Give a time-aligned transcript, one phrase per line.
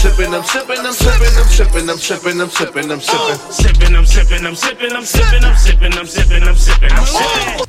[0.00, 3.52] sipping, I'm sipping, I'm sipping, I'm sipping, I'm sipping, I'm sipping, I'm sipping.
[3.52, 7.66] Sipping, I'm sipping, I'm sipping, I'm sipping, I'm sipping, I'm sipping, I'm sipping, I'm sipping.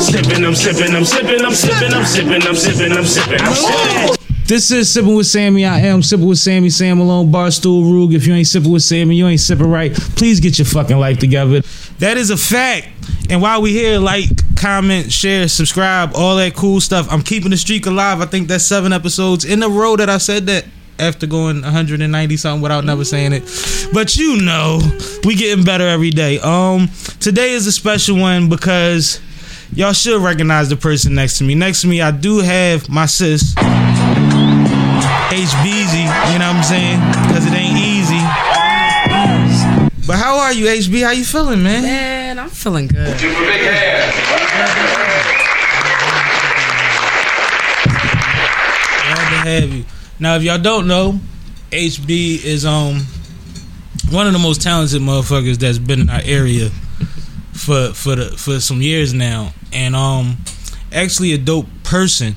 [0.00, 4.16] Sipping, I'm sipping, I'm sipping, I'm sipping, I'm sipping, I'm sipping, I'm sipping, I'm sipping.
[4.46, 5.66] This is Sipping with Sammy.
[5.66, 8.14] I am Sipping with Sammy, Sam Malone, Barstool Rug.
[8.14, 9.92] If you ain't sipping with Sammy, you ain't sipping right.
[9.92, 11.60] Please get your fucking life together.
[11.98, 12.88] That is a fact.
[13.28, 17.06] And while we here, like, comment, share, subscribe, all that cool stuff.
[17.10, 18.22] I'm keeping the streak alive.
[18.22, 20.64] I think that's seven episodes in a row that I said that
[20.98, 23.42] after going 190 something without never saying it.
[23.92, 24.80] But you know,
[25.24, 26.38] we getting better every day.
[26.40, 26.88] Um,
[27.20, 29.20] today is a special one because
[29.72, 31.54] y'all should recognize the person next to me.
[31.54, 33.54] Next to me, I do have my sis.
[35.28, 37.00] HBZ, you know what I'm saying?
[37.28, 38.20] Because it ain't easy.
[40.06, 41.04] But how are you, HB?
[41.04, 41.82] How you feeling, man?
[41.82, 43.18] Man, I'm feeling good.
[49.08, 49.84] Glad to have you.
[50.20, 51.20] Now, if y'all don't know,
[51.70, 53.06] HB is um
[54.10, 56.70] one of the most talented motherfuckers that's been in our area
[57.52, 60.38] for for the for some years now, and um
[60.92, 62.34] actually a dope person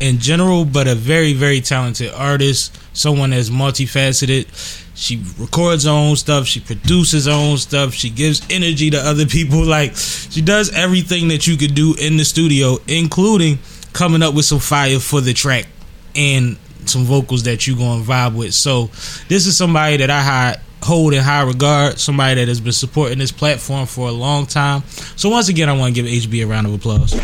[0.00, 2.76] in general, but a very very talented artist.
[2.92, 4.46] Someone that's multifaceted.
[4.94, 6.46] She records her own stuff.
[6.46, 7.94] She produces her own stuff.
[7.94, 9.64] She gives energy to other people.
[9.70, 13.58] Like she does everything that you could do in the studio, including
[13.92, 15.66] coming up with some fire for the track
[16.14, 16.56] and
[16.88, 18.54] some vocals that you gonna vibe with.
[18.54, 18.86] So
[19.28, 21.98] this is somebody that I high, hold in high regard.
[21.98, 24.82] Somebody that has been supporting this platform for a long time.
[25.16, 27.14] So once again, I want to give HB a round of applause.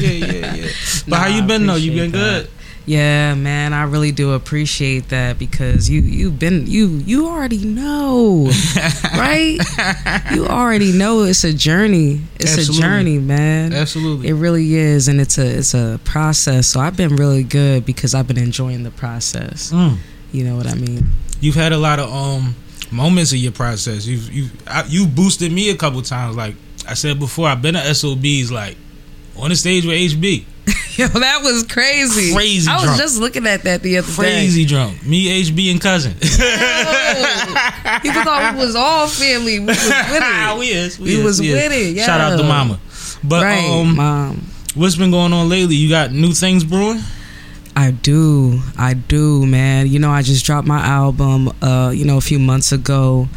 [0.00, 0.68] Yeah, yeah, yeah, yeah.
[1.08, 1.74] But how you been though?
[1.76, 2.44] You been good?
[2.46, 2.50] that.
[2.88, 8.50] Yeah, man, I really do appreciate that because you you've been you you already know,
[9.12, 9.58] right?
[10.32, 12.22] You already know it's a journey.
[12.36, 12.78] It's Absolutely.
[12.78, 13.74] a journey, man.
[13.74, 14.28] Absolutely.
[14.28, 16.66] It really is, and it's a it's a process.
[16.68, 19.70] So I've been really good because I've been enjoying the process.
[19.70, 19.98] Mm.
[20.32, 21.08] You know what I mean?
[21.42, 22.56] You've had a lot of um
[22.90, 24.06] moments of your process.
[24.06, 24.48] You've you
[24.86, 26.36] you boosted me a couple times.
[26.36, 26.54] Like
[26.88, 28.78] I said before, I've been at SOBs like
[29.36, 30.46] on the stage with HB.
[30.96, 32.34] Yo, that was crazy.
[32.34, 32.76] Crazy drum.
[32.76, 33.00] I was drunk.
[33.00, 34.14] just looking at that the other day.
[34.14, 35.04] Crazy drunk.
[35.04, 36.12] Me, HB, and cousin.
[38.02, 39.60] people thought we was all family.
[39.60, 40.58] We was with it.
[40.58, 40.98] we is.
[40.98, 41.52] We is, was is.
[41.52, 42.80] with it, Shout out to mama.
[43.24, 44.48] But right, um, mom.
[44.74, 45.76] what's been going on lately?
[45.76, 47.00] You got new things brewing?
[47.74, 48.60] I do.
[48.76, 49.86] I do, man.
[49.86, 53.28] You know, I just dropped my album uh, you know, a few months ago.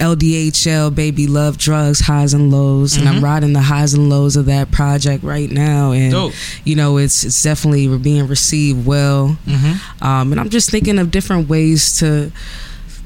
[0.00, 2.96] LDHL, Baby Love Drugs, Highs and Lows.
[2.96, 5.92] And I'm riding the highs and lows of that project right now.
[5.92, 6.32] And Dope.
[6.64, 9.36] you know, it's it's definitely being received well.
[9.46, 10.04] Mm-hmm.
[10.04, 12.32] Um, and I'm just thinking of different ways to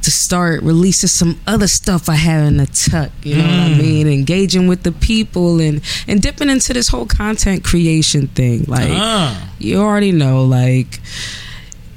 [0.02, 3.10] to start releasing some other stuff I have in the tuck.
[3.22, 3.78] You know what I Mm.
[3.78, 4.06] mean?
[4.08, 8.64] Engaging with the people and and dipping into this whole content creation thing.
[8.68, 11.00] Like Ah, you already know, like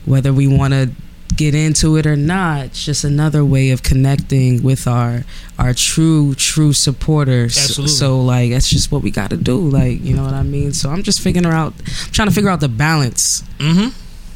[0.06, 0.90] whether we want to
[1.38, 5.24] get into it or not, it's just another way of connecting with our
[5.58, 7.58] our true true supporters.
[7.58, 7.94] Absolutely.
[7.94, 9.58] So like that's just what we got to do.
[9.58, 10.74] Like you know what I mean.
[10.74, 13.44] So I'm just figuring out, I'm trying to figure out the balance.
[13.59, 13.90] mm-hmm.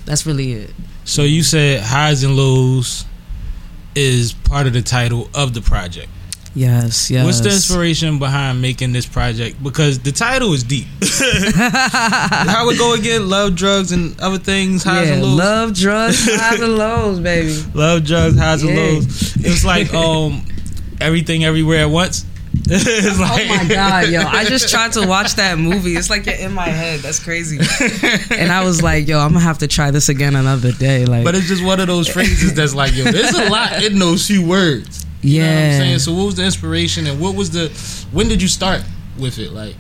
[0.06, 0.74] That's really it.
[1.04, 3.06] So you said highs and lows
[3.96, 6.10] is part of the title of the project.
[6.54, 7.26] Yes, yes.
[7.26, 9.62] What's the inspiration behind making this project?
[9.64, 10.86] Because the title is deep.
[11.02, 13.30] How it go again?
[13.30, 14.84] Love, drugs, and other things.
[14.84, 15.34] Highs yeah, and lows.
[15.38, 17.54] love, drugs, highs and lows, baby.
[17.74, 18.82] Love, drugs, highs and Yeah.
[18.84, 19.36] lows.
[19.38, 20.46] It's like um
[21.00, 22.26] everything everywhere at once.
[22.54, 24.22] it's like, Oh my god, yo!
[24.22, 25.94] I just tried to watch that movie.
[25.96, 27.00] It's like you're in my head.
[27.00, 27.60] That's crazy.
[28.30, 31.06] And I was like, yo, I'm gonna have to try this again another day.
[31.06, 34.00] Like, But it's just one of those phrases that's like, yo, there's a lot in
[34.00, 35.06] those few words.
[35.22, 36.00] You know what I'm yeah, saying?
[36.00, 37.70] So what was the inspiration and what was the
[38.12, 38.84] when did you start
[39.20, 39.52] with it?
[39.52, 39.76] Like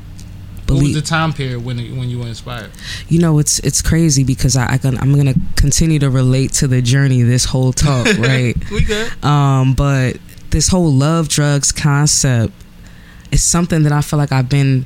[0.67, 2.71] what was the time period when when you were inspired?
[3.09, 6.67] you know, it's it's crazy because I, I can, I'm gonna continue to relate to
[6.67, 8.55] the journey this whole talk, right?
[8.69, 9.11] We good.
[9.23, 10.17] Um, but
[10.51, 12.53] this whole love drugs concept
[13.31, 14.85] is something that I feel like I've been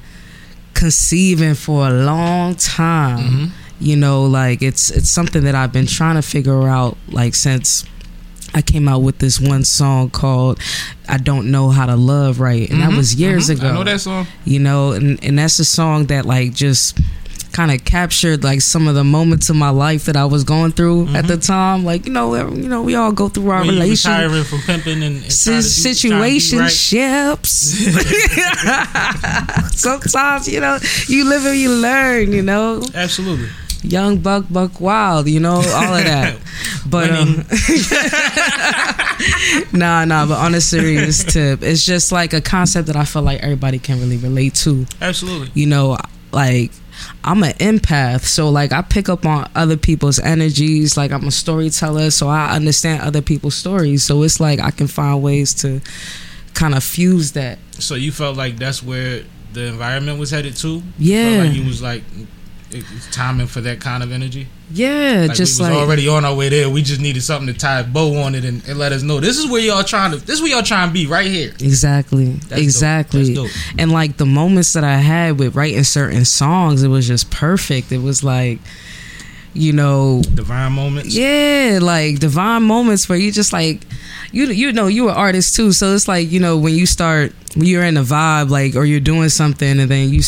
[0.73, 3.19] conceiving for a long time.
[3.19, 3.49] Mhm.
[3.79, 7.83] You know, like it's it's something that I've been trying to figure out like since
[8.55, 10.59] I came out with this one song called
[11.09, 12.69] I Don't Know How to Love Right.
[12.71, 13.57] And that Mhm, was years mhm.
[13.57, 14.25] ago I know that song.
[14.45, 16.97] you know and, and that's a song that like just
[17.51, 20.71] kind of captured like some of the moments of my life that I was going
[20.73, 23.61] through at the time like you know we- you know we all go through our
[23.61, 23.67] Mm-hmm.
[23.67, 26.71] When you relation retiring from pimping and, and trying to do- trying to do right.
[26.71, 27.51] situationships
[29.77, 30.77] sometimes you know
[31.07, 33.47] you live and you learn you know Absolutely.
[33.85, 36.37] Young buck buck wild you know all of that
[36.89, 37.45] but um
[39.77, 43.21] nah nah but on a serious tip it's just like a concept that i feel
[43.21, 45.49] like everybody can really relate to Absolutely.
[45.53, 45.97] you know
[46.31, 46.71] like
[47.23, 50.95] I'm an empath, so like I pick up on other people's energies.
[50.95, 54.03] Like I'm a storyteller, so I understand other people's stories.
[54.03, 55.81] So it's like I can find ways to
[56.53, 57.59] kind of fuse that.
[57.79, 59.23] So you felt like that's where
[59.53, 60.81] the environment was headed to?
[60.97, 61.43] Yeah.
[61.43, 62.03] Like you was like
[63.11, 64.47] timing for that kind of energy.
[64.71, 66.69] Yeah, Like just we was like already on our way there.
[66.69, 69.19] We just needed something to tie a bow on it and, and let us know
[69.19, 70.17] this is where y'all trying to.
[70.17, 71.49] This is where y'all trying to be right here.
[71.59, 72.33] Exactly.
[72.49, 72.57] dope.
[72.57, 73.33] exactly.
[73.33, 73.79] That's dope.
[73.79, 77.91] And like the moments that I had with writing certain songs, it was just perfect.
[77.91, 78.59] It was like,
[79.53, 81.15] you know, Divine moments.
[81.15, 83.81] yeah, like divine moments where you just like,
[84.35, 87.31] you you know, you an artist too, so it's like you know when you start
[87.55, 90.21] when you're in a vibe like or you're doing something and then you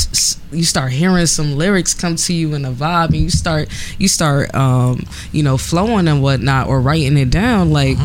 [0.53, 3.67] you start hearing some lyrics come to you in a vibe and you start
[3.99, 7.97] you start um you know flowing and whatnot or writing it down like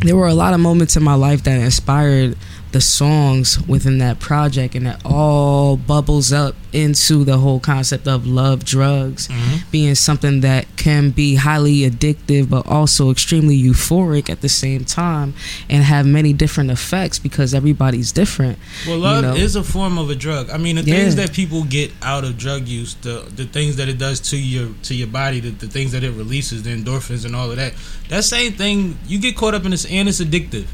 [0.00, 2.38] there were a lot of moments in my life that inspired
[2.72, 8.26] the songs within that project and it all bubbles up into the whole concept of
[8.26, 9.56] love drugs mm-hmm.
[9.70, 15.32] being something that can be highly addictive but also extremely euphoric at the same time
[15.70, 19.36] and have many different effects because everybody's different Well, love you know?
[19.36, 20.50] is a form of a drug.
[20.50, 20.96] I mean, the Yeah.
[20.96, 24.36] things that people get out of drug use, the the things that it does to
[24.36, 27.56] your to your body, the, the things that it releases, the endorphins and all of
[27.56, 27.72] that.
[28.08, 30.66] That same thing, you get caught up in this, and it's addictive.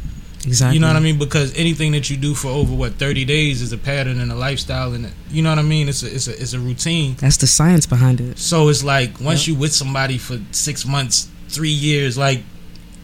[0.46, 1.18] Exactly You know what I mean?
[1.18, 4.34] Because anything that you do for over what thirty days is a pattern and a
[4.34, 5.88] lifestyle, and you know what I mean.
[5.88, 7.16] It's a it's a it's a routine.
[7.18, 9.54] that's the science behind it So it's like once Yep.
[9.54, 12.42] you with somebody for six months, three years, like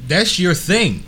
[0.09, 1.05] that's your thing.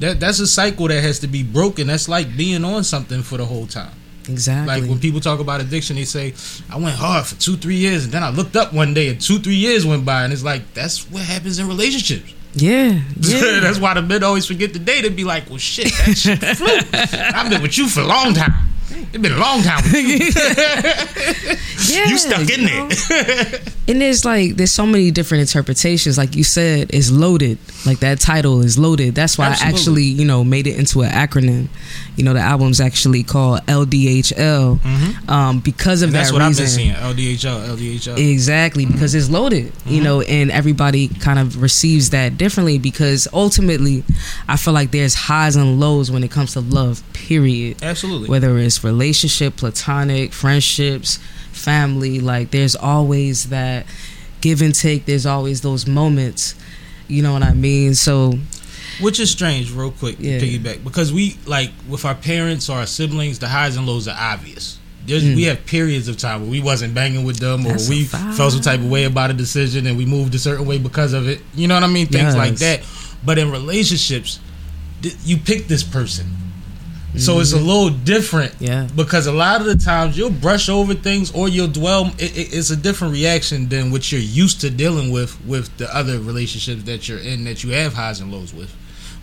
[0.00, 1.86] That that's a cycle that has to be broken.
[1.86, 3.92] That's like being on something for the whole time.
[4.28, 6.34] exactly Like when people talk about addiction, they say,
[6.68, 9.20] "I went hard for two, three years, and then I looked up one day, and
[9.20, 12.32] two, three years went by, and it's like that's what happens in relationships.
[12.54, 15.92] Yeah yeah that's why the men always forget the date They be like, "Well, shit,
[16.06, 16.68] that shit flew.
[17.34, 18.54] I've been with you for a long time.
[18.90, 19.82] It's been a long time.
[19.84, 20.18] With you.
[21.94, 23.58] yeah you stuck in you there." know?
[23.88, 28.18] and there's like there's so many different interpretations like you said it's loaded like that
[28.20, 29.66] title is loaded that's why Absolutely.
[29.66, 31.68] i actually you know made it into an acronym
[32.16, 36.16] you know the album's actually called ldhl um because of Mm-hmm.
[36.16, 36.92] And that's that what I've been seeing.
[36.94, 38.18] LDHL, LDHL.
[38.32, 40.04] Exactly, because it's loaded, you Mm-hmm.
[40.04, 44.04] know, and everybody kind of receives that differently because ultimately,
[44.48, 47.82] I feel like there's highs and lows when it comes to love, period.
[47.82, 48.28] Absolutely.
[48.28, 51.18] Whether it's relationship, platonic, friendships,
[51.52, 53.86] family, like there's always that
[54.40, 56.54] give and take, there's always those moments,
[57.08, 57.94] you know what I mean?
[57.94, 58.38] So,
[59.00, 60.38] Which is strange, real quick, Yeah.
[60.38, 60.84] piggyback.
[60.84, 64.78] Because we, like, with our parents or our siblings, the highs and lows are obvious.
[65.06, 67.72] There's, We have periods of time where we wasn't banging with them or Mm.
[67.72, 70.64] That's we felt some type of way about a decision and we moved a certain
[70.64, 71.42] way because of it.
[71.54, 72.06] You know what I mean?
[72.06, 72.82] Things like that.
[73.24, 74.38] But in relationships,
[75.02, 76.26] th- you pick this person.
[77.16, 78.52] So it's a little different.
[78.54, 78.64] Mm-hmm.
[78.64, 78.88] Yeah.
[78.96, 82.06] Because a lot of the times you'll brush over things or you'll dwell.
[82.18, 85.94] It, it, it's a different reaction than what you're used to dealing with with the
[85.94, 88.74] other relationships that you're in that you have highs and lows with,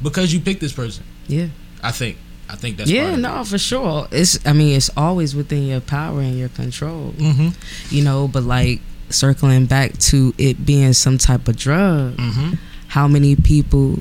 [0.02, 1.04] because you pick this person.
[1.28, 1.48] yeah.
[1.84, 2.18] I think.
[2.48, 4.08] I think that's Yeah, no, for sure.
[4.12, 7.12] It's I mean, it's always within your power and your control.
[7.14, 7.50] Mm-hmm.
[7.96, 12.54] you know but like circling back to it being some type of drug Mm-hmm.
[12.88, 14.00] how many people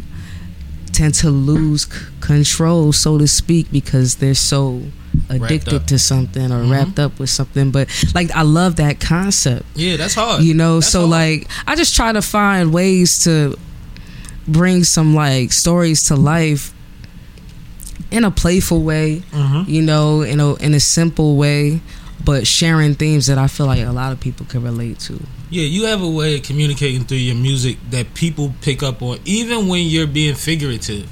[0.92, 1.90] tend to lose c-
[2.20, 4.82] control so to speak because they're so
[5.28, 6.70] addicted to something or Mhm.
[6.70, 10.42] wrapped up with something but like i love that concept Yeah, that's hard.
[10.44, 11.10] you know That's so hard.
[11.10, 13.56] like i just try to find ways to
[14.46, 16.72] bring some like stories to life
[18.10, 19.68] in a playful way Mhm.
[19.68, 21.80] you know, in a in a simple way,
[22.24, 25.20] but sharing themes that I feel like a lot of people can relate to.
[25.50, 29.18] Yeah, you have a way of communicating through your music that people pick up on,
[29.24, 31.10] even when you're being figurative.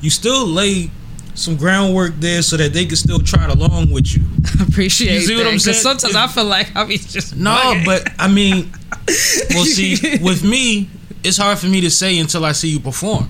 [0.00, 0.90] You still lay
[1.34, 4.22] some groundwork there so that they can still trot along with you.
[4.60, 5.14] I appreciate it.
[5.14, 5.76] You see what that, I'm 'cause saying?
[6.00, 7.84] Sometimes I feel like I be just No, bugging.
[7.84, 8.72] but I mean,
[9.50, 10.90] well, see, with me,
[11.22, 13.28] it's hard for me to say until I see you perform.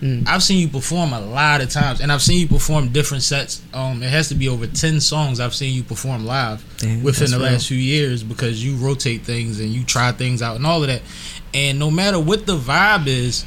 [0.00, 0.28] Mm.
[0.28, 3.62] I've seen you perform a lot of times, and I've seen you perform different sets.
[3.72, 7.30] Um, it has to be over ten songs I've seen you perform live Damn, within
[7.30, 7.46] the real.
[7.52, 10.88] last few years because you rotate things and you try things out and all of
[10.88, 11.00] that.
[11.54, 13.46] And no matter what the vibe is,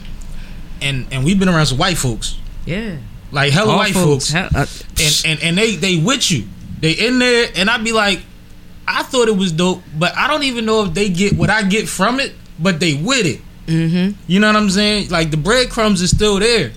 [0.82, 2.98] and and we've been around some white folks, yeah,
[3.32, 4.66] like hella All white folks, hell- uh,
[5.00, 6.46] and and and they they with you.
[6.82, 8.22] They in there, and I'd be like,
[8.88, 11.62] I thought it was dope, but I don't even know if they get what I
[11.64, 12.34] get from it.
[12.58, 13.40] But they with it.
[13.70, 14.16] Mhm.
[14.28, 15.10] You know what I'm saying?
[15.10, 16.72] Like the breadcrumbs is still there,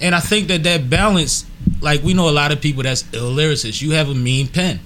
[0.00, 1.44] and I think that that balance,
[1.80, 3.80] like we know a lot of people that's ill lyricists.
[3.82, 4.80] You have a mean pen,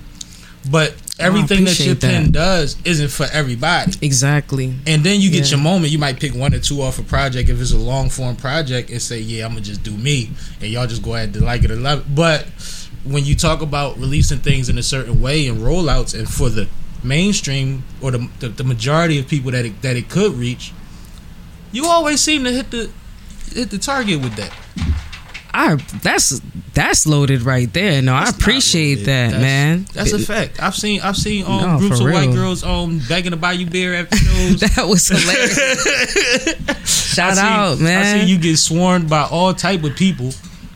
[0.70, 2.00] but everything that your that.
[2.10, 3.92] pen does isn't for everybody.
[4.00, 4.74] exactly.
[4.86, 5.56] And then you get Yeah.
[5.56, 5.92] your moment.
[5.92, 8.90] You might pick one or two off a project if it's a long form project
[8.90, 10.30] and say, "Yeah, I'm gonna just do me,"
[10.60, 12.14] and y'all just go ahead to like it or love it.
[12.14, 12.46] But
[13.04, 16.66] when you talk about releasing things in a certain way and rollouts, and for the
[17.02, 20.72] mainstream or the the, the majority of people that it, that it could reach,
[21.72, 22.90] you always seem to hit the
[23.54, 24.52] hit the target with that.
[25.54, 26.40] I that's
[26.72, 28.00] that's loaded right there.
[28.00, 29.86] No, I That's not appreciate that, That's- man.
[29.92, 30.62] That's a fact.
[30.62, 33.66] I've seen I've seen um, No, groups of white girls um begging to buy you
[33.66, 34.60] beer after shows.
[34.60, 37.14] that was hilarious.
[37.14, 40.30] Shout I out, I see you get sworn by all type of people.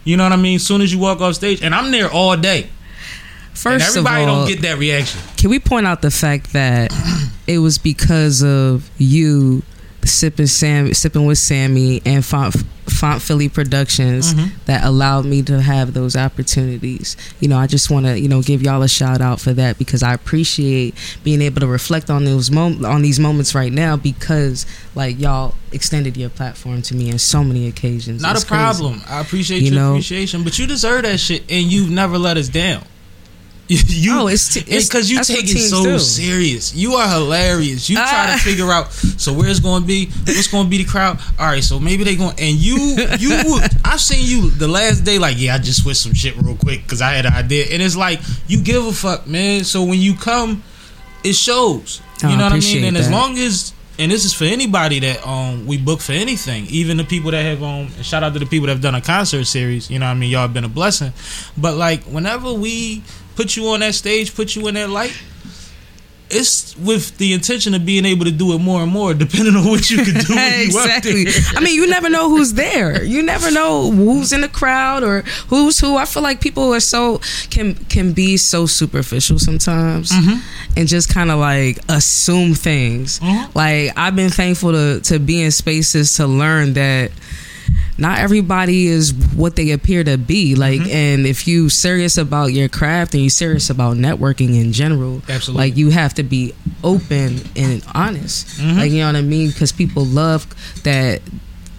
[0.04, 0.58] You know what I mean?
[0.58, 2.64] Soon as you walk off stage, and I'm there all day.
[2.64, 5.20] and First of everybody all, don't get that reaction.
[5.38, 6.92] can we point out the fact that
[7.46, 9.62] it was because of you
[10.06, 12.54] sipping Sam sipping with Sammy and Font
[12.86, 14.50] Font Philly Productions Mhm.
[14.66, 17.16] that allowed me to have those opportunities.
[17.40, 19.76] You know, I just want to you know give y'all a shout out for that
[19.78, 20.94] because I appreciate
[21.24, 25.54] being able to reflect on those mom- on these moments right now because like y'all
[25.72, 28.22] extended your platform to me in so many occasions.
[28.22, 28.60] Not It's a crazy.
[28.62, 29.02] problem.
[29.08, 29.90] I appreciate You your know?
[29.92, 32.82] appreciation, but you deserve that shit, and you've never let us down.
[33.68, 35.98] You, Oh, it's because you take it so do.
[35.98, 36.72] serious.
[36.74, 37.90] You are hilarious.
[37.90, 38.36] You try Ah.
[38.38, 41.18] to figure out so where's going to be, what's going to be the crowd.
[41.38, 42.76] All right, so maybe they going and you
[43.18, 43.60] you.
[43.84, 46.82] I've seen you the last day like yeah, I just switched some shit real quick
[46.84, 49.64] because I had an idea, and it's like you give a fuck, man.
[49.64, 50.62] So when you come,
[51.24, 52.00] it shows.
[52.22, 52.84] Oh, You I know what I mean?
[52.84, 56.66] And as long as and this is for anybody that um we book for anything,
[56.66, 58.94] even the people that have um and shout out to the people that have done
[58.94, 59.90] a concert series.
[59.90, 60.30] You know what I mean?
[60.30, 61.12] Y'all have been a blessing.
[61.56, 63.02] But like whenever we
[63.36, 65.16] put you on that stage, put you in that light.
[66.28, 69.64] It's with the intention of being able to do it more and more, depending on
[69.64, 71.26] what you can do when you up exactly.
[71.54, 73.04] I mean, you never know who's there.
[73.04, 75.96] You never know who's in the crowd or who's who.
[75.96, 80.10] I feel like people are so can can be so superficial sometimes
[80.76, 83.20] and just kind of like assume things.
[83.20, 83.54] Mhm.
[83.54, 87.12] Like I've been thankful to to be in spaces to learn that
[87.98, 90.90] not everybody is what they appear to be like Mm-hmm.
[90.90, 95.68] and if you serious about your craft and you serious about networking in general Absolutely.
[95.68, 96.52] like you have to be
[96.84, 98.76] open and honest Mhm.
[98.76, 100.46] like you know what i mean because people love
[100.82, 101.22] that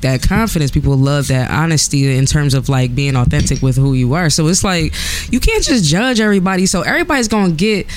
[0.02, 4.14] that confidence people love that honesty in terms of like being authentic with who you
[4.14, 4.94] are so it's like
[5.32, 7.88] you can't just judge everybody so everybody's gonna get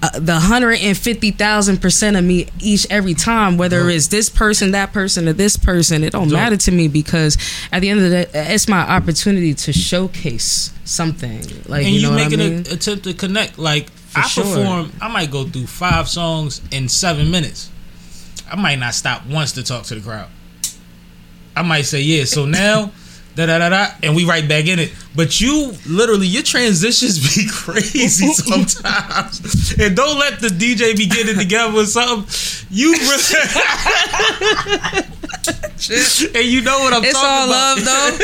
[0.00, 5.26] uh, the 150,000 percent of me each every time whether it's this person that person
[5.26, 7.36] or this person it don't matter to me because
[7.72, 12.00] at the end of the day it's my opportunity to showcase something like and you
[12.00, 12.52] you, know what I making mean?
[12.58, 13.58] an attempt to connect.
[13.58, 14.44] Like I sure.
[14.44, 17.70] perform, I might go through five songs in seven minutes.
[18.50, 20.28] I might not stop once to talk to the crowd.
[21.54, 22.24] I might say yeah.
[22.24, 22.92] So now.
[23.36, 24.92] Da, da, da, da, and we right back in it.
[25.14, 29.74] But you literally, your transitions be crazy sometimes.
[29.78, 32.26] and don't let the DJ be getting together with something.
[32.70, 33.22] You really.
[36.34, 37.78] and you know what I'm it's talking all about.
[37.78, 38.16] love though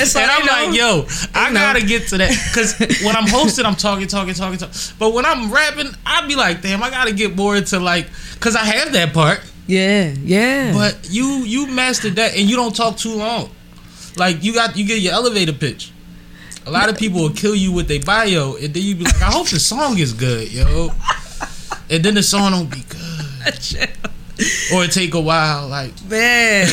[0.00, 3.26] it's And all, I'm know, like, yo, I gotta get to that because when I'm
[3.28, 4.74] hosting, I'm talking, talking, talking, talking.
[4.98, 8.08] But when I'm rapping, I be like, damn, I gotta get more into like,
[8.40, 9.40] cause I have that part.
[9.66, 13.50] yeah yeah But you you mastered that, and you don't talk too long.
[14.16, 15.92] Like you got you get your elevator pitch.
[16.66, 19.20] A lot of people will kill you with their bio, and then you be like,
[19.20, 20.90] I hope the song is good, yo.
[21.90, 23.90] And then the song don't be good,
[24.72, 25.66] or it take a while.
[25.66, 26.68] Like, Man,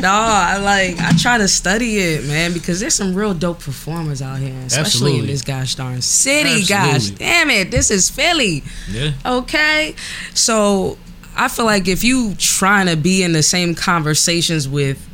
[0.00, 4.22] no, I like I try to study it, man, because there's some real dope performers
[4.22, 5.18] out here, especially Absolutely.
[5.20, 6.64] in this gosh darn city.
[6.64, 9.94] Gosh damn it, this is Philly, yeah, okay?
[10.32, 10.96] So
[11.36, 15.06] I feel like if you trying to be in the same conversations with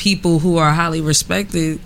[0.00, 1.78] people who are highly respected.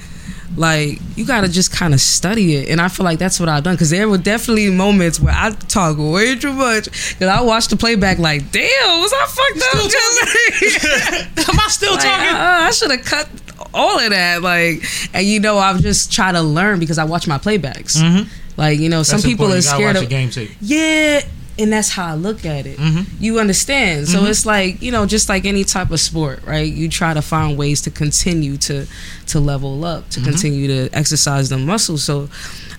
[0.57, 3.65] Like you gotta just kind of study it, and I feel like that's what I've
[3.65, 3.75] done.
[3.75, 6.85] Because there were definitely moments where I talk way too much.
[6.85, 9.91] Because I watched the playback, like, damn, was I fucked up?
[9.91, 12.29] Just- am I still like, talking?
[12.29, 13.29] uh, I should have cut
[13.75, 14.43] all of that.
[14.43, 17.97] Like, and you know, I've just tried to learn because I watch my playbacks.
[18.01, 18.29] Mhm.
[18.57, 19.67] Like, you know, some That's people important.
[19.75, 20.51] are You gotta scared watch of your game tape.
[20.61, 21.21] yeah,
[21.59, 22.79] and that's how I look at it.
[22.79, 23.07] Mhm.
[23.21, 24.09] You understand?
[24.09, 26.71] So it's like you know, just like any type of sport, right?
[26.73, 28.87] You try to find ways to continue to
[29.29, 32.03] to level up, to continue to exercise the muscles.
[32.05, 32.29] So,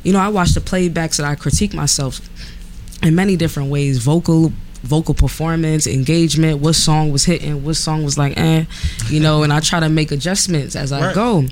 [0.03, 2.21] you know, I watch the playbacks and I critique myself
[3.01, 3.99] in many different ways.
[3.99, 4.51] Vocal
[4.83, 8.65] vocal performance, engagement, what song was hitting, what song was like eh,
[9.09, 11.15] you know, and I try to make adjustments as I Right.
[11.15, 11.45] go.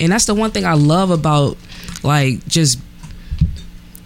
[0.00, 1.56] And that's the one thing I love about
[2.02, 2.78] like just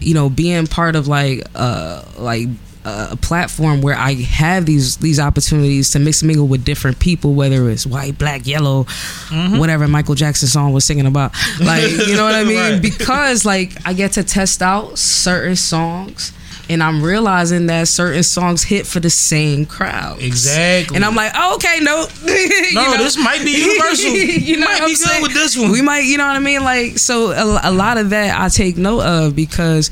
[0.00, 2.48] you know being part of like uh like
[2.84, 7.34] a platform where I have these these opportunities to mix and mingle with different people,
[7.34, 8.86] whether it's white, black, yellow,
[9.30, 11.32] whatever Michael Jackson song was singing about.
[11.60, 12.56] Like, you know what I mean?
[12.56, 12.80] Right.
[12.80, 16.32] Because like I get to test out certain songs
[16.68, 20.20] and I'm realizing that certain songs hit for the same crowd.
[20.22, 20.96] Exactly.
[20.96, 22.98] And I'm like, oh, okay, no, You No, know?
[22.98, 24.10] this might be universal.
[24.10, 25.22] you know, Might what be good saying?
[25.22, 25.70] with this one.
[25.70, 26.62] We might, you know what I mean?
[26.64, 29.90] Like, so a, a lot of that I take note of because,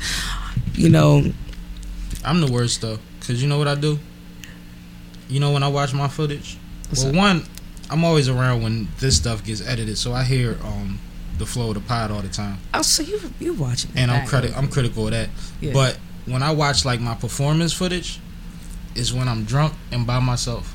[0.73, 1.23] you know,
[2.23, 3.97] I'm the worst though, cause you know what I do.
[5.29, 6.57] You know when I watch my footage.
[6.89, 7.15] What's well, up?
[7.17, 7.43] one,
[7.89, 10.99] I'm always around when this stuff gets edited, so I hear um
[11.37, 13.91] the flow of the pod all the time, oh, so you you watching?
[13.95, 15.29] and I'm credit I'm critical of that.
[15.61, 15.71] Yeah.
[15.73, 18.19] But when I watch like my performance footage,
[18.95, 20.73] is when I'm drunk and by myself.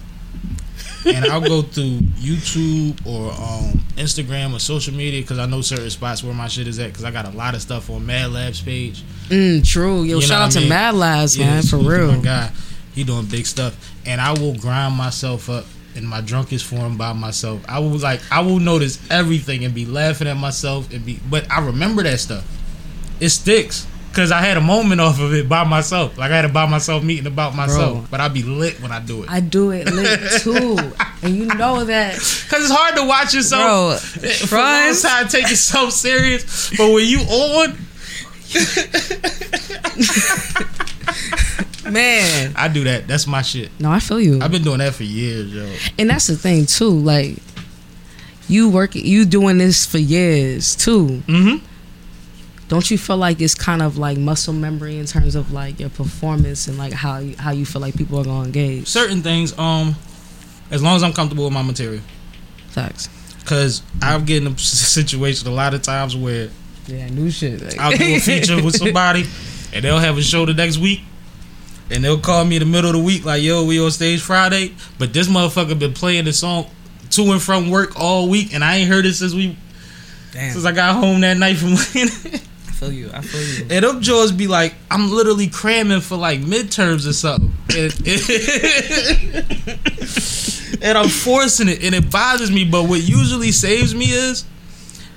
[1.07, 5.91] and I'll go through YouTube or um, Instagram or social media because I know certain
[5.91, 8.31] spots where my shit is at because I got a lot of stuff on Mad
[8.33, 9.03] Labs page.
[9.29, 10.03] Mm, true.
[10.03, 10.69] Yo, You shout out to mean?
[10.69, 12.13] Mad Labs, Yeah, man, for real.
[12.13, 12.51] My guy,
[12.95, 17.13] he doing big stuff, and I will grind myself up in my drunkest form by
[17.13, 17.63] myself.
[17.69, 21.51] I will like I will notice everything and be laughing at myself and be, but
[21.51, 22.47] I remember that stuff.
[23.21, 26.19] It sticks because I had a moment off of it by myself.
[26.19, 28.07] Like I had a by myself meeting about myself, Bro.
[28.11, 29.31] but I be lit when I do it.
[29.31, 30.77] I do it lit too,
[31.23, 34.31] and you know that, Cause it's hard to watch yourself bro.
[34.31, 36.71] for a time, take yourself serious.
[36.77, 37.79] But when you on,
[41.91, 43.07] Man, I do that.
[43.09, 43.71] That's my shit.
[43.81, 44.41] no, I feel you.
[44.41, 45.69] I've been doing that for years, yo.
[45.99, 46.91] and that's the thing too.
[46.91, 47.37] Like,
[48.49, 51.23] you work, you doing this for years too.
[51.27, 51.65] Mm-hmm.
[52.73, 55.91] Don't you feel like it's kind of like muscle memory in terms of like your
[55.91, 58.89] performance and like how you, how you feel like people are gonna engage?
[58.89, 59.95] Certain things, um,
[60.71, 62.01] as long as I'm comfortable with my material.
[62.69, 63.11] Facts.
[63.45, 66.49] Cause I've get in a situation a lot of times where
[66.87, 67.61] Yeah, new shit.
[67.61, 67.79] Like.
[67.79, 69.27] I'll do a feature with somebody
[69.75, 71.03] and they'll have a show the next week.
[71.91, 74.23] And they'll call me in the middle of the week like, yo, we on stage
[74.23, 74.75] Friday.
[74.99, 76.69] But this motherfucker been playing the song
[77.11, 79.59] to and from work all week and I ain't heard it since we
[80.33, 82.41] Damn, since I got home that night from I
[82.83, 83.11] feel you.
[83.13, 83.75] I feel you.
[83.75, 87.53] And them jaws be like, I'm literally cramming for like midterms or something.
[87.75, 87.93] And,
[90.83, 92.65] and I'm forcing it, and it bothers me.
[92.65, 94.45] But what usually saves me is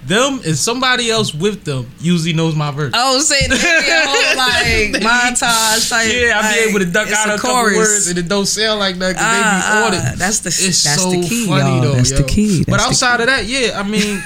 [0.05, 2.91] them and somebody else with them usually knows my verse.
[2.95, 6.11] Oh, say the whole like montage type.
[6.13, 7.77] yeah, I'll like, be able to duck out a, couple chorus.
[7.77, 10.19] words and it don't sound like that because Ah, they be on ah, it.
[10.19, 11.81] That's the It's that's so the key, funny y'all.
[11.81, 11.93] though.
[11.93, 12.17] That's yo.
[12.17, 12.63] the key.
[12.65, 13.23] but That's the outside key.
[13.23, 14.21] of that, yeah, I mean,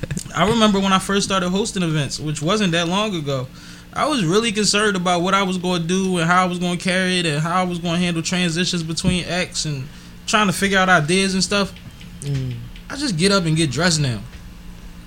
[0.38, 3.48] I remember when I first started hosting events, which wasn't that long ago.
[3.92, 6.60] I was really concerned about what I was going to do and how I was
[6.60, 9.88] going to carry it and how I was going to handle transitions between acts and
[10.28, 11.74] trying to figure out ideas and stuff.
[12.20, 12.54] Mm.
[12.88, 14.20] I just get up and get dressed now.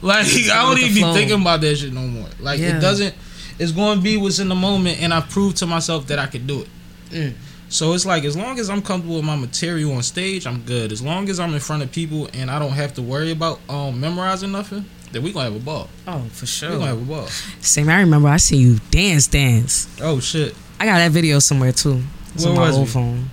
[0.04, 2.28] Like I don't even be thinking about that shit no more.
[2.40, 2.78] Like Yeah.
[2.78, 3.14] it doesn't.
[3.60, 6.26] It's going to be what's in the moment, and I proved to myself that I
[6.26, 6.68] could do it.
[7.12, 7.34] Mm.
[7.70, 10.92] So it's like as long as I'm comfortable with my material on stage, I'm good.
[10.92, 13.60] As long as I'm in front of people and I don't have to worry about
[13.70, 15.90] um memorizing nothing, then we gonna have a ball.
[16.08, 16.70] Oh, for sure.
[16.70, 16.80] We sure.
[16.80, 17.28] gonna have a ball.
[17.60, 17.90] Same.
[17.90, 19.88] I remember I seen you dance, dance.
[20.02, 20.56] Oh shit!
[20.80, 22.02] I got that video somewhere too.
[22.34, 22.92] It's Where on my was old we?
[22.94, 23.30] phone.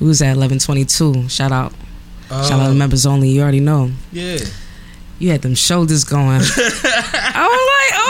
[0.00, 1.28] It was at eleven twenty two.
[1.28, 1.72] Shout out.
[2.30, 3.28] Uh, Shout out to members only.
[3.30, 3.90] You already know.
[4.12, 4.38] Yeah.
[5.18, 6.28] You had them shoulders going.
[6.28, 8.05] I was like, oh, big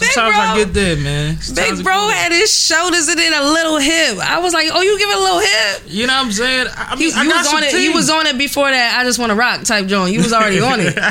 [0.00, 0.44] Sometimes bro.
[0.44, 1.36] I get there, man.
[1.40, 4.18] Sometimes Big bro had his shoulders and then a little hip.
[4.18, 5.82] I was like, oh, you give it a little hip.
[5.86, 6.66] You know what I'm saying?
[6.76, 7.70] I I He, I was on it.
[7.70, 7.92] Team.
[7.94, 8.98] was on it before that.
[9.00, 10.12] I just want to rock type joint.
[10.12, 10.96] You was already on it.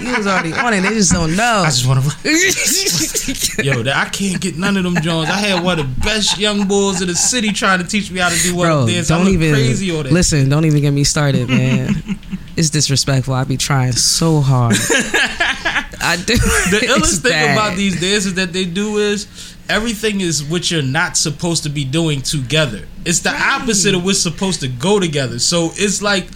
[0.00, 0.82] You was already on it.
[0.82, 1.62] They just don't know.
[1.64, 2.08] I just want to.
[2.08, 2.18] rock.
[3.64, 5.30] Yo, I can't get none of them joints.
[5.30, 8.20] I had one of the best young bulls in the city trying to teach me
[8.20, 9.08] how to do one Bro, dance.
[9.08, 10.12] Don't even crazy on that.
[10.12, 10.48] listen.
[10.48, 11.94] Don't even get me started, man.
[12.56, 13.34] it's disrespectful.
[13.34, 14.76] I be trying so hard.
[16.06, 16.34] I do.
[16.36, 17.52] the illest thing bad.
[17.56, 19.26] about these dances that they do is
[19.68, 22.86] everything is what you're not supposed to be doing together.
[23.04, 25.38] It's the opposite of what's supposed to go together.
[25.38, 26.26] So it's like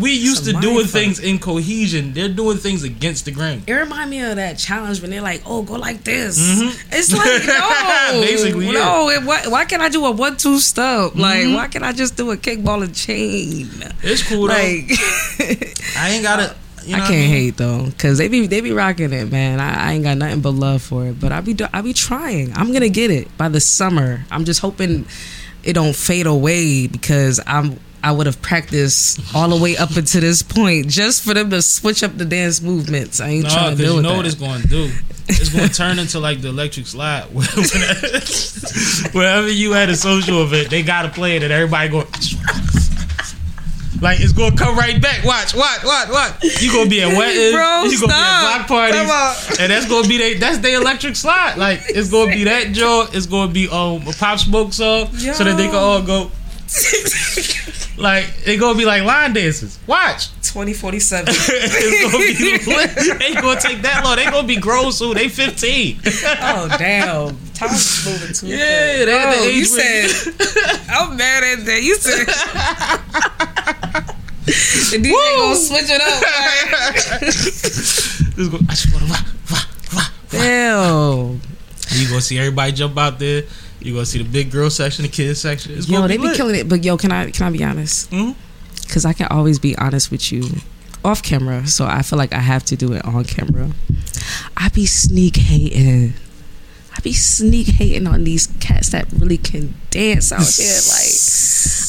[0.00, 0.90] we used to doing fuck.
[0.90, 2.14] things in cohesion.
[2.14, 3.62] They're doing things against the grain.
[3.66, 6.74] It remind me of that challenge when they're like, "Oh, go like this." Mhm.
[6.90, 7.46] It's like,
[8.14, 8.72] no, Basically, yeah.
[8.72, 9.08] no.
[9.10, 11.14] It, why, why can't I do a one-two step?
[11.14, 11.54] Like, Mhm.
[11.54, 13.68] why can't I just do a kickball and chain?
[14.02, 14.54] It's cool though.
[14.54, 14.90] Like,
[15.96, 16.56] I ain't gotta.
[16.86, 17.30] You know I can't mean?
[17.30, 19.60] hate though, cause they be they be rocking it, man.
[19.60, 22.52] I, I ain't got nothing but love for it, but I be I be trying.
[22.56, 24.24] I'm gonna get it by the summer.
[24.30, 25.06] I'm just hoping
[25.62, 30.20] it don't fade away because I'm I would have practiced all the way up until
[30.20, 33.18] this point just for them to switch up the dance movements.
[33.18, 34.16] I ain't No, trying to do you know that.
[34.18, 34.90] what it's going to do.
[35.26, 37.22] It's going to turn into like the electric slide.
[39.14, 42.06] Wherever you had a social event, they got to play it, and everybody going.
[44.00, 45.24] Like it's gonna come right back.
[45.24, 46.60] Watch, watch, watch, watch.
[46.60, 48.40] You gonna be at weddings, Bro, you gonna stop.
[48.42, 50.34] be at block parties, and that's gonna be they.
[50.34, 51.56] That's the electric slide.
[51.56, 53.14] Like it's gonna be that joint.
[53.14, 56.30] It's gonna be um a pop smoke song, so that they can all go.
[57.96, 59.78] Like it gonna be like line dances.
[59.86, 61.26] Watch, 2047.
[61.36, 62.34] it's gonna be.
[63.18, 64.14] They ain't gonna take that long.
[64.16, 65.14] They gonna be grown soon.
[65.14, 66.00] They 15.
[66.06, 67.36] oh damn!
[67.54, 69.06] Time's moving too Yeah, fast.
[69.06, 70.10] they at the Oh, age you said
[70.88, 71.82] I'm mad at that.
[71.82, 72.26] You said
[74.46, 76.22] the DJ gonna switch it up.
[76.22, 77.22] Right?
[78.70, 80.12] I just wanna rock, rock, rock.
[80.30, 81.40] Damn.
[81.90, 83.42] You gonna see everybody jump out there.
[83.80, 85.72] You gonna see the big girl section, the kids section.
[85.76, 86.68] It's Yo, they be be killing it.
[86.68, 88.10] But yo, can I can I be honest?
[88.10, 88.34] Mhm.
[88.86, 90.44] Because I can always be honest with you
[91.04, 91.66] off camera.
[91.66, 93.70] So I feel like I have to do it on camera.
[94.56, 96.14] I be sneak hating.
[96.96, 100.78] I be sneak hating on these cats that really can dance out here.
[100.88, 101.34] Like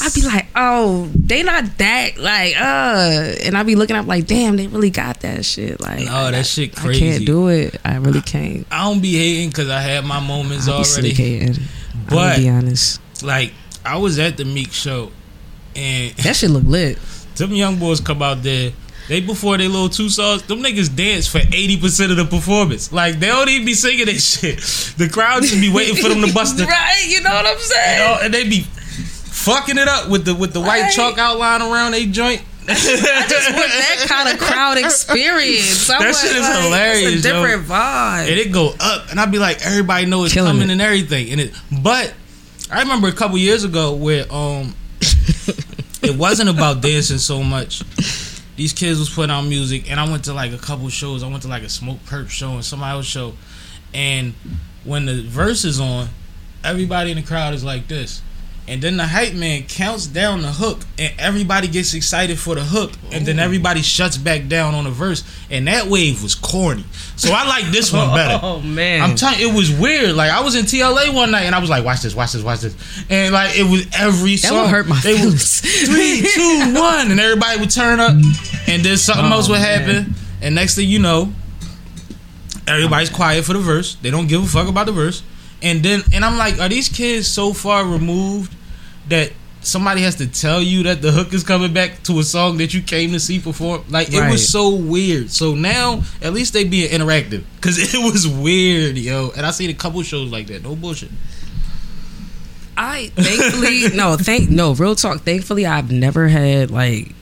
[0.01, 4.25] I be like, oh, they not that like uh, and I be looking up like,
[4.25, 5.79] damn, they really got that shit.
[5.79, 7.79] Like, No, that shit I can't do it.
[7.85, 8.65] I really can't.
[8.71, 10.85] I don't be hating because I had my moments I already.
[10.85, 11.63] sneak hating.
[12.09, 12.99] But be honest.
[13.23, 13.53] like,
[13.83, 15.11] I was at the Meek show,
[15.75, 16.97] and That shit look lit.
[17.35, 18.71] them young boys come out there.
[19.07, 22.91] They before they little two songs, them niggas dance for eighty percent of the performance.
[22.91, 24.57] Like they don't even be singing that shit.
[24.97, 27.05] The crowd should be waiting for them to bust it, right?
[27.07, 28.19] You know what I'm saying?
[28.23, 32.07] and, they be fucking it up with the with the white chalk outline around they
[32.07, 32.41] joint.
[32.67, 35.87] I just want that kind of crowd experience.
[35.87, 37.43] I That want, shit is like, hilarious, It's a yo.
[37.43, 38.21] different vibe.
[38.21, 40.71] and it go up, and I'd be like, everybody know it's Killing coming it.
[40.73, 41.29] and everything.
[41.29, 42.11] And it, but
[42.71, 44.73] I remember a couple years ago where um,
[46.05, 47.81] it wasn't about dancing so much.
[48.55, 51.23] These kids was putting out music, and I went to like a couple shows.
[51.23, 53.33] I went to like a Smokepurpp show and somebody else show,
[53.93, 54.33] and
[54.83, 56.07] when the verse is on,
[56.63, 58.21] everybody in the crowd is like this.
[58.67, 62.63] And then the hype man counts down the hook, and everybody gets excited for the
[62.63, 66.83] hook, and then everybody shuts back down on the verse, and that wave was corny.
[67.15, 68.39] So I like this one better.
[68.41, 70.15] Oh man, I'm telling you, it was weird.
[70.15, 72.41] Like I was in TLA one night, and I was like, "Watch this, watch this,
[72.41, 72.75] watch this,"
[73.07, 74.61] and like it was every that song.
[74.63, 75.61] would hurt my They would- feelings.
[75.85, 78.13] three, two, one, and everybody would turn up,
[78.67, 79.79] and then something Oh, else would man.
[79.79, 81.31] happen, and next thing you know,
[82.67, 83.95] everybody's quiet for the verse.
[84.01, 85.21] They don't give a fuck about the verse,
[85.65, 88.55] and then and I'm like, are these kids so far removed
[89.09, 92.57] that somebody has to tell you that the hook is coming back to a song
[92.57, 93.83] that you came to see perform?
[93.89, 95.31] Like it was so weird.
[95.31, 99.31] So now at least they being interactive because it was weird, yo.
[99.35, 100.63] And I seen a couple shows like that.
[100.63, 101.09] No bullshit.
[102.77, 105.21] I thankfully no, thank no real talk.
[105.21, 107.13] Thankfully, I've never had like.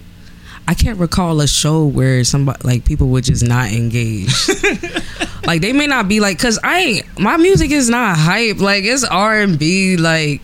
[0.67, 4.33] I can't recall a show where somebody like people would just not engage.
[5.45, 8.59] like they may not be like, cause I ain't my music is not hype.
[8.59, 9.97] Like it's R and B.
[9.97, 10.41] Like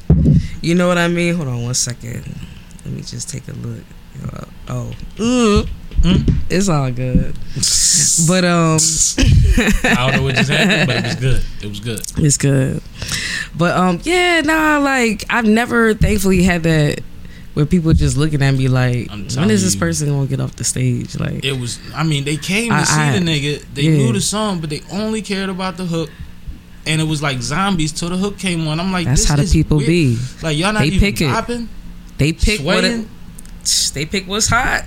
[0.62, 1.36] you know what I mean.
[1.36, 2.24] Hold on one second.
[2.86, 3.84] Let me just take a look.
[4.68, 4.92] Oh.
[5.16, 5.70] Mm.
[6.50, 7.36] it's all good.
[8.28, 8.78] But um,
[9.84, 11.44] I don't know what just happened, but it was good.
[11.62, 12.26] It was good.
[12.26, 12.82] It's good.
[13.58, 17.02] But um yeah, nah, like I've never thankfully had that
[17.54, 19.80] where people just looking at me like, when this you.
[19.80, 21.20] person gonna get off the stage?
[21.20, 21.80] Like It was.
[21.96, 23.66] I mean, they came to I- see I- the nigga.
[23.74, 23.98] They yeah.
[23.98, 26.10] knew the song, but they only cared about the hook.
[26.88, 28.80] And it was like zombies till the hook came on.
[28.80, 29.88] I'm like, that's this how the is people weird.
[29.90, 30.18] be.
[30.42, 31.26] Like y'all not They even pick it.
[31.26, 31.68] bopping,
[32.18, 33.06] They pick what it,
[33.94, 34.86] they pick what's hot.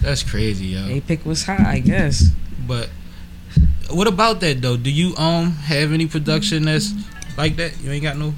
[0.00, 0.86] That's crazy, yo.
[0.88, 2.24] They pick what's hot, I guess.
[2.66, 2.88] But
[3.90, 4.76] what about that though?
[4.76, 6.92] Do you um have any production that's
[7.36, 7.78] like that?
[7.80, 8.32] You ain't got no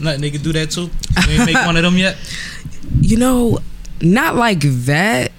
[0.00, 0.88] nothing they can do that too.
[1.28, 2.16] You ain't make one of them yet.
[3.00, 3.58] You know,
[4.00, 5.32] not like that.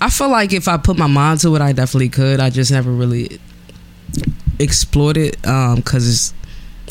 [0.00, 2.40] I feel like if I put my mind to it, I definitely could.
[2.40, 3.38] I just never really
[4.60, 6.32] explored it um cuz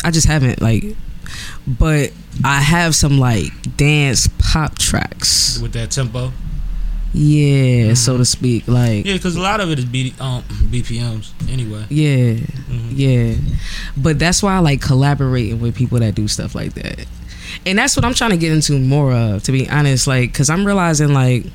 [0.04, 0.97] I just haven't like
[1.65, 2.12] but
[2.43, 5.60] I have some like dance pop tracks.
[5.60, 6.34] with that tempo.
[7.13, 8.67] Yeah, so to speak.
[8.67, 11.86] Like Yeah, because a lot of it is B, um, BPMs anyway.
[11.89, 12.34] yeah.
[12.34, 12.91] Mhm.
[12.91, 13.36] Yeah.
[13.95, 17.06] But that's why I like collaborating with people that do stuff like that.
[17.65, 20.07] And that's what I'm trying to get into more of, to be honest.
[20.07, 21.45] Like, cause I'm realizing like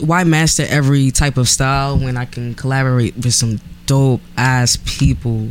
[0.00, 5.48] why master every type of style when I can collaborate with some dope ass people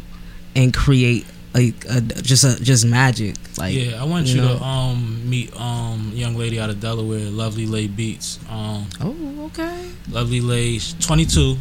[0.55, 3.35] and create like a, just a just magic.
[3.57, 4.57] Like yeah, I want you you, know.
[4.57, 8.39] to um meet um young lady out of Delaware, Lovely Lay Beats.
[8.49, 9.89] Um, Oh, okay.
[10.09, 11.55] Lovely Lay, 22.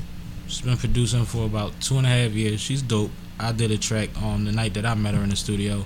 [0.49, 2.61] She's been producing for about two and a half years.
[2.61, 3.11] She's dope.
[3.39, 5.85] I did a track on the night that I met her in the studio.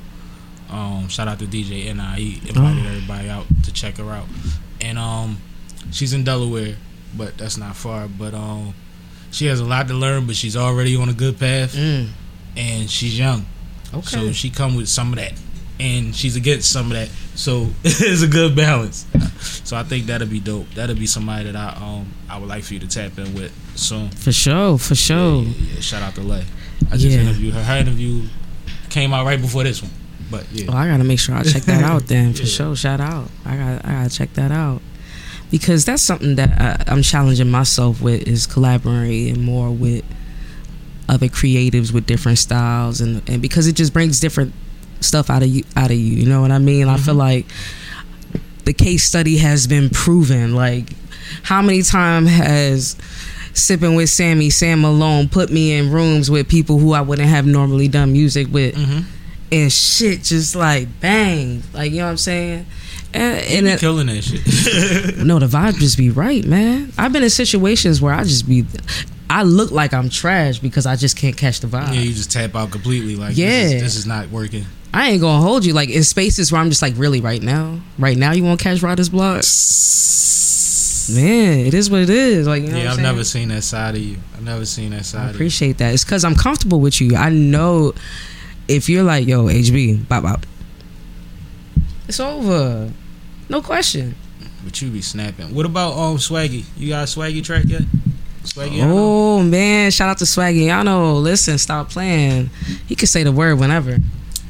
[0.70, 2.22] Um, shout out to DJ Ni.
[2.22, 2.88] He invited Oh.
[2.88, 4.26] everybody out to check her out,
[4.80, 5.38] and um,
[5.92, 6.76] she's in Delaware,
[7.16, 8.06] but that's not far.
[8.08, 8.74] But um,
[9.30, 12.08] she has a lot to learn, but she's already on a good path, Mm,
[12.56, 13.46] and she's young.
[13.94, 14.06] okay.
[14.06, 15.32] So she come with some of that,
[15.80, 17.08] and she's against some of that.
[17.34, 19.06] So it's a good balance.
[19.64, 20.68] So I think that'll be dope.
[20.74, 23.52] That'll be somebody that I um I would like for you to tap in with
[23.74, 24.10] soon.
[24.10, 25.42] for sure, for sure.
[25.42, 25.80] Yeah, yeah, yeah.
[25.80, 26.44] Shout out to Lay.
[26.90, 27.20] I just Yeah.
[27.22, 27.62] interviewed her.
[27.62, 28.24] Her interview
[28.90, 29.90] came out right before this one,
[30.30, 30.66] but yeah.
[30.68, 32.48] Well, I gotta make sure I check that out then for Yeah.
[32.48, 32.76] sure.
[32.76, 33.28] Shout out.
[33.44, 34.82] I got I gotta check that out.
[35.50, 40.04] because that's something that I, I'm challenging myself with is collaborating more with
[41.08, 44.52] other creatives with different styles and and because it just brings different
[45.00, 47.18] stuff out of you out of you you know what I mean I feel mm-hmm.
[47.20, 47.46] like
[48.64, 50.90] the case study has been proven like
[51.44, 52.96] how many times has
[53.54, 57.46] sipping with Sammy Sam Malone put me in rooms with people who I wouldn't have
[57.46, 59.00] normally done music with mm-hmm.
[59.50, 62.66] And shit just like bang like you know what I'm saying
[63.14, 65.16] and, And and you it, killing that shit.
[65.24, 66.92] no, the vibe just be right, man.
[66.98, 68.66] I've been in situations where I just be,
[69.30, 71.94] I look like I'm trash because I just can't catch the vibe.
[71.94, 73.16] yeah, you just tap out completely.
[73.16, 73.76] Like, this, Yeah.
[73.76, 74.66] is, this is not working.
[74.92, 77.80] I ain't gonna hold you like in spaces where I'm just like, really, right now,
[77.98, 79.42] right now, you won't catch Writer's Block?
[81.10, 82.46] Man, it is what it is.
[82.46, 84.18] Like, you know yeah, I've I'm never seen that side of you.
[84.34, 85.34] I've never seen that side I of you.
[85.36, 85.94] appreciate that.
[85.94, 87.16] It's because I'm comfortable with you.
[87.16, 87.94] I know
[88.68, 90.46] if you're like, yo, HB, bop bop,
[92.06, 92.92] it's over.
[93.48, 94.14] No question.
[94.64, 95.54] But you be snapping.
[95.54, 96.64] What about um Swaggy?
[96.76, 97.82] You got a Swaggy track yet?
[98.44, 98.80] Swaggy.
[98.82, 100.66] Oh man, shout out to Swaggy.
[100.68, 102.50] Y'all know, listen, stop playing.
[102.86, 103.98] He can say the word whenever.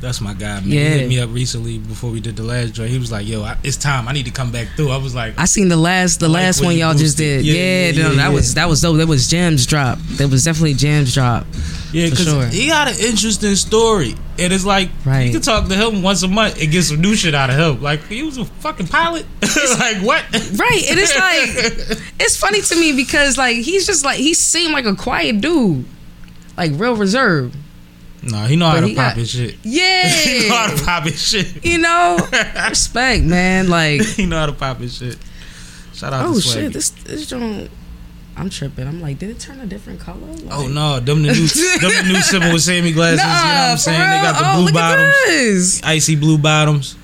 [0.01, 0.69] That's my guy, man.
[0.69, 0.81] Yeah.
[0.81, 2.91] He hit me up recently before we did the last joint.
[2.91, 4.07] He was like, "Yo, I, it's time.
[4.07, 6.43] I need to come back through." I was like, I seen the last the like
[6.45, 7.45] last one y'all just did.
[7.45, 8.99] Yeah, Yeah, yeah, no, that was that was dope.
[8.99, 9.99] That was gems drop.
[10.19, 11.47] That was definitely gems drop.
[11.93, 12.47] "Yeah, because sure.
[12.47, 15.23] he got an interesting story, and it's like Right.
[15.27, 17.57] you can talk to him once a month and get some new shit out of
[17.57, 17.83] him.
[17.83, 19.27] Like he was a fucking pilot.
[19.79, 20.23] like what?
[20.33, 24.73] Right, and it's like it's funny to me because like he's just like he seemed
[24.75, 25.85] like a quiet dude,
[26.57, 27.57] like real reserved.
[28.31, 29.57] No, he know how But to pop got- his shit.
[29.63, 31.65] Yeah, he know how to pop his shit.
[31.65, 32.19] you know,
[32.69, 33.69] respect, man.
[33.69, 35.17] Like, he know how to pop his shit.
[35.95, 37.71] Shout out oh shit, this this joint.
[38.37, 38.87] I'm tripping.
[38.87, 40.19] I'm like, did it turn a different color?
[40.23, 43.19] Oh, like, Oh no, them the new them the new Sipping with Sammy glasses.
[43.21, 43.99] you know what I'm saying?
[43.99, 45.83] They got the oh, blue look bottoms, At this.
[45.83, 46.95] icy blue bottoms.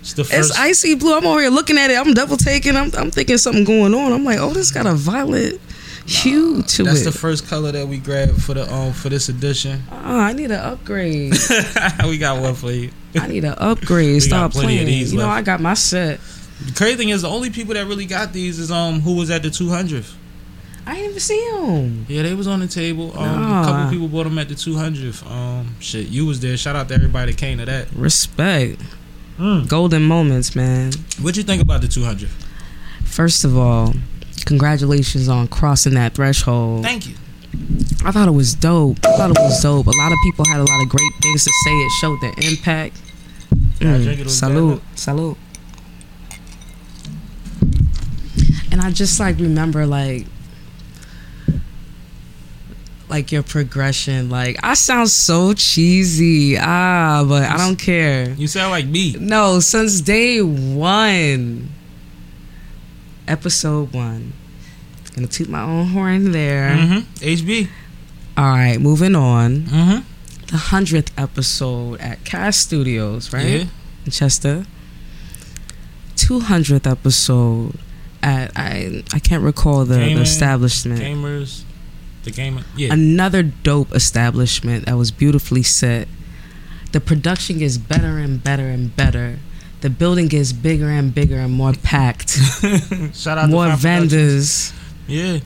[0.00, 0.50] It's the first.
[0.50, 1.16] It's icy blue.
[1.16, 1.98] I'm over here looking at it.
[1.98, 2.76] I'm double taking.
[2.76, 4.12] I'm, I'm thinking something going on.
[4.12, 5.60] I'm like, oh, this got a violet
[6.06, 7.04] hue to That's it.
[7.04, 9.82] the first color that we grabbed for the um for this edition.
[9.92, 11.32] oh, I need an upgrade.
[12.06, 12.90] we got one for you.
[13.14, 14.22] I need an upgrade.
[14.22, 14.86] Stop playing.
[14.86, 15.38] these You know, left.
[15.38, 16.20] I got my set.
[16.64, 19.30] The crazy thing is, the only people that really got these is um who was
[19.30, 20.14] at the 200th.
[20.88, 22.06] I didn't even see him.
[22.08, 23.10] Yeah, they was on the table.
[23.18, 25.28] Um, a couple people bought them at the 200th.
[25.28, 26.56] Um, shit, you was there.
[26.56, 27.88] Shout out to everybody that came to that.
[27.92, 28.80] Respect.
[29.36, 29.68] Mm.
[29.68, 30.92] Golden moments, man.
[31.20, 32.28] What you think about the 200th?
[33.02, 33.94] First of all,
[34.46, 36.82] congratulations on crossing that threshold.
[36.84, 37.14] Thank you.
[38.04, 38.98] I thought it was dope.
[39.04, 39.86] I thought it was dope.
[39.86, 41.70] A lot of people had a lot of great things to say.
[41.72, 43.00] It showed the impact.
[43.80, 45.36] Gotta Mm, drink it with salute, salute.
[48.72, 50.26] And I just like remember like
[53.08, 54.28] like your progression.
[54.28, 56.56] Like I sound so cheesy.
[56.58, 58.30] Ah, but I don't care.
[58.30, 59.14] You sound like me.
[59.18, 61.70] No, since day one.
[63.28, 64.32] Episode one.
[65.14, 66.70] Gonna toot my own horn there.
[66.70, 66.98] Mm-hmm.
[67.24, 67.68] HB.
[68.36, 69.62] All right, moving on.
[69.62, 70.46] Mm-hmm.
[70.46, 73.46] The hundredth episode at Cast Studios, right?
[73.46, 73.64] Yeah.
[74.04, 74.64] In Chester.
[76.16, 77.78] Two hundredth episode
[78.22, 81.00] at I I can't recall the, the establishment.
[81.00, 81.62] Gamers.
[82.24, 82.62] The gamer.
[82.76, 82.92] Yeah.
[82.92, 86.08] Another dope establishment that was beautifully set.
[86.92, 89.38] The production gets better and better and better.
[89.82, 92.30] The building gets bigger and bigger and more packed.
[93.14, 94.72] Shout out more vendors.
[95.06, 95.38] Yeah.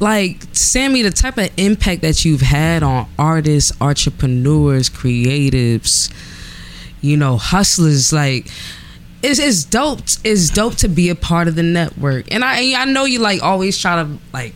[0.00, 6.10] like Sammy, the type of impact that you've had on artists, entrepreneurs, creatives,
[7.02, 8.46] you know, hustlers, like
[9.22, 10.00] it's, it's dope.
[10.24, 12.32] It's dope to be a part of the network.
[12.32, 14.54] And I I know you like always try to like,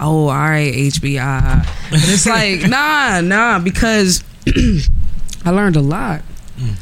[0.00, 4.24] oh, all right, HBI, but it's like nah, nah, because
[5.44, 6.22] I learned a lot,
[6.56, 6.74] mm.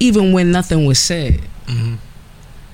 [0.00, 1.40] Even when nothing was said.
[1.66, 1.98] Mhm.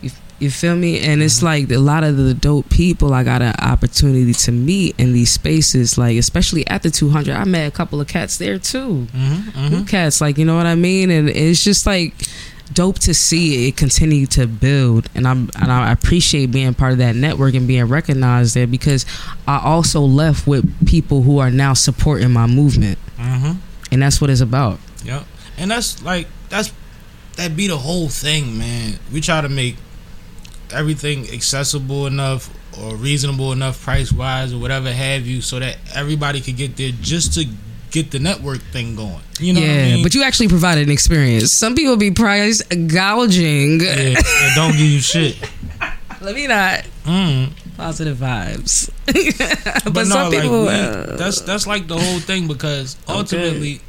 [0.02, 1.00] You, you feel me?
[1.00, 4.94] And it's like a lot of the dope people I got an opportunity to meet
[4.98, 7.34] in these spaces, like especially at the 200.
[7.34, 9.06] I met a couple of cats there too.
[9.14, 9.68] Mm-hmm.
[9.70, 11.10] New cats, like you know what I mean?
[11.10, 12.14] And it's just like
[12.72, 15.08] dope to see it continue to build.
[15.14, 19.06] And I'm and I appreciate being part of that network and being recognized there because
[19.48, 23.52] I also left with people who are now supporting my movement, Mm-hmm.
[23.92, 24.78] and that's what it's about.
[25.04, 25.24] Yep.
[25.58, 26.72] And that's like that's
[27.36, 28.98] that be the whole thing, man.
[29.12, 29.76] We try to make
[30.72, 32.50] everything accessible enough
[32.82, 36.90] or reasonable enough price wise or whatever have you so that everybody could get there
[37.00, 37.44] just to
[37.90, 39.20] get the network thing going.
[39.38, 40.02] You know yeah, what I mean?
[40.02, 41.52] but you actually provided an experience.
[41.52, 43.80] Some people be price gouging.
[43.80, 45.36] yeah, and don't give you shit.
[46.20, 47.50] Let me not Mm.
[47.76, 48.88] positive vibes.
[49.04, 52.96] but, But, no, some people, like we, uh, that's that's like the whole thing because
[53.06, 53.82] ultimately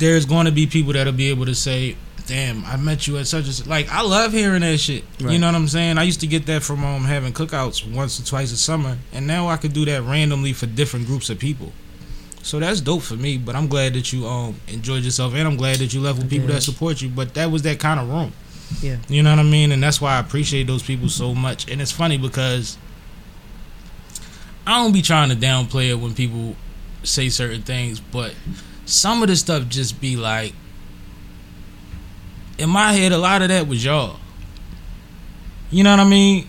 [0.00, 1.96] there's going to be people that'll be able to say
[2.30, 3.90] damn, I met you at such a like.
[3.90, 5.04] I love hearing that shit.
[5.18, 5.98] You know what I'm saying?
[5.98, 9.26] I used to get that from um having cookouts once or twice a summer, and
[9.26, 11.72] now I could do that randomly for different groups of people.
[12.42, 13.36] So that's dope for me.
[13.36, 16.30] But I'm glad that you um enjoyed yourself, and I'm glad that you left with
[16.30, 17.08] people that support you.
[17.08, 18.32] But that was that kind of room.
[18.80, 18.98] Yeah.
[19.08, 19.72] You know what I mean?
[19.72, 21.68] And that's why I appreciate those people so much.
[21.68, 22.78] And it's funny because
[24.64, 26.54] I don't be trying to downplay it when people
[27.02, 28.34] say certain things, but
[28.90, 30.52] some of the stuff just be like
[32.58, 34.16] in my head a lot of that was y'all.
[35.70, 36.48] You know what I mean?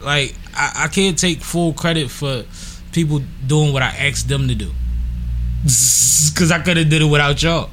[0.00, 2.44] Like I, I can't take full credit for
[2.92, 4.70] people doing what I asked them to do.
[5.64, 7.70] Cause I could have did it without y'all.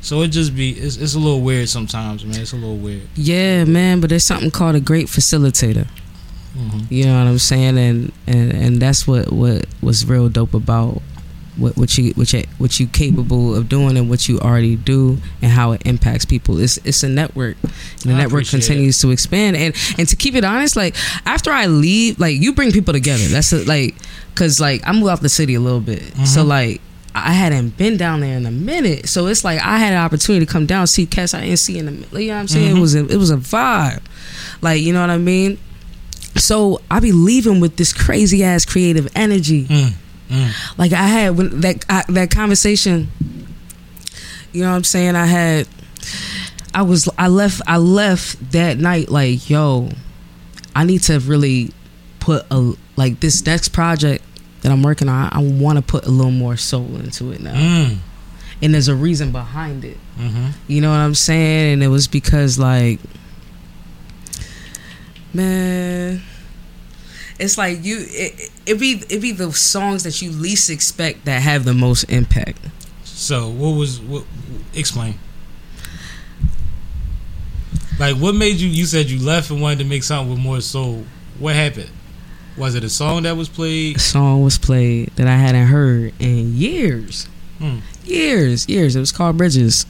[0.00, 2.40] So it just be it's, it's a little weird sometimes, man.
[2.40, 3.02] It's a little weird.
[3.14, 5.86] Yeah, man, but there's something called a great facilitator.
[6.56, 6.90] Mhm.
[6.90, 7.78] You know what I'm saying?
[7.78, 11.02] And and, and that's what, what was real dope about
[11.56, 15.18] what, what you what you what you capable of doing and what you already do
[15.42, 16.58] and how it impacts people.
[16.58, 17.56] It's it's a network.
[17.62, 17.72] And
[18.04, 19.56] the I network continues to expand.
[19.56, 23.24] And and to keep it honest, like after I leave, like you bring people together.
[23.28, 23.94] That's a, like
[24.34, 26.02] cause like I moved out the city a little bit.
[26.26, 26.80] So like
[27.14, 30.46] I hadn't been down there in a minute, so it's like I had an opportunity
[30.46, 31.92] to come down see cats I didn't see in the.
[31.92, 32.20] Middle.
[32.20, 32.76] You know what I'm saying?
[32.76, 34.02] It was a, it was a vibe,
[34.62, 35.58] like you know what I mean.
[36.36, 39.66] So I be leaving with this crazy ass creative energy.
[39.66, 39.92] Mm,
[40.32, 40.78] mm.
[40.78, 43.08] Like I had when that I, that conversation.
[44.52, 45.16] You know what I'm saying?
[45.16, 45.68] I had.
[46.74, 49.90] I was I left I left that night like yo,
[50.74, 51.70] I need to really
[52.18, 54.24] put a like this next project
[54.62, 55.28] that I'm working on.
[55.32, 57.96] I want to put a little more soul into it now, Mm.
[58.62, 59.96] and there's a reason behind it.
[60.16, 61.74] hmm You know what I'm saying?
[61.74, 63.00] And it was because like
[65.34, 66.22] man
[67.38, 71.42] it's like you it, it be it be the songs that you least expect that
[71.42, 72.58] have the most impact.
[73.04, 74.24] So what was what?
[74.74, 75.18] Explain.
[77.98, 78.68] Like what made you?
[78.68, 81.04] You said you left and wanted to make something with more soul.
[81.38, 81.90] What happened?
[82.56, 83.96] Was it a song that was played?
[83.96, 87.26] A song was played that I hadn't heard in years.
[87.58, 87.78] Hmm.
[88.04, 88.96] Years, years.
[88.96, 89.86] It was called Bridges.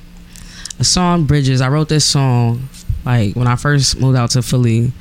[0.79, 1.61] A song Bridges.
[1.61, 2.69] I wrote this song
[3.05, 4.93] like when I first moved out to Philly.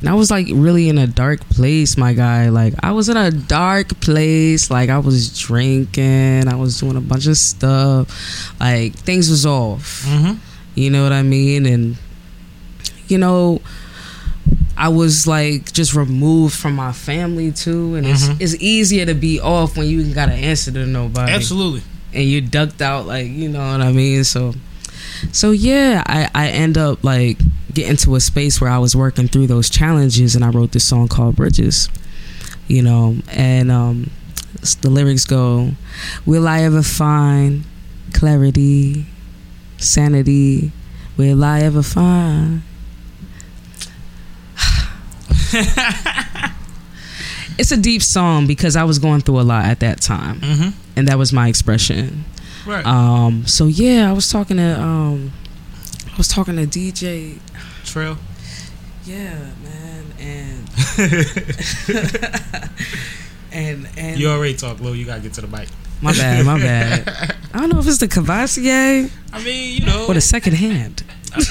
[0.00, 2.48] And I was like really in a dark place, my guy.
[2.48, 4.70] Like I was in a dark place.
[4.70, 6.48] Like I was drinking.
[6.48, 8.08] I was doing a bunch of stuff.
[8.58, 10.04] Like things was off.
[10.06, 10.38] Mm-hmm.
[10.74, 11.66] You know what I mean?
[11.66, 11.96] And
[13.08, 13.60] you know,
[14.76, 18.40] I was like just removed from my family too, and it's Mhm.
[18.40, 21.82] it's easier to be off when you ain't got to answer to nobody, Absolutely.
[22.14, 24.24] and you're ducked out, like you know what I mean.
[24.24, 24.54] So,
[25.32, 27.38] so yeah, I I end up like
[27.72, 30.84] getting to a space where I was working through those challenges, and I wrote this
[30.84, 31.88] song called Bridges,
[32.68, 34.10] you know, and um,
[34.82, 35.72] the lyrics go,
[36.26, 37.64] "Will I ever find
[38.12, 39.06] clarity,
[39.78, 40.72] sanity?
[41.16, 42.62] Will I ever find?"
[47.58, 50.68] it's a deep song because I was going through a lot at that time, Mm-hmm.
[50.96, 52.24] and that was my expression.
[52.66, 52.84] Right.
[52.84, 55.32] Um, so yeah, I was talking to um,
[56.12, 57.38] I was talking to DJ.
[57.84, 58.16] Trail.
[59.04, 60.68] Yeah, man, and
[63.52, 64.92] and and You already talk low.
[64.92, 65.68] You gotta get to the mic.
[66.02, 67.34] my bad, my bad.
[67.54, 71.02] I don't know if it's the Courvoisier I mean, you know, or the second hand.
[71.32, 71.48] candles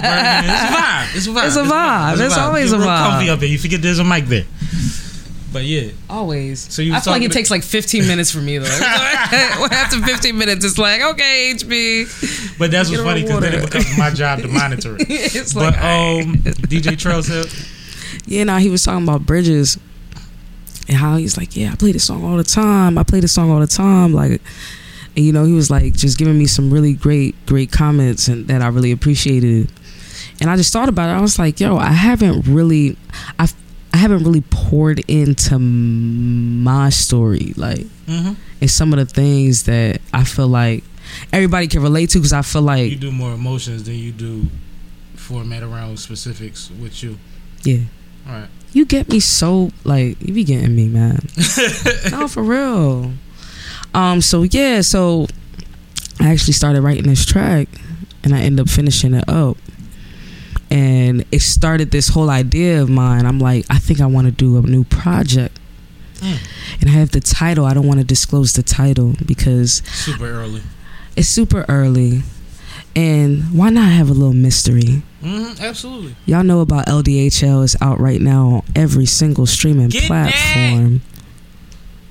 [0.00, 0.50] burning.
[0.50, 1.16] It's a vibe.
[1.16, 1.46] It's a vibe.
[1.46, 2.20] It's a vibe.
[2.26, 3.10] It's always Get a real vibe.
[3.10, 3.48] Comfy up there.
[3.48, 4.44] You forget there's a mic there.
[5.52, 6.60] But yeah, Always.
[6.72, 8.64] So you I was feel like it to- takes like 15 minutes for me though.
[9.70, 12.58] After 15 minutes, it's like okay, HB.
[12.58, 15.06] but that's what's funny because then it becomes my job to monitor it.
[15.10, 17.46] it's But like um, DJ Trail said,
[18.26, 19.78] Yeah, now he was talking about bridges
[20.88, 22.98] and how he's like, yeah, I play this song all the time.
[22.98, 24.12] I play this song all the time.
[24.12, 24.40] Like,
[25.16, 28.48] and you know, he was like just giving me some really great, great comments and
[28.48, 29.70] that I really appreciated.
[30.40, 31.12] And I just thought about it.
[31.12, 32.96] I was like, yo, I haven't really,
[33.38, 33.48] I,
[33.94, 38.32] I haven't really poured into my story, like, mm-hmm.
[38.60, 40.82] and some of the things that I feel like
[41.32, 44.46] everybody can relate to because I feel like, you do more emotions than you do
[45.14, 47.18] format around specifics with you.
[47.62, 47.80] yeah.
[48.26, 48.48] All right.
[48.72, 51.18] You get me so like you be getting me, man.
[52.10, 53.12] no, for real.
[53.92, 54.20] Um.
[54.22, 54.80] So yeah.
[54.80, 55.26] So
[56.18, 57.68] I actually started writing this track,
[58.24, 59.58] and I end up finishing it up.
[60.72, 63.26] And it started this whole idea of mine.
[63.26, 65.58] I'm like, I think I want to do a new project,
[66.20, 66.38] Mm.
[66.80, 67.64] and I have the title.
[67.66, 70.62] I don't want to disclose the title because Super early.
[71.16, 72.22] it's super early.
[72.94, 75.02] And why not have a little mystery?
[75.22, 75.62] Mm-hmm.
[75.62, 76.14] Absolutely.
[76.26, 81.00] Y'all know about LDHL is out right now on every single streaming Get platform.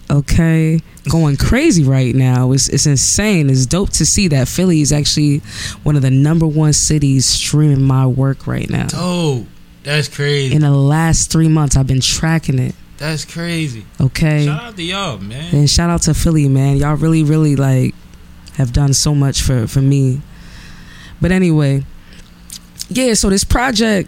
[0.09, 2.51] Okay, going crazy right now.
[2.51, 3.49] It's it's insane.
[3.49, 5.39] It's dope to see that Philly is actually
[5.83, 8.87] one of the number one cities streaming my work right now.
[8.93, 9.45] Oh,
[9.83, 10.55] that's crazy.
[10.55, 12.75] In the last three months, I've been tracking it.
[12.97, 13.85] That's crazy.
[13.99, 15.55] Okay, Shout out to y'all, man.
[15.55, 16.77] and shout out to Philly, man.
[16.77, 17.95] Y'all really, really like
[18.55, 20.21] have done so much for for me.
[21.19, 21.83] But anyway,
[22.89, 23.15] yeah.
[23.15, 24.07] So this project,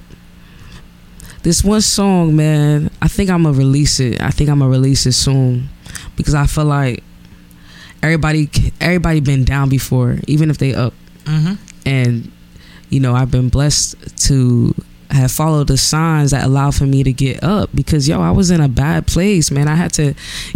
[1.41, 2.91] this one song, man.
[3.01, 4.21] I think I'm gonna release it.
[4.21, 5.69] I think I'm gonna release it soon
[6.15, 7.03] because I feel like
[8.01, 8.49] everybody,
[8.81, 10.93] everybody been down before, even if they up.
[11.25, 11.53] Mm-hmm.
[11.85, 12.29] and
[12.89, 13.95] you know i've been blessed
[14.27, 14.75] to
[15.09, 18.51] have followed the signs that allow for me to get up because yo i was
[18.51, 20.13] in a bad place man i had to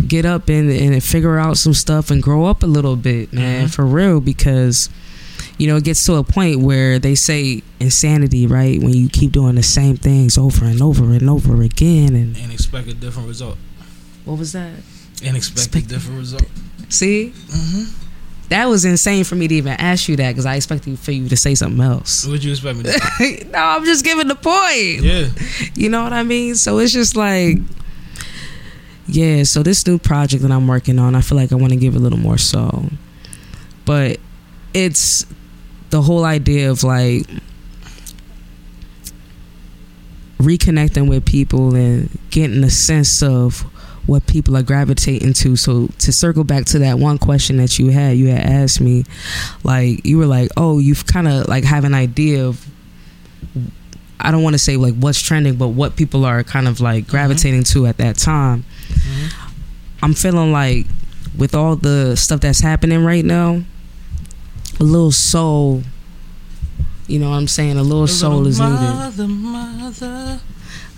[0.09, 3.67] get up and, and figure out some stuff and grow up a little bit man
[3.67, 3.73] Mhm.
[3.73, 4.89] for real because
[5.57, 9.31] you know it gets to a point where they say insanity right when you keep
[9.31, 13.29] doing the same things over and over and over again and And expect a different
[13.29, 13.57] result.
[14.25, 14.73] what was that
[15.23, 16.45] And expect different result.
[16.89, 17.83] see Mm-hmm.
[18.49, 21.27] that was insane for me to even ask you that because i expected for you
[21.27, 23.47] to say something else What'd you expect me to say?
[23.51, 25.27] no i'm just giving the point yeah.
[25.75, 26.55] You know what I mean?
[26.55, 27.57] So it's just like,
[29.07, 29.43] yeah.
[29.43, 31.95] So this new project that I'm working on, I feel like I want to give
[31.95, 32.85] a little more soul,
[33.85, 34.19] but
[34.73, 35.25] it's
[35.91, 37.25] the whole idea of like
[40.39, 43.65] reconnecting with people and getting a sense of
[44.07, 45.55] what people are gravitating to.
[45.55, 49.03] So to circle back to that one question that you had, you had asked me,
[49.63, 52.65] like you were like, oh, you've kind of like have an idea of
[54.19, 57.07] I don't want to say like what's trending, but what people are kind of like
[57.07, 58.65] gravitating to at that time.
[58.89, 59.33] Mhm.
[60.01, 60.87] I'm feeling like
[61.37, 63.61] with all the stuff that's happening right now,
[64.79, 65.83] a little soul,
[67.07, 67.77] you know what I'm saying?
[67.77, 68.73] A little soul is needed.
[68.73, 70.39] Mother, mother.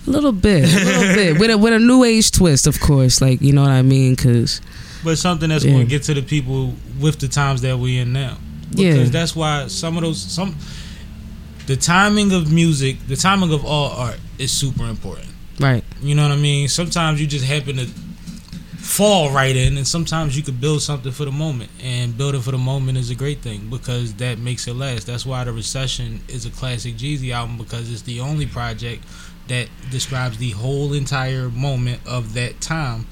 [0.10, 1.38] A little bit, a little bit.
[1.40, 3.22] With a, with a new age twist, of course.
[3.22, 4.16] Like, you know what I mean?
[4.16, 4.60] Because,
[5.04, 5.72] But something that's Yeah.
[5.74, 8.38] going to get to the people with the times that we're in now.
[8.72, 8.94] Yeah.
[8.94, 10.56] Because that's why some of those some
[11.68, 15.28] the timing of music, the timing of all art is super important.
[15.60, 15.84] right.
[16.02, 16.68] You know what I mean?
[16.68, 17.86] Sometimes you just happen to
[18.78, 21.70] fall right in, and sometimes you could build something for the moment.
[21.84, 25.06] And building for the moment is a great thing because that makes it last.
[25.06, 29.04] That's why the Recession is a classic Jeezy album because it's the only project
[29.50, 33.06] that describes the whole entire moment of that time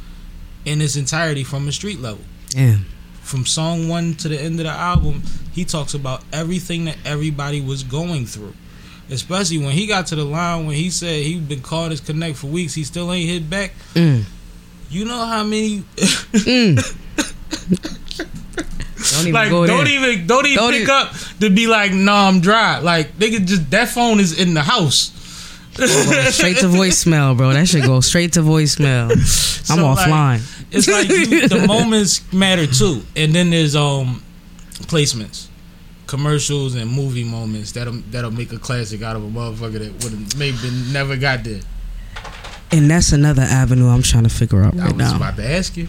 [0.65, 2.23] in its entirety from a street level.
[2.55, 2.77] Yeah.
[3.21, 5.21] From song one to the end of the album,
[5.51, 8.53] he talks about everything that everybody was going through.
[9.09, 12.37] Especially when he got to the line when he said he'd been called his connect
[12.37, 13.73] for weeks, he still ain't hit back.
[13.93, 14.23] Mm.
[14.89, 16.77] You know how many Mm.
[19.11, 19.87] don't even like don't there.
[19.87, 22.79] even don't even Don't pick even- up to be like, nah, I'm dry.
[22.79, 25.11] Like they could just that phone is in the house.
[26.31, 27.53] Straight to voicemail, bro.
[27.53, 29.11] That should go straight to voicemail.
[29.69, 30.63] I'm So, like, offline.
[30.71, 34.23] It's like you, the moments matter too, and then there's um
[34.83, 35.47] placements,
[36.07, 40.37] commercials, and movie moments that'll that'll make a classic out of a motherfucker that would
[40.37, 40.57] maybe
[40.91, 41.61] never got there.
[42.71, 45.15] and that's another avenue I'm trying to figure out I right was now.
[45.17, 45.87] about to ask you,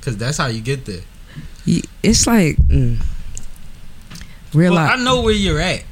[0.00, 1.02] because that's how you get there.
[2.02, 3.00] It's like mm,
[4.54, 4.88] real Well.
[4.90, 5.84] I know where you're at.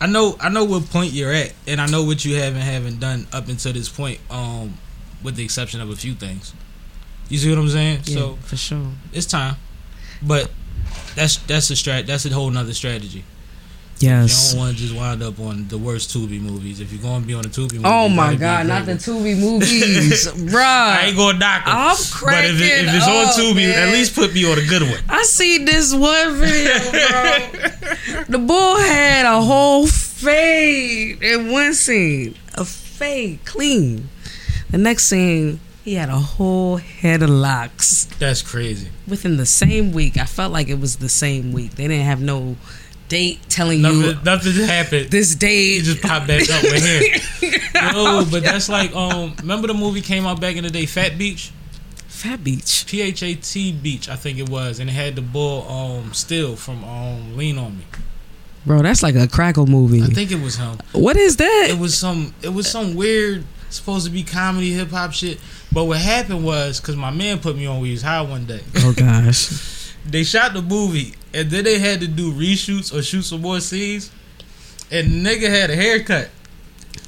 [0.00, 3.00] I know I know what point you're at, and I know what you haven't haven't
[3.00, 4.20] done up until this point.
[4.30, 4.76] Um,
[5.22, 6.52] with the exception of a few things.
[7.28, 8.00] You see what I'm saying?
[8.04, 8.92] yeah, So for sure.
[9.12, 9.56] it's time,
[10.22, 10.50] but
[11.14, 12.06] that's that's a strat.
[12.06, 13.24] That's a whole nother strategy.
[13.98, 14.52] Yes.
[14.52, 16.80] You don't want to just wind up on the worst Tubi movies.
[16.80, 19.20] If you're going to be on the Tubi movie, Oh my god, not the agreeable.
[19.20, 20.62] Tubi movies, bruh.
[20.64, 21.74] I ain't going to knock 'em.
[21.74, 23.88] I'm cracking But if, it, if it's on up, Tubi, man.
[23.88, 25.00] at least put me on a good one.
[25.08, 28.24] I see this one video, bro.
[28.28, 34.08] the bull had a whole fade in one scene, a fade, clean.
[34.70, 38.88] The next scene, he had a whole head of locks That's crazy.
[39.06, 40.18] within the same week.
[40.18, 41.72] I felt like it was the same week.
[41.76, 42.56] They didn't have no
[43.08, 45.10] date telling you Nothing, nothing happened.
[45.10, 45.84] this date.
[45.84, 47.92] just popped back up with hair.
[47.92, 49.34] Yo, but that's like um.
[49.40, 51.52] Remember the movie came out back in the day, Phat Beach,
[52.08, 52.84] Phat Beach.
[52.86, 56.12] P H A T Beach, I think it was, and it had the bull um
[56.14, 57.84] still from um Lean on Me.
[58.64, 60.02] Bro, that's like a crackle movie.
[60.02, 60.78] I think it was him.
[60.92, 61.68] what is that?
[61.70, 62.34] It was some.
[62.42, 65.38] It was some weird, supposed to be comedy hip hop shit.
[65.72, 67.80] But what happened was, cause my man put me on.
[67.80, 68.62] We was high one day.
[68.78, 69.74] oh gosh.
[70.08, 73.60] They shot the movie, and then they had to do reshoots or shoot some more
[73.60, 74.10] scenes.
[74.90, 76.30] And nigga had a haircut.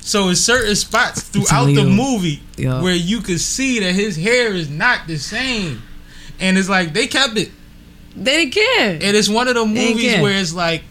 [0.03, 2.81] So in certain spots throughout the movie Yeah.
[2.83, 5.83] where you could see that his hair is not the same.
[6.41, 7.51] And it's like they kept it.
[8.17, 8.91] They didn't care.
[8.95, 10.83] And it's one of the movies where it's like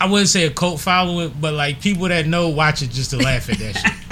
[0.00, 3.16] I wouldn't say a cult following, but like people that know watch it just to
[3.16, 3.92] laugh at that shit.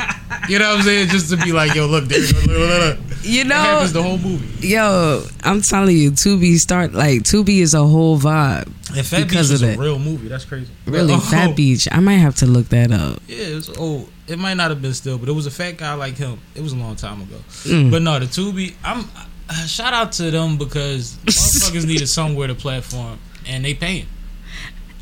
[0.49, 1.09] You know what I'm saying?
[1.09, 2.99] Just to be like, yo, look, there, look, look, look, look.
[3.23, 4.67] You That know, happens the whole movie.
[4.67, 8.67] yo, I'm telling you, Tubi start like Tubi is a whole vibe.
[8.97, 9.79] And Fat Because Beach is of a that.
[9.79, 10.27] real movie.
[10.29, 10.71] That's crazy.
[10.87, 11.87] Really, But, Fat oh, Beach.
[11.93, 13.21] I might have to look that up.
[13.29, 14.11] Yeah, it was old.
[14.27, 16.41] It might not have been still, but it was a fat guy like him.
[16.55, 17.37] It was a long time ago.
[17.65, 17.91] Mm.
[17.93, 18.75] But no, the Tubi.
[18.83, 19.05] I'm
[19.49, 24.07] uh, shout out to them because motherfuckers needed somewhere to platform, and they paying.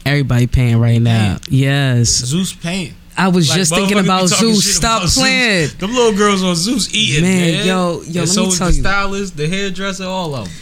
[0.05, 1.39] Everybody paying right now.
[1.49, 2.95] Yes, Zeus paying.
[3.17, 4.77] I was Like, just thinking about Zeus.
[4.77, 5.67] Stop about playing.
[5.69, 5.75] Zeus.
[5.75, 7.67] Them little girls on Zeus eating, Man, man.
[7.67, 8.81] yo, yo, and let so me tell the you.
[8.81, 10.55] stylist, the hairdresser, all of them.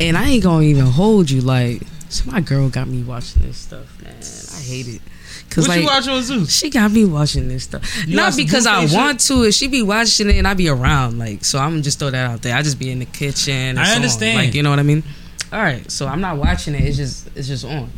[0.00, 1.40] And I ain't gonna even hold you.
[1.40, 4.14] Like, so my girl got me watching this stuff, man.
[4.14, 5.00] I hate it.
[5.50, 6.52] Cause What like you watching on Zeus?
[6.52, 8.06] she got me watching this stuff.
[8.06, 9.44] You Not because I want to.
[9.44, 12.30] If she be watching it and I be around, like, so I'm just throw that
[12.30, 12.56] out there.
[12.56, 13.78] I just be in the kitchen.
[13.78, 13.96] I so on.
[13.96, 14.38] understand.
[14.38, 15.02] Like, you know what I mean?
[15.52, 15.88] All right.
[15.90, 16.82] So I'm not watching it.
[16.82, 17.90] It's just it's just on.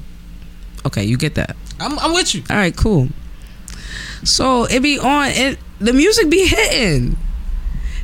[0.85, 1.57] Okay, you get that.
[1.81, 2.43] I'm, I'm with you.
[2.51, 3.09] All right, cool.
[4.25, 5.29] So it be on.
[5.31, 7.17] It the music be hitting.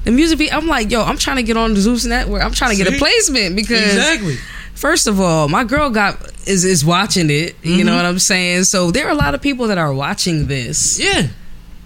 [0.05, 0.51] The music be.
[0.51, 2.43] I'm like, yo, I'm trying to get on the Zeus network.
[2.43, 4.37] I'm trying to get a placement because Exactly.
[4.75, 7.55] first of all, my girl got is is watching it.
[7.63, 7.87] You Mm-hmm.
[7.87, 8.65] know what I'm saying?
[8.65, 10.99] So there are a lot of people that are watching this.
[10.99, 11.29] Yeah,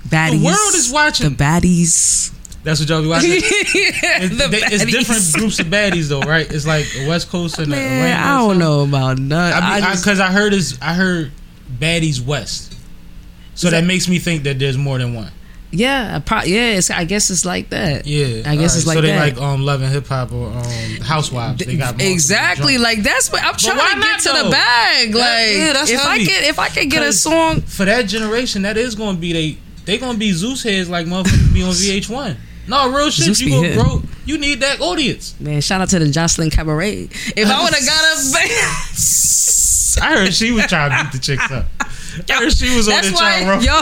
[0.08, 0.38] Baddies.
[0.38, 1.28] The world is watching.
[1.28, 2.32] the baddies.
[2.64, 3.32] that's what y'all be watching.
[3.34, 6.50] it's, It's, they- it's different groups of baddies though, right?
[6.50, 9.52] It's like a West Coast and a Man, Atlanta I don't know about none.
[9.52, 11.32] I I because I, heard is I heard
[11.70, 12.74] baddies West,
[13.56, 15.32] so that, makes me think that there's more than one.
[15.72, 16.76] yeah, pro- yeah.
[16.78, 18.06] It's, I guess it's like that.
[18.06, 19.36] Yeah, I guess it's like so they that.
[19.36, 21.64] like um loving hip hop or um housewives.
[21.64, 24.50] They got exactly like that's what I'm trying to get not, to the though?
[24.50, 25.14] bag.
[25.14, 28.62] Like, yeah, that's if I get if I could get a song, for that generation.
[28.62, 31.62] That is going to be they they going to be Zeus heads like motherfuckers be
[31.62, 32.36] on VH1.
[32.68, 33.26] No real shit.
[33.26, 33.78] Zeus you be go hitting.
[33.82, 34.02] bro.
[34.24, 35.34] You need that audience.
[35.40, 35.60] man.
[35.60, 37.08] Shout out to the Jocelyn Cabaret.
[37.36, 41.50] If I would have got a, I heard she was trying to beat the chicks
[41.50, 41.66] up.
[42.30, 43.60] I heard she was on that's the why chart, bro.
[43.60, 43.80] yo.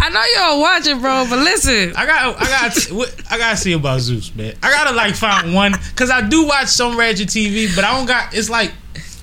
[0.00, 1.94] I know y'all watching, bro, but listen.
[1.96, 4.54] I got, I got, I gotta see about Zeus, man.
[4.62, 8.06] I gotta like find one because I do watch some Ratchet TV, but I don't
[8.06, 8.34] got.
[8.34, 8.72] It's like,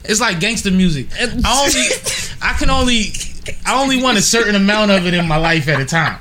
[0.04, 1.08] it's like gangster music.
[1.14, 1.26] I
[1.66, 1.88] only,
[2.42, 3.04] I can only,
[3.66, 6.20] I only want a certain amount of it in my life at a time.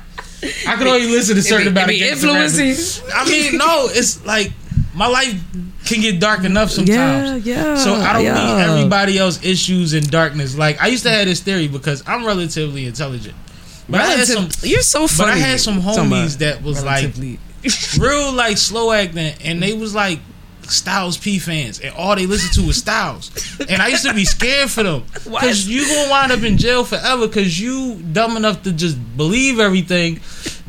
[0.67, 3.11] I can only listen to certain It be- amount it of be influencing.
[3.13, 4.51] I mean, no, it's like
[4.95, 5.33] my life
[5.85, 7.45] can get dark enough sometimes.
[7.45, 7.55] yeah.
[7.55, 7.75] yeah.
[7.75, 8.33] So I don't yeah.
[8.33, 10.57] need everybody else issues in darkness.
[10.57, 13.35] Like I used to have this theory because I'm relatively intelligent,
[13.89, 15.31] but I had some, you're so funny.
[15.31, 15.43] but funny.
[15.43, 17.39] I had some Talking about homies that was like relatively-
[17.99, 20.19] real like slow acting, and they was like
[20.69, 23.31] Styles P fans, and all they listen to is Styles.
[23.69, 26.83] And I used to be scared for them because you gonna wind up in jail
[26.83, 30.19] forever because you dumb enough to just believe everything.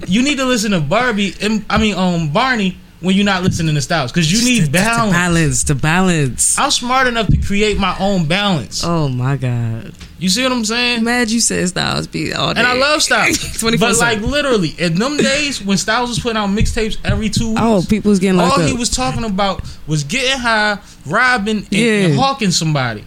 [0.06, 1.34] You need to listen to Barbie.
[1.40, 4.70] And, I mean, um, Barney when you're not listening to Styles because you need to
[4.70, 5.12] balance.
[5.12, 6.58] balance, to balance.
[6.58, 8.82] I'm smart enough to create my own balance.
[8.84, 9.94] Oh my god.
[10.20, 11.02] You see what I'm saying?
[11.02, 12.60] Mad you said Styles P all day.
[12.60, 13.38] And I love Styles.
[13.58, 13.80] 24/7.
[13.80, 17.60] but like literally, in them days when Styles was putting out mixtapes every two weeks,
[17.62, 18.70] Oh, people was getting locked all up.
[18.70, 21.92] he was talking about was getting high, robbing, and, Yeah.
[22.06, 23.04] and hawking somebody.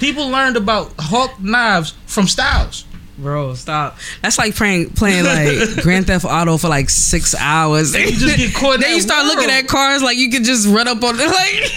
[0.00, 2.84] People learned about hawk knives from Styles.
[3.16, 3.96] Bro, stop.
[4.22, 7.92] That's like playing playing like Grand Theft Auto for like six hours.
[7.92, 10.30] Then you just get caught in Then you that start looking at cars like you
[10.30, 11.70] can just run up on it like,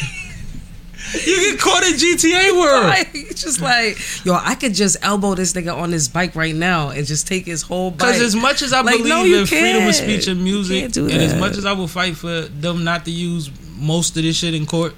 [1.13, 2.83] You get caught in GTA world.
[2.97, 6.55] like it's just like yo, I could just elbow this nigga on his bike right
[6.55, 7.99] now and just take his whole bike.
[7.99, 9.89] Because as much as I Like, believe no, in freedom can't.
[9.89, 13.11] of speech and music, and as much as I will fight for them not to
[13.11, 14.93] use most of this shit in court,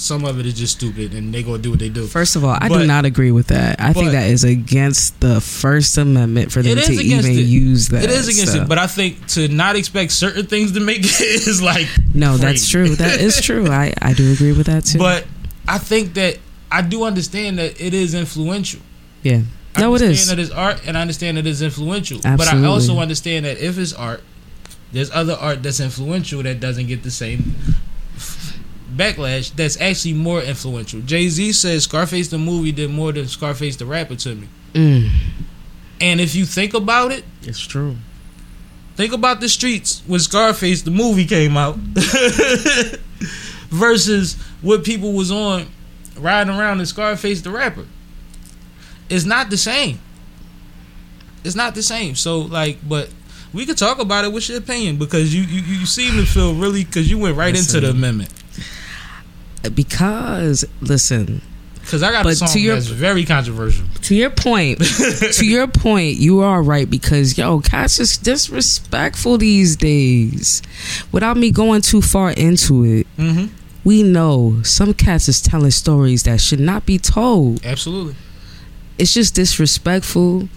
[0.00, 2.06] some of it is just stupid, and they gonna do what they do.
[2.06, 3.80] First of all, I But- do not agree with that.
[3.80, 7.44] I think that is against the First Amendment for them to even it.
[7.44, 8.04] use that.
[8.04, 8.64] It is against stuff.
[8.64, 12.36] it, but I think to not expect certain things to make it is like no,
[12.36, 12.96] that's true.
[12.96, 13.68] That is true.
[13.68, 14.98] I I do agree with that too.
[14.98, 15.26] But
[15.68, 16.38] I think that
[16.72, 18.80] I do understand that it is influential.
[19.22, 19.40] yeah,
[19.76, 22.18] I no, it understand that it's art, and I understand that it's influential.
[22.24, 22.62] Absolutely.
[22.62, 24.22] But I also understand that if it's art,
[24.92, 27.54] there's other art that's influential that doesn't get the same
[29.00, 29.54] backlash.
[29.56, 31.00] That's actually more influential.
[31.00, 34.48] Jay Z says Scarface the movie did more than Scarface the rapper to me.
[34.74, 35.10] Mm,
[36.00, 37.96] And if you think about it, it's true.
[38.96, 41.76] Think about the streets when Scarface the movie came out
[43.70, 45.66] versus what people was on
[46.18, 47.86] riding around in Scarface the rapper.
[49.08, 49.98] It's not the same.
[51.44, 52.14] It's not the same.
[52.14, 53.08] So like, but
[53.52, 54.32] we could talk about it.
[54.32, 54.98] What's your opinion?
[54.98, 58.32] Because you you, you seem to feel really because you went right into the amendment.
[59.74, 61.42] Because listen,
[61.80, 63.84] Because I got a song to your- that's very controversial.
[64.02, 64.78] to your point,
[65.34, 70.62] to your point, you are right because yo, cats is disrespectful these days.
[71.12, 73.46] Without me going too far into it, hmm
[73.82, 77.64] we know some cats is telling stories that should not be told.
[77.64, 78.14] Absolutely.
[78.98, 80.50] It's just disrespectful.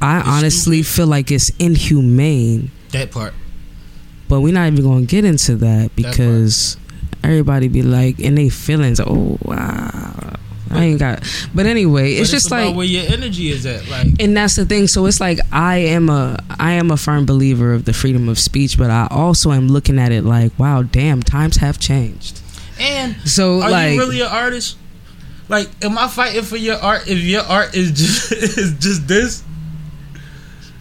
[0.00, 0.96] I it's honestly stupid.
[0.96, 2.70] feel like it's inhumane.
[2.92, 3.34] That part.
[4.28, 6.76] But we're not even gonna get into that because
[7.24, 9.00] everybody be like in their feelings.
[9.00, 10.34] Oh wow,
[10.70, 11.22] I ain't got.
[11.54, 13.88] But anyway, But it's just about like where your energy is at.
[13.88, 17.26] Like and that's the thing so it's like i am a i am a firm
[17.26, 20.82] believer of the freedom of speech but i also am looking at it like wow
[20.82, 22.40] damn times have changed
[22.78, 24.76] and so Are like you really an artist?
[25.48, 29.44] Like, am I fighting for your art if your art is just is just this?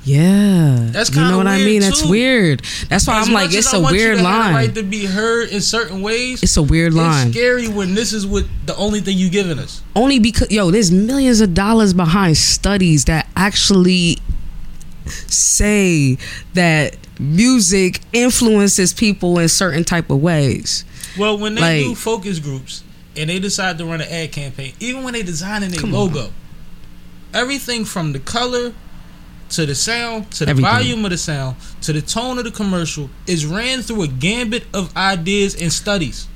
[0.03, 3.71] Yeah That's you know what i mean that's weird that's why As i'm like it's
[3.73, 6.41] I a weird to have the line right to be heard in certain ways.
[6.41, 9.59] it's a weird line It's scary when this is what the only thing you giving
[9.59, 9.83] us.
[9.95, 14.17] only because yo there's millions of dollars behind studies that actually
[15.05, 16.17] say
[16.53, 20.83] that music influences people in certain type of ways
[21.17, 22.83] Well, when they Like- do focus groups
[23.15, 26.13] and they decide to run an ad campaign, even when they designing their Come on.
[26.13, 26.31] logo,
[27.33, 28.73] everything from the color
[29.51, 30.71] to the sound to the Everything.
[30.71, 34.63] volume of the sound to the tone of the commercial is ran through a gambit
[34.73, 36.27] of ideas and studies.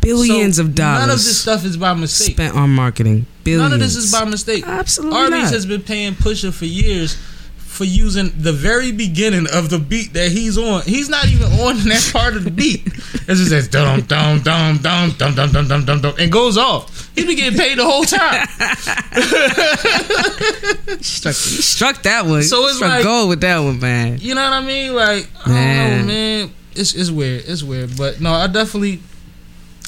[0.00, 2.34] billions So of dollars None of this stuff is by mistake.
[2.34, 4.64] spent on marketing billions None of this is by mistake.
[4.66, 7.16] Absolutely Arby's has been paying Pusha for years
[7.56, 10.82] for using the very beginning of the beat that he's on.
[10.82, 12.86] He's not even on that part of the beat.
[12.86, 16.91] It just says dum dum dum dum dum dum dum dum dum and goes off.
[17.14, 18.48] He been getting paid the whole time.
[21.02, 22.42] struck, struck that one.
[22.42, 24.18] So it's struck like- gold with that one, man.
[24.20, 24.94] You know what I mean?
[24.94, 26.00] Like I don't Man.
[26.00, 26.50] know, man.
[26.74, 27.44] It's it's weird.
[27.46, 27.96] It's weird.
[27.98, 29.00] But no, I definitely,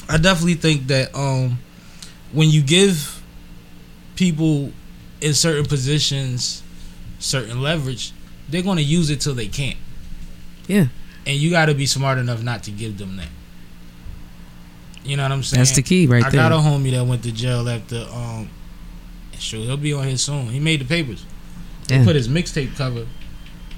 [0.07, 1.57] I definitely think that um,
[2.31, 3.23] when you give
[4.15, 4.71] people
[5.21, 6.61] in certain positions
[7.17, 8.11] certain leverage,
[8.49, 9.77] they're going to use it till they can't.
[10.67, 10.85] Yeah,
[11.25, 13.29] and you got to be smart enough not to give them that.
[15.05, 15.59] You know what I'm saying?
[15.59, 16.41] that's the key right I there.
[16.41, 18.49] I got a homie that went to jail after um.
[19.37, 20.47] Sure, he'll be on here soon.
[20.47, 21.25] He made the papers.
[21.89, 23.05] He put his mixtape cover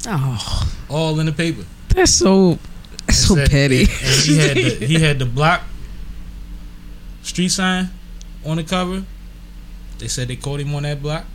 [0.07, 1.65] oh, all in the paper.
[1.89, 2.57] that's so
[3.05, 3.85] that's so said- petty.
[3.85, 5.63] He had the he had the block
[7.23, 7.89] street sign
[8.45, 9.03] on the cover.
[9.99, 11.25] They said they caught him on that block.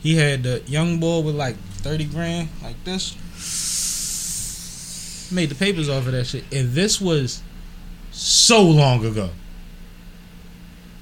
[0.00, 3.16] He had the young boy with like thirty grand, like this.
[5.32, 7.42] Made the papers off of that shit, and this was
[8.12, 9.30] so long ago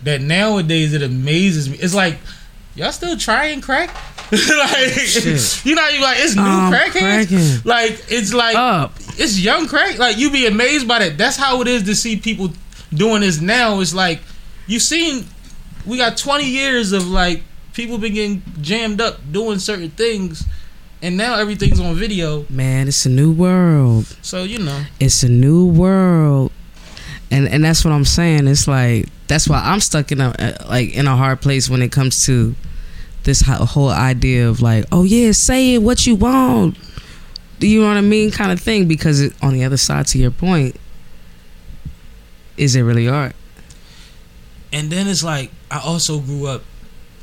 [0.05, 1.77] that nowadays it amazes me.
[1.79, 2.19] It's like
[2.75, 3.95] y'all still trying crack.
[4.33, 5.65] like Shit.
[5.67, 6.91] you know, you like it's new Um, crackheads.
[7.29, 7.61] cracking.
[7.65, 8.95] Like it's like Up.
[9.19, 9.99] it's young crack.
[9.99, 11.19] Like you be amazed by that.
[11.19, 12.53] That's how it is to see people
[12.95, 13.81] doing this now.
[13.81, 14.21] It's like
[14.67, 15.27] you seen
[15.85, 17.43] we got twenty years of like
[17.73, 20.45] people been getting jammed up doing certain things,
[21.03, 22.47] and now everything's on video.
[22.49, 24.17] Man, it's a new world.
[24.23, 26.53] So you know, It's a new world,
[27.31, 28.49] and and that's what I'm saying.
[28.49, 31.83] It's like that's why I'm stuck in a uh, like in a hard place when
[31.83, 32.55] it comes to
[33.25, 36.79] this whole idea of like, oh yeah, say it what you want.
[37.59, 38.31] Do you know what I mean?
[38.31, 38.89] Kind of thing.
[38.89, 40.77] Because it, on the other side, to your point,
[42.57, 43.35] is it really art?
[44.73, 46.63] and then it's like I also grew up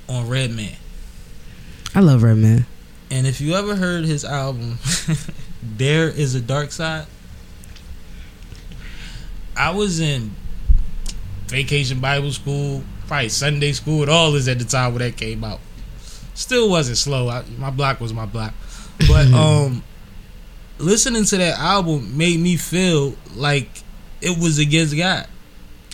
[0.09, 0.75] on Redman,
[1.95, 2.65] I love Redman.
[3.09, 4.79] and if you ever heard his album,
[5.77, 7.05] Dare Iz a Darkside.
[9.57, 10.31] I was in
[11.47, 15.43] vacation Bible school, probably Sunday school, and all is at the time when that came
[15.43, 15.59] out.
[16.33, 17.29] Still wasn't slow.
[17.29, 18.53] I, my block was my block,
[19.07, 19.83] but um,
[20.77, 23.69] listening to that album made me feel like
[24.21, 25.27] it was against God.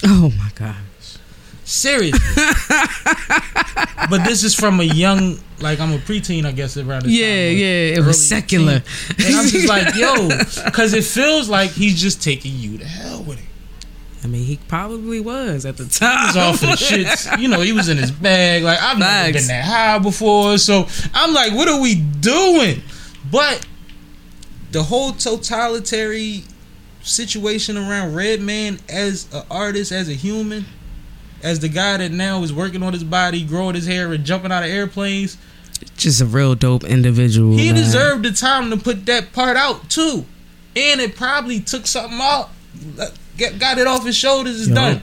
[0.06, 0.76] Oh my gosh!
[1.64, 2.20] Serious.
[4.10, 7.26] but this is from a young, like I'm a preteen, I guess, around this Yeah,
[7.50, 7.58] time.
[7.58, 7.98] yeah.
[8.02, 8.80] It was secular.
[8.82, 9.26] teen.
[9.28, 10.28] And I'm just like, yo,
[10.66, 13.46] because it feels like he's just taking you to hell with it.
[14.24, 16.28] I mean, he probably was at the He time.
[16.28, 17.38] was off of the shits.
[17.40, 18.64] You know, he was in his bag.
[18.64, 20.58] Like, I've never been that high before.
[20.58, 22.82] So I'm like, what are we doing?
[23.32, 23.66] But
[24.72, 26.44] the whole totalitarian
[27.02, 30.66] situation around Redman as an artist, as a human,
[31.42, 34.52] as the guy that now is working on his body, growing his hair, and jumping
[34.52, 35.38] out of airplanes,
[35.98, 37.58] Just a real dope individual.
[37.58, 37.76] he man.
[37.76, 40.26] deserved the time to put that part out too.
[40.78, 42.50] And it probably took something out,
[43.38, 44.60] get, got it off his shoulders.
[44.60, 44.76] It's Yup.
[44.76, 45.02] done.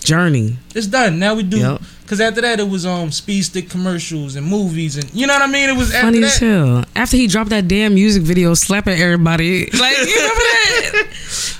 [0.00, 0.56] Journey.
[0.74, 1.18] It's done.
[1.18, 1.82] Now we do Yup.
[2.02, 5.42] because after that it was um speed stick commercials and movies and you know what
[5.42, 5.68] I mean.
[5.68, 6.84] It was after Funny as hell.
[6.94, 11.06] After he dropped that damn music video slapping everybody, like you remember that?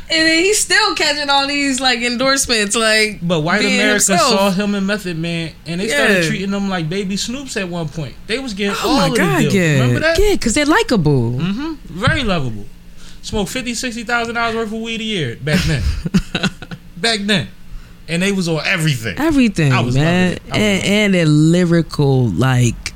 [0.11, 3.19] and then he's still catching all these like endorsements, like.
[3.21, 4.21] But white being America himself.
[4.31, 7.89] saw him and Method Man, and they started treating them like baby Snoops at one
[7.89, 8.15] point.
[8.29, 9.55] They was getting Oh all my of god, the deals.
[9.55, 10.19] yeah, Remember that?
[10.19, 11.33] yeah, because they're likable.
[11.33, 12.65] hmm Very lovable.
[13.23, 15.83] Smoked fifty, sixty thousand dollars worth of weed a year back then.
[16.97, 17.49] back then,
[18.09, 19.19] and they was on everything.
[19.19, 20.43] Everything, I was man, loving it.
[20.43, 22.95] I was and, and their lyrical like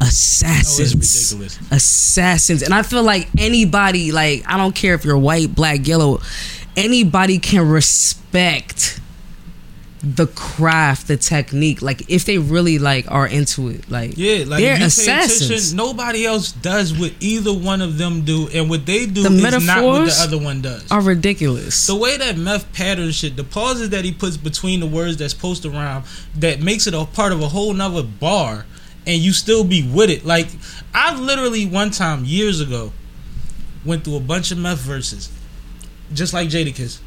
[0.00, 0.78] assassins.
[0.78, 1.72] Oh, it's ridiculous.
[1.72, 2.62] Assassins.
[2.62, 6.20] And I feel like anybody, like, I don't care if you're white, black, yellow,
[6.76, 9.00] anybody can respect
[10.04, 11.80] the craft, the technique.
[11.80, 13.90] Like, if they really, like, are into it.
[13.90, 15.50] Like, Yeah, like they're if you pay assassins.
[15.50, 19.30] attention, nobody else does what either one of them do, and what they do The
[19.30, 20.90] is not what the other one does.
[20.90, 21.86] are ridiculous.
[21.86, 25.32] The way that meth patterns shit, the pauses that he puts between the words that's
[25.60, 26.02] to rhyme,
[26.36, 28.66] that makes it a part of a whole nother bar,
[29.06, 30.24] and you still be with it.
[30.24, 30.48] Like
[30.94, 32.92] I literally one time years ago
[33.84, 35.30] went through a bunch of meth verses,
[36.12, 36.98] just like Jadakiss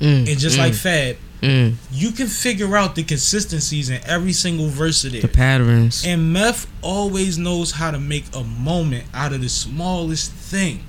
[0.00, 1.16] Mm, and just mm, like Fad.
[1.40, 1.74] mm.
[1.92, 5.22] You can figure out the consistencies in every single verse of it.
[5.22, 6.04] the patterns.
[6.06, 10.84] And meth always knows how to make a moment out of the smallest thing.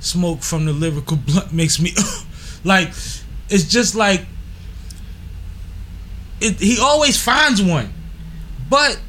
[0.00, 1.92] Smoke from the lyrical blunt makes me
[2.64, 2.88] like
[3.48, 4.26] it's just like
[6.40, 7.92] it, he always finds one.
[8.68, 9.00] But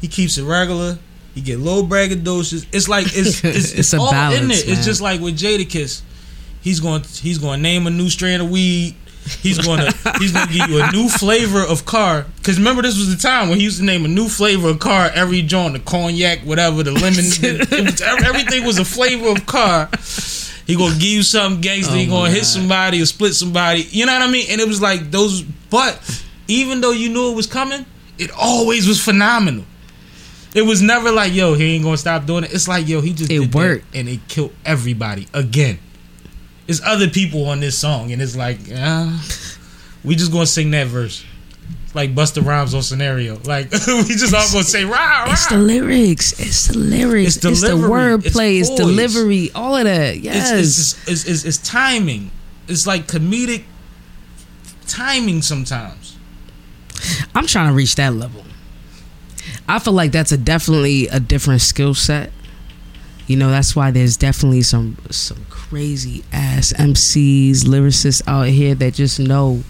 [0.00, 0.98] he keeps it regular.
[1.34, 2.66] He get low braggadocious.
[2.72, 4.68] It's like it's it's, It's a all in balance, it.
[4.70, 6.02] It's just like with Jadakiss.
[6.66, 8.96] He's going he's going to name a new strand of weed.
[9.40, 12.26] He's going to he's going to give you a new flavor of car.
[12.38, 14.80] Because remember, this was the time when he used to name a new flavor of
[14.80, 17.24] car every joint, the cognac, whatever, the lemon.
[17.86, 19.88] was, everything was a flavor of car.
[20.66, 21.94] He gonna give you something gangster.
[21.94, 23.82] he Oh gonna my hit somebody or split somebody.
[23.90, 24.46] You know what I mean?
[24.50, 25.42] And it was like those.
[25.70, 26.00] But
[26.48, 27.86] even though you knew it was coming,
[28.18, 29.64] it always was phenomenal.
[30.52, 32.52] It was never like, yo, he ain't gonna stop doing it.
[32.52, 33.84] It's like, yo, he just It worked.
[33.94, 35.78] and it killed everybody again.
[36.68, 39.10] It's other people on this song, and it's like, uh,
[40.04, 41.24] we just gonna sing that verse.
[41.94, 43.38] Like Busta Rhymes on scenario.
[43.44, 45.32] Like we just all gonna say rah rah.
[45.32, 46.38] It's the lyrics.
[46.38, 47.36] It's the lyrics.
[47.36, 48.60] It's It's, the wordplay.
[48.60, 49.50] It's It's, delivery.
[49.54, 50.18] All of that.
[50.18, 50.50] Yes.
[50.52, 52.30] it's, it's, it's, it's, it's timing.
[52.68, 53.64] It's like comedic
[54.86, 56.16] timing sometimes.
[57.34, 58.44] I'm trying to reach that level.
[59.68, 62.30] I feel like that's a definitely a different skill set.
[63.26, 68.94] You know, that's why there's definitely some some crazy ass MCs, lyricists out here that
[68.94, 69.62] just know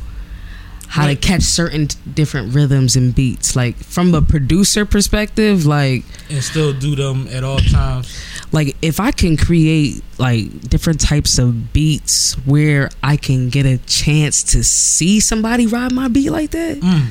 [0.89, 1.21] how Right.
[1.21, 3.57] to catch certain different rhythms and beats.
[3.57, 8.09] Like from a producer perspective, like And still do them at all times.
[8.53, 13.79] like if I can create like different types of beats where I can get a
[13.79, 17.09] chance to see somebody ride my beat like that, Mm.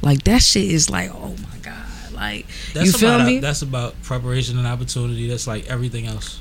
[0.00, 3.40] like that shit is like oh my god, like That's you feel about me?
[3.40, 5.28] that's about preparation and opportunity.
[5.28, 6.38] That's like everything else.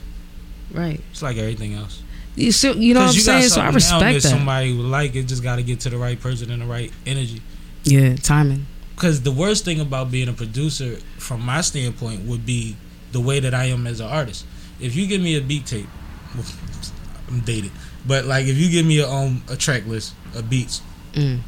[0.71, 1.01] Right.
[1.11, 2.03] It's like everything else.
[2.35, 3.49] You you know what I'm saying?
[3.49, 4.29] So I something now that respect that.
[4.29, 5.23] somebody would like it.
[5.23, 7.41] Just got to get to the right person and the right energy.
[7.83, 8.67] Yeah, timing.
[8.95, 12.75] Because the worst thing about being a producer, from my standpoint, would be
[13.11, 14.45] the way that I am as an artist.
[14.79, 15.87] If you give me a beat tape,
[17.27, 17.71] I'm dated,
[18.07, 20.81] but like if you give me a um a track list of beats,
[21.13, 21.39] Mm.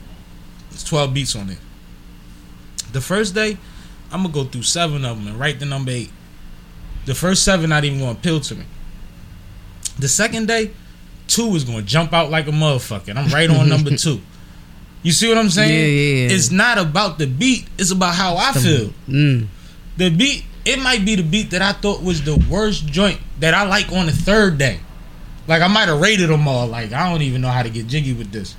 [0.72, 1.59] it's 12 beats on it.
[2.91, 3.57] The first day,
[4.11, 6.11] I'm gonna go through seven of them and write the number eight.
[7.05, 8.65] The first seven not even gonna appeal to me.
[10.00, 10.72] The second day,
[11.28, 13.16] two is gonna jump out like a motherfucker.
[13.16, 14.22] I'm right on number two.
[15.04, 15.72] You see what I'm saying?
[15.72, 16.36] Yeah, yeah, yeah.
[16.36, 17.68] It's not about the beat.
[17.78, 18.91] It's about how I feel.
[19.08, 19.47] Mm.
[19.97, 23.54] The beat, it might be the beat that I thought was the worst joint that
[23.54, 24.80] I like on the third day.
[25.47, 26.68] Like I might have rated them all.
[26.68, 28.56] Like I don't even know how to get jiggy with this.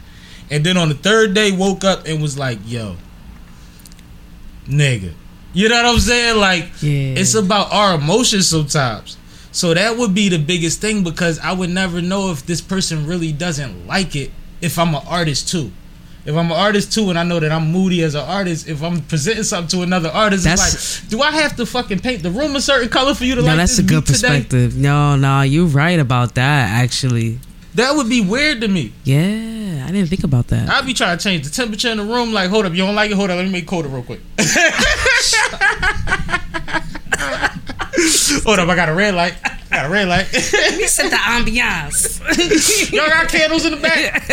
[0.51, 2.97] And then on the third day, woke up and was like, "Yo,
[4.67, 5.13] nigga,"
[5.53, 6.39] you know what I'm saying?
[6.39, 7.15] Like Yeah.
[7.21, 9.17] it's about our emotions sometimes.
[9.53, 13.07] So that would be the biggest thing because I would never know if this person
[13.07, 14.31] really doesn't like it
[14.61, 15.73] if I'm an artist too.
[16.25, 18.83] If I'm an artist too and I know that I'm moody as an artist, if
[18.83, 22.23] I'm presenting something to another artist, That's- it's like, do I have to fucking paint
[22.23, 23.51] the room a certain color for you to like it?
[23.51, 24.29] No, like that's a good beat today?
[24.29, 24.77] perspective.
[24.77, 26.69] No, no, you're right about that.
[26.83, 27.39] Actually,
[27.75, 28.93] That would be weird to me.
[29.05, 30.69] yeah, I didn't think about that.
[30.69, 32.33] I'd be trying to change the temperature in the room.
[32.35, 33.15] Like, hold up, you don't like it?
[33.15, 34.21] Hold up, let me make it colder real quick.
[38.45, 39.35] hold up, I got a red light.
[39.45, 40.33] I got a red light.
[40.33, 42.93] me set the ambiance.
[42.93, 44.27] Y'all got candles in the back.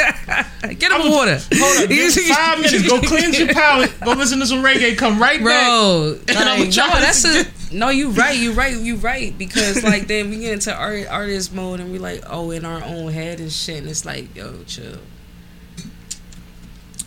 [0.80, 2.88] Get him water, Hold up, give five minutes.
[2.88, 3.98] Go cleanse your palate.
[4.02, 4.98] Go listen to some reggae.
[4.98, 5.68] Come right back.
[5.68, 6.18] bro.
[6.28, 7.46] Like, no, that's a
[7.76, 7.90] no.
[7.90, 8.38] You right.
[8.38, 8.76] You right.
[8.76, 9.38] You right.
[9.38, 12.84] Because like then we get into art, artist mode and we like oh in our
[12.84, 14.98] own head and shit and it's like yo chill.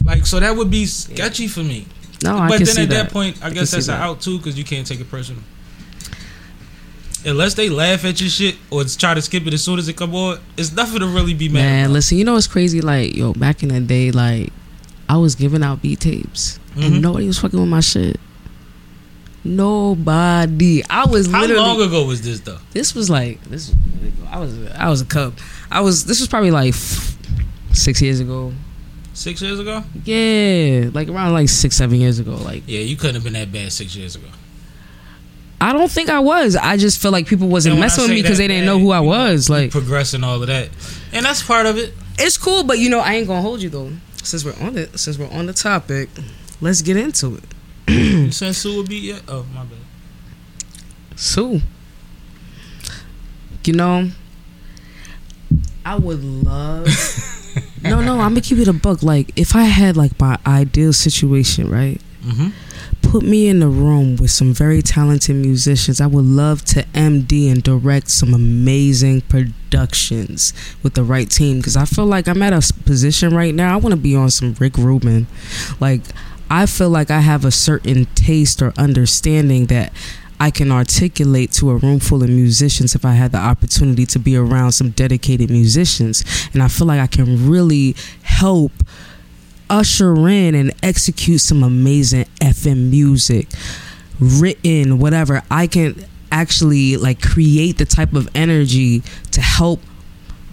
[0.05, 1.87] Like, so that would be sketchy for me.
[2.23, 3.13] No, I but then at that, that.
[3.13, 5.43] point, I, can guess that's an out too because you can't take it personal.
[7.27, 9.97] Unless they laugh at your shit or try to skip it as soon as it
[9.97, 11.61] come on, it's nothing to really be mad.
[11.61, 11.93] Man, about.
[11.95, 12.81] listen, you know what's crazy?
[12.81, 14.53] Like, yo, back in the day, like,
[15.09, 16.85] I was giving out beat tapes Mhm.
[16.85, 18.19] and nobody was fucking with my shit.
[19.45, 20.83] Nobody.
[20.91, 22.59] I was How long ago was this though?
[22.73, 23.73] This was like this.
[24.31, 25.35] I was I was a cub.
[25.71, 26.05] I was.
[26.05, 26.75] This was probably like
[27.73, 28.53] six years ago.
[29.15, 29.83] Six years ago?
[30.05, 32.37] Yeah, like around like six seven years ago.
[32.37, 34.29] Like Yeah, you couldn't have been that bad six years ago.
[35.61, 36.57] I don't think I was.
[36.57, 39.01] I just feel like people wasn't messing with me because they didn't know who I
[39.01, 39.51] was.
[39.51, 40.71] Like progressing all of that,
[41.13, 41.93] and that's part of it.
[42.19, 43.93] it's cool, but you know I ain't gonna hold you though.
[44.23, 46.09] Since we're on it, since we're on the topic,
[46.61, 47.37] let's get into
[47.87, 48.33] it.
[48.33, 49.23] Saying Sue would be yet?
[49.29, 49.79] Oh my bad.
[51.17, 51.61] Sue,
[53.65, 54.09] you know,
[55.85, 56.87] I would love.
[57.83, 59.03] no, no, I'm gonna keep it a buck.
[59.03, 62.01] Like if I had like my ideal situation, right?
[62.23, 62.49] Mm-hmm.
[63.11, 66.01] Put me in the room with some very talented musicians.
[66.01, 70.53] I would love to MD and direct some amazing productions
[70.85, 73.75] with the right team because I feel like I'm at a position right now.
[73.75, 75.27] I want to be on some Rick Rubin.
[75.81, 76.03] Like,
[76.49, 79.93] I feel like I have a certain taste or understanding that
[80.39, 84.21] I can articulate to a room full of musicians if I had the opportunity to
[84.21, 86.23] be around some dedicated musicians.
[86.53, 88.71] And I feel like I can really help
[89.71, 93.49] usher in and execute some amazing FM music,
[94.19, 95.43] written, whatever.
[95.51, 99.81] I can actually like create the type of energy to help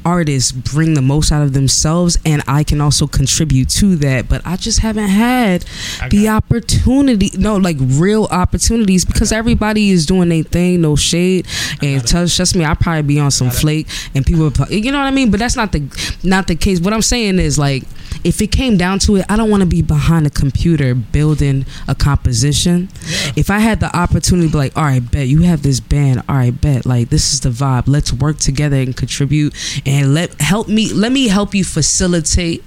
[0.07, 4.41] artists bring the most out of themselves and I can also contribute to that but
[4.45, 5.65] I just haven't had
[6.09, 11.45] the opportunity no like real opportunities because everybody is doing their thing no shade
[11.81, 12.07] and it.
[12.07, 15.29] trust me I'll probably be on some flake and people you know what I mean?
[15.29, 16.79] But that's not the not the case.
[16.79, 17.83] What I'm saying is like
[18.23, 21.65] if it came down to it I don't want to be behind a computer building
[21.87, 22.89] a composition.
[23.05, 23.31] Yeah.
[23.35, 26.23] if I had the opportunity to be like all right bet you have this band.
[26.29, 27.83] All right bet like this is the vibe.
[27.87, 29.53] Let's work together and contribute
[29.85, 32.63] and let help me let me help you facilitate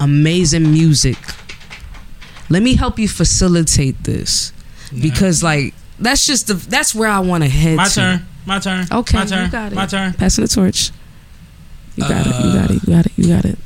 [0.00, 1.16] amazing music
[2.48, 4.52] let me help you facilitate this
[5.00, 7.94] because like that's just the that's where I want to head My to.
[7.94, 8.26] turn.
[8.44, 8.86] My turn.
[8.92, 9.46] Okay, My turn.
[9.46, 9.74] you got it.
[9.74, 10.12] My turn.
[10.12, 10.90] Passing the torch.
[11.96, 12.34] You got it.
[12.44, 12.82] You Uh, got it.
[12.86, 13.12] You got it.
[13.16, 13.58] You got it.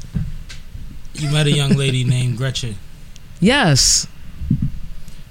[1.14, 2.76] You met a young lady named Gretchen.
[3.40, 4.06] Yes.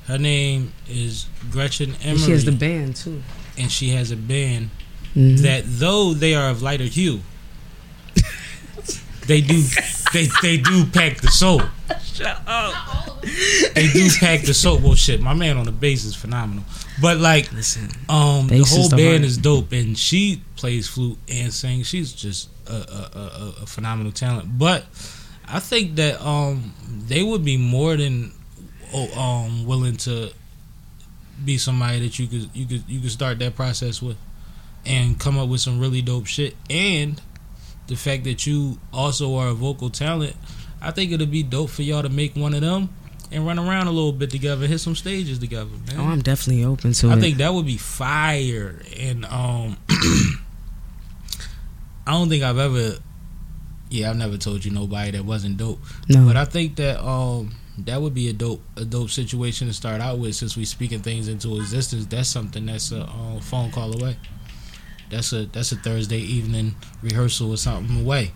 [0.06, 3.24] Her name is Gretchen Emery, And she has the band too.
[3.58, 4.70] and she has a band
[5.20, 5.40] Mhm.
[5.40, 7.20] that, though they are of lighter hue,
[9.28, 9.62] they do
[10.14, 11.62] they they do pack the soul.
[12.04, 13.22] Shut up.
[13.76, 14.80] They do pack the soul.
[14.80, 16.64] Well, shit, my man on the bass is phenomenal.
[17.02, 17.90] But like, Listen.
[18.10, 21.88] um, the whole band is dope, and she plays flute and sings.
[21.88, 24.58] She's just a, a, a, a- a phenomenal talent.
[24.58, 24.86] But
[25.48, 26.74] I think that um,
[27.08, 28.34] they would be more than
[28.94, 30.32] oh, um, willing to
[31.46, 34.18] be somebody that you could you could you could start that process with,
[34.90, 36.56] and come up with some really dope shit.
[36.70, 37.22] And
[37.88, 40.36] the fact that you also are a vocal talent,
[40.82, 42.90] I think it'll be dope for y'all to make one of them
[43.32, 46.00] and run around a little bit together, hit some stages together, man.
[46.00, 47.18] Oh, I'm definitely open to I it.
[47.18, 48.82] I think that would be fire.
[48.98, 49.78] And um
[52.08, 52.98] I don't think I've ever
[53.92, 55.80] yeah, I've never told you nobody that wasn't dope.
[56.08, 56.26] no.
[56.26, 57.52] But I think that um
[57.86, 61.02] that would be a dope a dope situation to start out with since we speaking
[61.02, 62.06] things into existence.
[62.08, 64.18] That's something that's a uh, phone call away.
[65.10, 68.32] That's a that's a Thursday evening rehearsal or something away.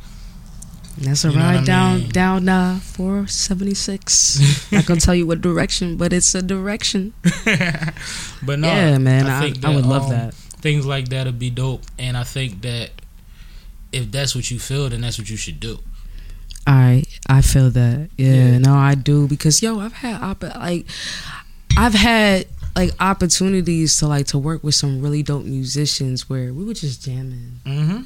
[0.98, 2.10] That's a you ride what I down mean?
[2.10, 4.72] down uh 476.
[4.72, 7.14] Not gonna tell you what direction, but it's a direction.
[8.44, 9.28] but no, yeah, man.
[9.28, 10.34] I I, think I, would love um, that.
[10.34, 11.82] things like that would be dope.
[11.98, 12.92] And I think that
[13.92, 15.80] if that's what you feel, then that's what you should do.
[16.66, 18.10] I I feel that.
[18.18, 18.58] Yeah, Yeah.
[18.60, 20.86] no, I do because yo, I've had like
[21.76, 22.46] I've had
[22.76, 27.04] like opportunities to like to work with some really dope musicians where we were just
[27.04, 27.60] jamming.
[27.66, 28.02] Mm-hmm.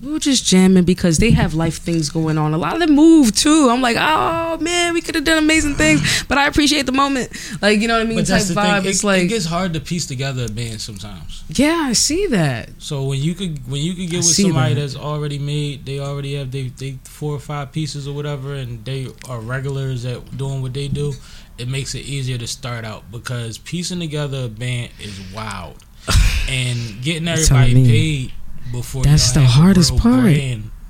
[0.00, 2.54] We were just jamming because they have life things going on.
[2.54, 3.68] A lot of them move too.
[3.68, 7.32] I'm like, oh man, we could have done amazing things, but I appreciate the moment.
[7.60, 8.18] Like you know what I mean?
[8.18, 8.82] But Type vibe.
[8.82, 8.90] thing.
[8.90, 11.42] It's like, it gets hard to piece together a band sometimes.
[11.48, 12.70] yeah, I see that.
[12.78, 14.80] So when you could when you could get with somebody that.
[14.82, 18.84] that's already made, they already have they they four or five pieces or whatever, and
[18.84, 21.12] they are regulars at doing what they do.
[21.58, 25.84] It makes it easier to start out because piecing together a band is wild,
[26.48, 27.86] and getting everybody me.
[27.88, 28.32] paid
[28.72, 30.36] before That's the hardest part.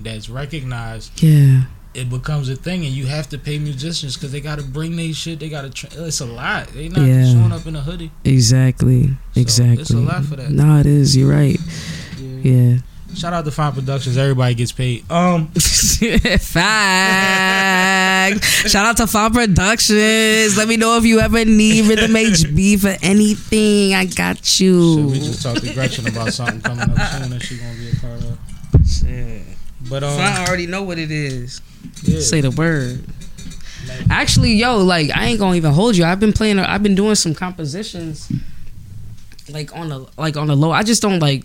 [0.00, 1.22] that's recognized.
[1.22, 1.62] Yeah,
[1.94, 4.96] It becomes a thing, and you have to pay musicians because they got to bring
[4.96, 5.40] their shit.
[5.40, 5.70] They got to.
[5.70, 6.68] Tra- it's a lot.
[6.68, 7.24] They not Yeah.
[7.32, 8.10] showing up in a hoodie.
[8.24, 9.80] exactly, exactly.
[9.82, 10.50] it's a lot for that.
[10.50, 11.16] No, it is.
[11.16, 11.58] You're right.
[12.42, 12.78] Yeah.
[13.18, 14.16] Shout out to Fine Productions.
[14.16, 15.10] Everybody gets paid.
[15.10, 15.48] Um.
[17.08, 18.44] Fact.
[18.44, 20.56] Shout out to Fall Productions.
[20.56, 23.94] Let me know if you ever need Rhythm HB for anything.
[23.94, 25.08] I got Shit, you.
[25.08, 27.96] we just talked to Gretchen about something coming up soon that she's gonna be a
[27.96, 28.38] part of.
[29.90, 31.60] But um, I already know what it is.
[32.04, 32.20] yeah.
[32.20, 33.04] Say the word.
[34.10, 36.04] Actually, yo, like I ain't gonna even hold you.
[36.04, 36.58] I've been playing.
[36.60, 38.30] I've been doing some compositions,
[39.50, 40.70] like on the like on the low.
[40.70, 41.44] I just don't like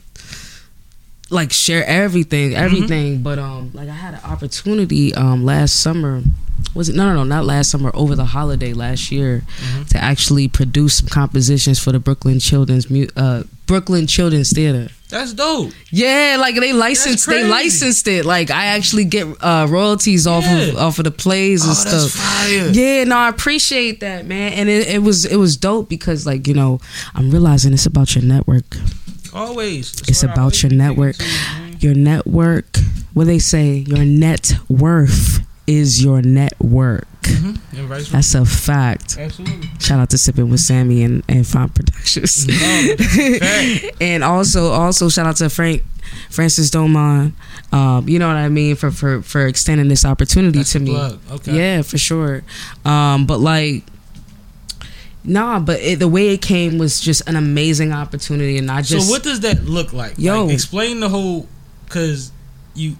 [1.33, 3.21] like share everything, everything.
[3.23, 6.21] But um, like I had an opportunity um last summer
[6.75, 9.83] was it no no no not last summer over the holiday last year Mm-hmm.
[9.85, 12.85] to actually produce some compositions for the Brooklyn Children's
[13.17, 14.89] uh Brooklyn Children's Theater.
[15.09, 15.71] That's dope.
[15.91, 18.25] Yeah, like they licensed they licensed it.
[18.25, 22.75] Like I actually get uh royalties off of off of the plays and Oh, stuff.
[22.75, 24.53] Yeah, no, I appreciate that, man.
[24.53, 26.79] And it, it was it was dope because like, you know,
[27.15, 28.65] I'm realizing it's about your network.
[29.33, 29.91] Always.
[29.91, 31.15] That's It's about your network.
[31.15, 31.77] thinking too, man.
[31.79, 32.77] Your network,
[33.13, 37.07] what they say, your net worth is your network.
[37.23, 37.57] Mhm.
[37.87, 38.11] Versa.
[38.11, 39.17] That's a fact.
[39.17, 39.69] Absolutely.
[39.79, 42.47] Shout out to Sipping with Sammy and, and Fine Productions.
[42.47, 43.95] No, that's a fact.
[44.01, 45.83] and also also shout out to Frank
[46.29, 47.31] Francis Domon.
[47.71, 50.91] Um, you know what I mean for for for extending this opportunity That's to me.
[50.91, 51.19] plug.
[51.31, 51.55] Okay.
[51.57, 52.43] Yeah, for sure.
[52.85, 53.83] Um, but like
[55.25, 59.07] Nah, but it, the way it came was just an amazing opportunity, and I just
[59.07, 60.15] so what does that look like?
[60.17, 60.45] Yo.
[60.45, 61.47] Like, explain the whole
[61.85, 62.31] because
[62.75, 62.97] you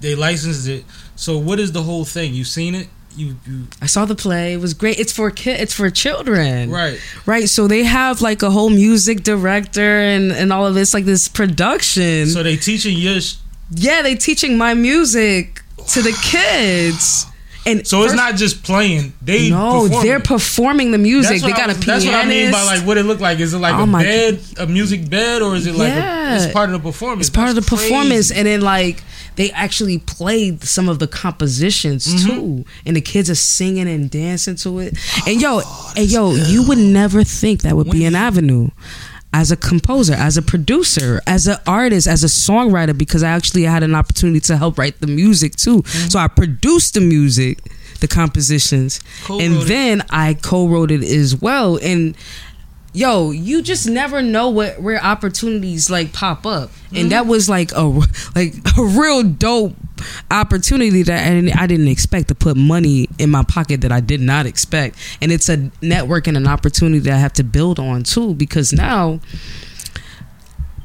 [0.00, 0.84] they licensed it.
[1.16, 2.32] So what is the whole thing?
[2.34, 2.88] You seen it?
[3.14, 4.54] You you I saw the play.
[4.54, 4.98] It was great.
[4.98, 5.60] It's for kid.
[5.60, 6.70] It's for children.
[6.70, 6.98] right?
[7.26, 7.48] Right.
[7.48, 11.28] So they have like a whole music director and and all of this like this
[11.28, 12.28] production.
[12.28, 13.20] So they teaching your.
[13.20, 13.36] Sh-
[13.74, 17.26] yeah, they teaching my music to the kids.
[17.64, 19.12] And so it's not just playing.
[19.22, 21.42] They no, perform they're performing the music.
[21.42, 21.86] They got a pianist.
[21.86, 23.38] That's what I mean by like what it look like.
[23.38, 26.32] Is it like Oh a bed, a music bed, or is it like Yeah.
[26.40, 27.28] a, it's part of the performance?
[27.28, 27.84] It's part of the crazy.
[27.88, 29.04] performance, and then like
[29.36, 32.28] they actually played some of the compositions Mm-hmm.
[32.28, 34.98] too, and the kids are singing and dancing to it.
[35.26, 35.60] And yo,
[35.96, 38.70] and yo, you would never think that would be an avenue.
[39.34, 43.62] As a composer, as a producer, as an artist, as a songwriter, because I actually
[43.62, 45.82] had an opportunity to help write the music too.
[45.82, 46.08] Mm-hmm.
[46.08, 47.58] So I produced the music,
[48.00, 49.68] the compositions, Co-wrote and it.
[49.68, 51.78] then I co-wrote it as well.
[51.82, 52.14] And
[52.92, 57.72] yo, you just never know what where opportunities like pop up, and that was like
[57.72, 57.82] a
[58.36, 59.74] like a real dope
[60.30, 64.00] opportunity that I didn't, I didn't expect to put money in my pocket that I
[64.00, 67.78] did not expect, and it's a network and an opportunity that I have to build
[67.78, 69.20] on too because now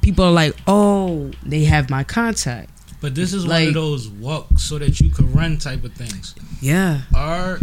[0.01, 2.70] people are like, oh, they have my contact,
[3.01, 6.34] But this is one of those walk so that you could run type of things.
[6.61, 7.59] yeah, Our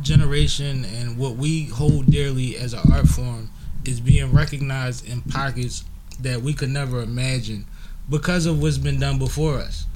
[0.00, 3.50] generation and what we hold dearly as an art form
[3.84, 5.84] is being recognized in pockets
[6.20, 7.64] that we could never imagine
[8.10, 9.86] because of what's been done before us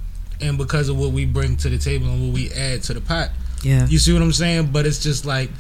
[0.43, 3.01] and because of what we bring to the table and what we add to the
[3.01, 3.31] pot.
[3.63, 4.71] yeah, You see what I'm saying?
[4.73, 5.51] But it's just like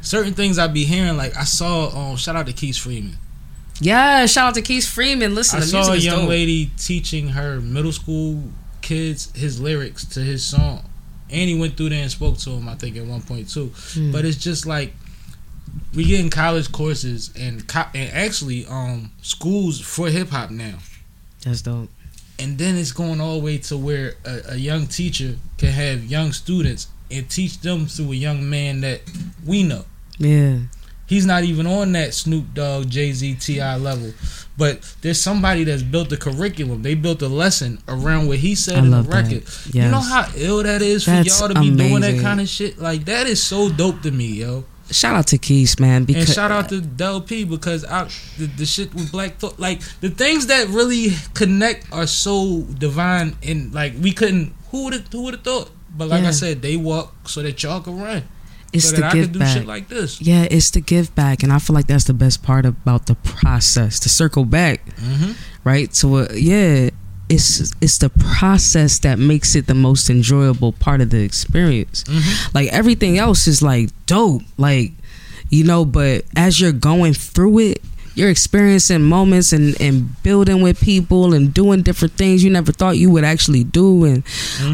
[0.00, 1.16] certain things I be hearing.
[1.16, 3.16] Like I saw, um, shout out to Keith Freeman.
[3.80, 4.26] yeah.
[4.26, 5.34] Shout out to Keith Freeman.
[5.34, 6.28] Listen, I the saw music a young dope.
[6.28, 8.42] lady teaching her middle school
[8.82, 10.84] kids his lyrics to his song,
[11.30, 12.68] and he went through there and spoke to him.
[12.68, 13.72] I think at one point too.
[13.94, 14.10] Hmm.
[14.12, 14.92] But it's just like
[15.94, 20.78] we get in college courses and co- and actually um schools for hip hop now.
[21.44, 21.88] That's dope.
[22.42, 26.04] And then it's going all the way to where a, a young teacher can have
[26.04, 29.02] young students and teach them through a young man that
[29.46, 29.84] we know.
[30.18, 30.58] Yeah,
[31.12, 33.76] He's not even on that Snoop Dogg, Jay Z, T.I.
[33.76, 34.14] level.
[34.56, 36.82] But there's somebody that's built a curriculum.
[36.82, 39.44] They built a lesson around what he said I in the record.
[39.74, 42.48] You know how ill that is for That's y'all to be doing that kind of
[42.48, 42.78] shit?
[42.78, 44.64] Like, that is so dope to me, yo.
[44.92, 46.04] Shout out to Keith, man.
[46.04, 48.04] Because And shout out to Del P because I,
[48.38, 53.36] the, the shit with Black Thought, like, the things that really connect are so divine.
[53.42, 55.70] And, like, we couldn't, who would have who would have thought?
[55.96, 56.28] But, like Yeah.
[56.28, 58.22] I said, they walk so that y'all can run.
[58.72, 59.56] it's so the that I give do back.
[59.58, 60.20] shit like this.
[60.22, 63.14] Yeah, it's the give back, and I feel like that's the best part about the
[63.16, 64.00] process.
[64.00, 65.32] To circle back, Mm-hmm.
[65.64, 65.94] right?
[65.94, 66.88] So uh, yeah,
[67.32, 72.04] it's it's the process that makes it the most enjoyable part of the experience.
[72.04, 72.54] Mhm.
[72.54, 74.92] Like everything else is like dope, like
[75.50, 75.84] you know.
[75.84, 77.82] But as you're going through it,
[78.14, 82.96] you're experiencing moments and and building with people and doing different things you never thought
[82.96, 84.24] you would actually do, and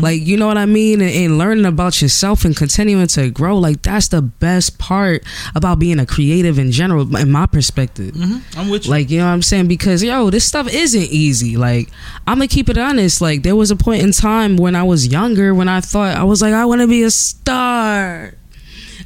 [0.03, 3.59] like you know what I mean, and, and learning about yourself and continuing to grow.
[3.59, 5.25] Like that's the best part
[5.55, 8.15] about being a creative in general, in my perspective.
[8.15, 8.59] Mm-hmm.
[8.59, 8.91] I'm with you.
[8.91, 9.69] Like, you know what I'm saying?
[9.69, 11.57] Because, yo, this stuff isn't easy.
[11.57, 11.91] Like,
[12.27, 13.21] I'm going to keep it honest.
[13.21, 16.25] Like, there was a point in time when I was younger when I thought, I
[16.25, 18.35] was like, I want to be a star.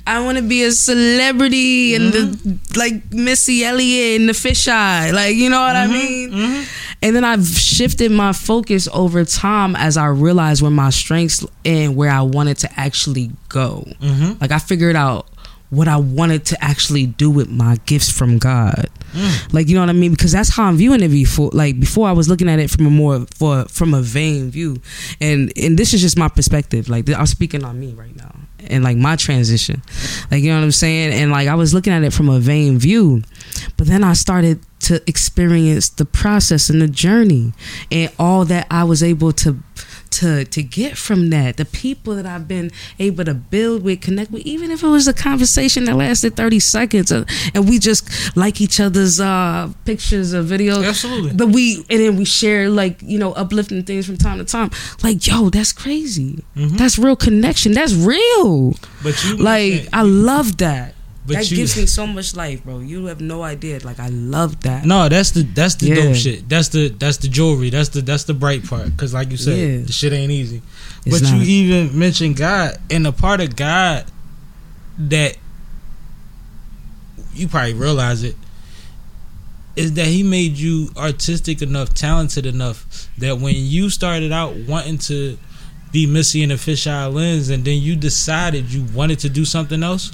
[0.07, 2.79] I want to be a celebrity and the, mm-hmm.
[2.79, 5.13] like Missy Elliott and the fisheye.
[5.13, 5.93] Like, you know what I mm-hmm.
[5.93, 6.31] mean?
[6.31, 6.65] Mm-hmm.
[7.03, 11.97] And then I've shifted my focus over time as I realized where my strengths and
[11.97, 13.87] where I wanted to actually go.
[14.01, 14.41] Mhm.
[14.41, 15.27] Like I figured out
[15.71, 18.89] what I wanted to actually do with my gifts from God.
[19.13, 19.53] Mm.
[19.53, 20.11] Like you know what I mean?
[20.11, 21.51] Because that's how I'm viewing it before.
[21.53, 24.81] Like before, I was looking at it from a more for from a vain view,
[25.21, 26.89] and and this is just my perspective.
[26.89, 28.35] Like I'm speaking on me right now,
[28.69, 29.83] and like my transition.
[30.31, 31.13] Like you know what I'm saying?
[31.13, 33.23] And like I was looking at it from a vain view,
[33.77, 37.53] but then I started to experience the process and the journey,
[37.91, 39.59] and all that I was able to
[40.13, 41.57] to to get from that.
[41.57, 45.09] The people that I've been able to build with, connect with, even if it was
[45.09, 50.35] a conversation that lasted thirty seconds, uh, and we just like each other's uh, pictures
[50.35, 50.87] or videos.
[50.87, 51.33] Absolutely.
[51.33, 54.71] But we and then we share like you know uplifting things from time to time.
[55.03, 56.45] Like yo, that's crazy.
[56.55, 57.73] That's real connection.
[57.73, 58.75] That's real.
[59.03, 60.95] But you Like I love that.
[61.25, 62.81] But that you- gives me so much life, bro.
[62.81, 63.79] You have no idea.
[63.85, 64.85] Like I love that.
[64.85, 65.95] No, that's the that's the Yeah.
[65.95, 66.49] dope shit.
[66.49, 67.71] That's the that's the jewelry.
[67.71, 68.97] That's the that's the bright part.
[68.97, 69.87] Cause like you said, Yeah.
[69.87, 70.63] the shit ain't easy.
[71.07, 71.41] It's but not.
[71.41, 74.05] you even mentioned God, and the part of God
[74.99, 75.37] that
[77.35, 78.37] you probably realize it
[79.77, 84.99] is that He made you artistic enough, talented enough that when you started out wanting
[84.99, 85.39] to
[85.93, 89.83] be Missy in a fisheye lens, and then you decided you wanted to do something
[89.83, 90.11] else,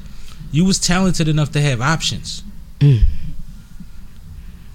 [0.51, 2.43] you was talented enough to have options.
[2.81, 3.05] Mm.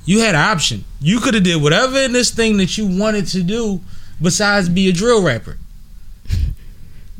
[0.05, 0.84] You had an option.
[0.99, 3.82] You could have did whatever in this thing that you wanted to do
[4.21, 5.57] besides be a drill rapper.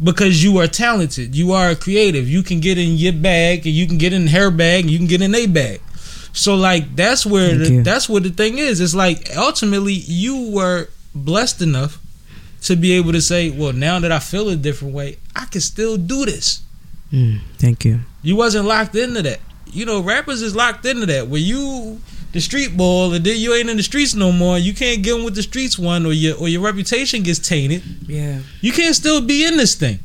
[0.04, 1.36] Because you are talented.
[1.36, 2.28] You are creative.
[2.28, 4.98] You can get in your bag and you can get in her bag and you
[4.98, 5.82] can get in a bag.
[6.34, 8.82] So like that's where the, that's what the thing is.
[8.82, 12.00] It's like ultimately you were blessed enough
[12.64, 15.62] to be able to say, well, now that I feel a different way, I can
[15.62, 16.62] still do this.
[17.12, 18.00] Mm, thank you.
[18.24, 19.40] You wasn't locked into that.
[19.72, 21.28] You know, rappers is locked into that.
[21.28, 22.00] Where you
[22.32, 24.58] the street ball and then you ain't in the streets no more.
[24.58, 27.84] You can't get in with the streets one, or your or your reputation gets tainted.
[28.08, 28.40] Yeah.
[28.62, 30.00] You can't still be in this thing.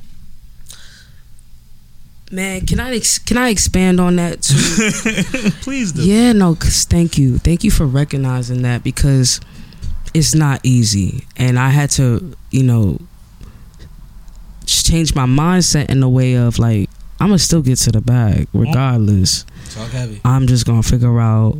[2.31, 5.51] Man, can I ex- can I expand on that too?
[5.63, 6.03] Please do.
[6.03, 7.39] yeah, no, 'cause thank you.
[7.39, 9.41] Thank you for recognizing that because
[10.13, 11.25] it's not easy.
[11.39, 12.99] And I had to, you know,
[14.67, 16.88] change my mindset in the way of like
[17.21, 19.45] I'm gonna still get to the bag regardless.
[19.71, 20.21] Talk heavy.
[20.25, 21.57] I'm just gonna figure out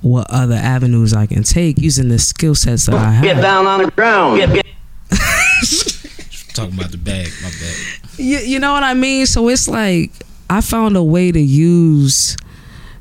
[0.00, 3.24] what other avenues I can take using the skill sets that I have.
[3.24, 4.38] Get down on the ground.
[4.38, 4.66] Get, get.
[6.54, 7.28] Talking about the bag.
[7.42, 7.76] My bad.
[8.18, 9.26] you, you know what I mean?
[9.26, 10.12] So it's like
[10.48, 12.36] I found a way to use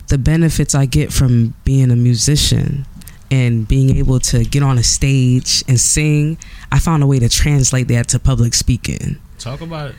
[0.08, 2.86] the benefits I get from being a musician
[3.30, 6.38] and being able to get on a stage and sing.
[6.72, 9.18] I found a way to translate that to public speaking.
[9.38, 9.96] Talk about it.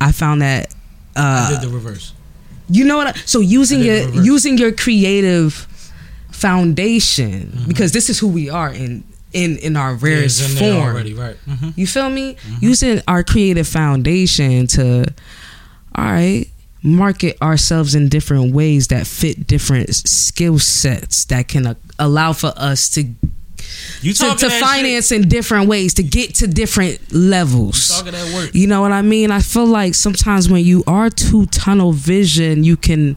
[0.00, 0.74] I found that
[1.16, 2.12] I uh, did the reverse.
[2.70, 3.08] you know what?
[3.08, 5.66] I, so using I your using your creative
[6.30, 7.68] foundation Mm-hmm.
[7.68, 10.86] because this is who we are in in in our rarest in form.
[10.86, 11.36] already, right?
[11.46, 12.36] hmm You feel me?
[12.60, 15.04] Using our creative foundation to,
[15.94, 16.46] all right,
[16.82, 22.52] market ourselves in different ways that fit different skill sets that can uh, allow for
[22.56, 23.04] us to
[24.00, 27.12] You to, to finance in different ways to get to different Shit.
[27.12, 28.02] levels.
[28.34, 28.54] Work.
[28.54, 29.30] You know what I mean?
[29.30, 33.16] I feel like sometimes when you are too tunnel vision, you can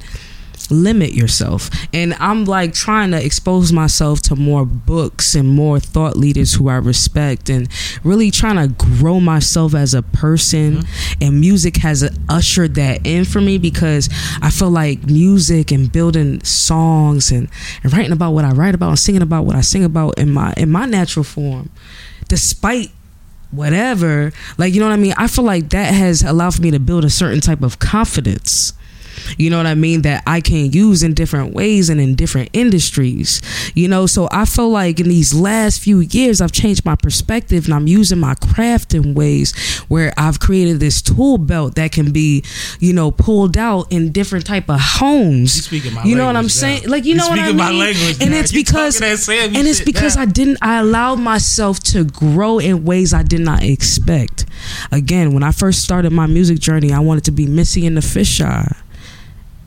[0.71, 1.69] limit yourself.
[1.93, 6.69] And I'm like trying to expose myself to more books and more thought leaders who
[6.69, 7.67] I respect and
[8.03, 10.77] really trying to grow myself as a person.
[10.77, 11.23] Mm-hmm.
[11.23, 14.09] And music has ushered that in for me because
[14.41, 17.49] I feel like music and building songs and,
[17.83, 20.31] and writing about what I write about and singing about what I sing about in
[20.31, 21.69] my in my natural form.
[22.27, 22.91] Despite
[23.51, 26.71] whatever like you know what i mean i feel like that has allowed for me
[26.71, 28.73] to build a certain type of confidence
[29.37, 30.01] you know what i mean?
[30.03, 33.41] That i can use in different ways and in different industries.
[33.75, 37.65] You know so i feel like in these last few years i've changed my perspective
[37.65, 39.53] and i'm using my craft in ways
[39.87, 42.43] where i've created this tool belt that can be
[42.79, 45.71] you know pulled out in different type of homes.
[45.71, 46.83] You you know what i'm saying?
[46.83, 46.91] now.
[46.91, 47.81] like you You know what i mean?
[48.21, 48.39] and now.
[48.39, 50.23] it's You because talking that Sammy and it's because now.
[50.23, 54.45] i didn't i allowed myself to grow in ways i did not expect.
[54.91, 58.01] Again when i first started my music journey i wanted to be missy in the
[58.01, 58.75] fisheye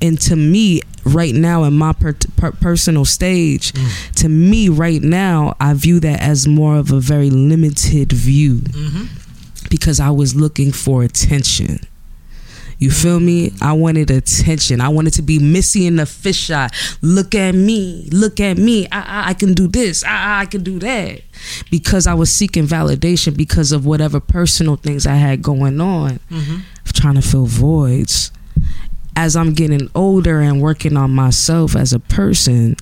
[0.01, 4.13] and to me right now in my per- per- personal stage Mm.
[4.15, 9.05] to me right now i view that as more of a very limited view Mm-hmm.
[9.71, 11.81] because i was looking for attention
[12.81, 13.51] you feel me?
[13.61, 14.81] I wanted attention.
[14.81, 16.71] I wanted to be Missy in the fisheye.
[17.03, 18.09] Look at me.
[18.13, 18.87] Look at me.
[18.93, 20.05] I, I, I can do this.
[20.05, 21.23] I, I- I can do that.
[21.73, 26.21] Because I was seeking validation because of whatever personal things I had going on.
[26.31, 26.61] Mhm.
[26.93, 28.31] Trying to fill voids.
[29.19, 32.77] As I'm getting older and working on myself as a person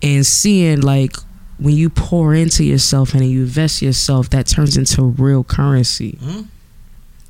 [0.00, 1.16] and seeing like
[1.58, 6.18] when you pour into yourself and you invest yourself, that turns into real currency.
[6.22, 6.46] Mhm.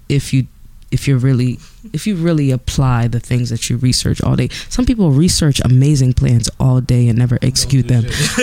[0.09, 0.47] if you
[0.91, 1.59] if you're really
[1.95, 4.51] if you really apply the things that you research all day.
[4.69, 8.05] Some people research amazing plans all day and never execute them.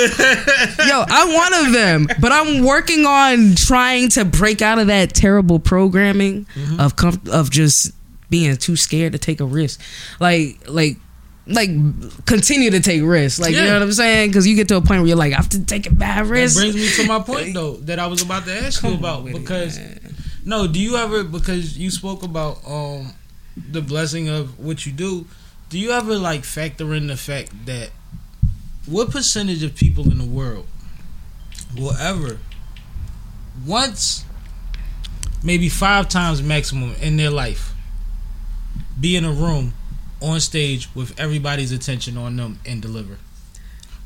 [0.89, 5.13] yo i'm one of them but i'm working on trying to break out of that
[5.13, 6.47] terrible programming
[6.79, 7.91] of com- of just
[8.29, 9.81] being too scared to take a risk
[10.19, 10.97] like like
[11.47, 11.69] like
[12.25, 14.81] continue to take risks like you know what i'm saying because you get to a
[14.81, 16.55] point where you're like i have to take a bad risk.
[16.57, 18.93] That brings me to my point though that I was about to ask you Come
[18.93, 19.79] on about with it, because.
[20.45, 23.13] No, do you ever because you spoke about um
[23.71, 25.25] the blessing of what you do?
[25.69, 27.89] Do you ever like factor in the fact that
[28.85, 30.65] what percentage of people in the world
[31.77, 32.39] will ever
[33.65, 34.25] once
[35.43, 37.73] maybe five times maximum in their life
[38.99, 39.73] be in a room
[40.21, 43.17] on stage with everybody's attention on them and deliver?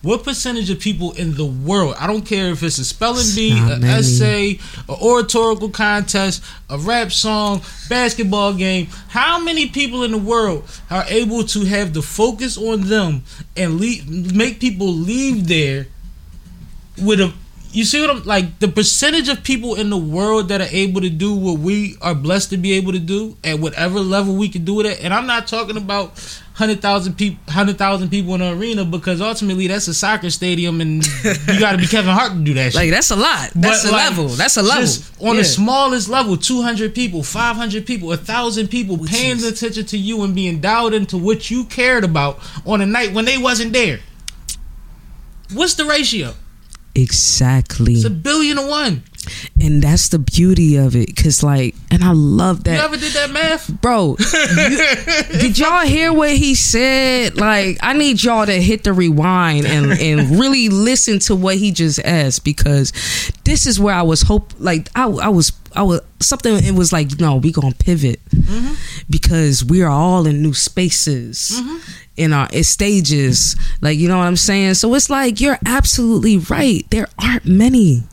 [0.03, 1.95] What percentage of people in the world?
[1.97, 3.87] I don't care if it's a spelling bee, an many.
[3.87, 4.59] essay,
[4.89, 8.87] an oratorical contest, a rap song, basketball game.
[9.07, 13.23] How many people in the world are able to have the focus on them
[13.55, 15.87] and leave, make people leave there
[17.01, 17.33] with a?
[17.73, 18.59] You see what I'm like?
[18.59, 22.13] The percentage of people in the world that are able to do what we are
[22.13, 25.11] blessed to be able to do at whatever level we can do it at, and
[25.11, 26.13] I'm not talking about
[26.53, 30.81] hundred thousand people, hundred thousand people in an arena because ultimately that's a soccer stadium,
[30.81, 31.03] and
[31.47, 32.65] you got to be Kevin Hart to do that.
[32.73, 32.75] shit.
[32.75, 33.49] Like that's a lot.
[33.55, 34.27] That's But, a like, level.
[34.27, 35.27] That's a level.
[35.27, 35.41] On Yeah.
[35.41, 40.35] the smallest level, 200 people, 500 people, 1,000 people paying is- attention to you and
[40.35, 43.99] being dialed into what you cared about on a night when they wasn't there.
[45.51, 46.35] What's the ratio?
[46.95, 47.93] Exactly.
[47.93, 49.03] It's a billion to one.
[49.59, 51.15] and that's the beauty of it.
[51.15, 52.75] Cause like, and I love that.
[52.75, 53.69] You ever did that math?
[53.81, 57.37] Bro, you- did y'all hear what he said?
[57.37, 61.71] Like, I need y'all to hit the rewind and and really listen to what he
[61.71, 62.91] just asked because
[63.45, 64.53] this is where I was hope.
[64.59, 66.55] Like, I I was I was something.
[66.63, 68.73] It was like, no, we gonna pivot mm-hmm.
[69.09, 71.51] because we are all in new spaces.
[71.55, 71.77] Mm-hmm.
[72.15, 76.37] In our in stages, like you know what I'm saying, so it's like you're absolutely
[76.37, 76.85] right.
[76.91, 78.03] There aren't many,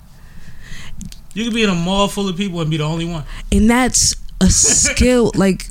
[1.34, 3.24] You could be in a mall full of people and be the only one.
[3.52, 5.66] and that's a skill like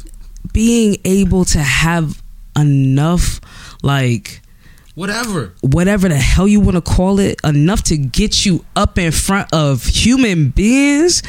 [0.54, 2.22] being able to have
[2.56, 3.40] enough
[3.82, 4.42] like
[4.96, 5.54] Whatever.
[5.62, 9.48] whatever the hell you want to call it enough to get you up in front
[9.54, 11.24] of human beings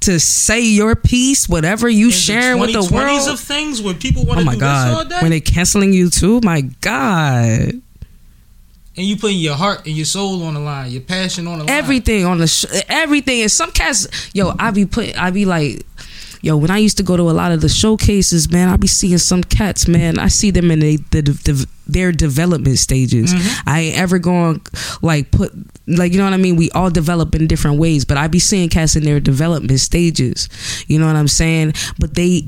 [0.00, 3.28] to say your piece whatever you In sharing the with the world.
[3.28, 5.18] of things where people want oh to my do this all god day.
[5.20, 6.40] when they canceling you too?
[6.42, 7.80] My god.
[8.96, 11.64] And you putting your heart and your soul on the line, your passion on the
[11.64, 11.70] line.
[11.74, 13.42] everything on the sh- everything.
[13.42, 15.86] And some cats yo i be put i be like
[16.40, 18.86] yo when i used to go to a lot of the showcases man i be
[18.86, 20.18] seeing some cats man.
[20.18, 23.34] I see them in the, the, their development stages.
[23.34, 23.68] Mm-hmm.
[23.68, 24.60] I ain't ever going
[25.02, 25.52] like put
[25.86, 26.56] like you know what i mean?
[26.56, 30.48] We all develop in different ways but i be seeing cats in their development stages.
[30.86, 31.74] You know what i'm saying?
[31.98, 32.44] But they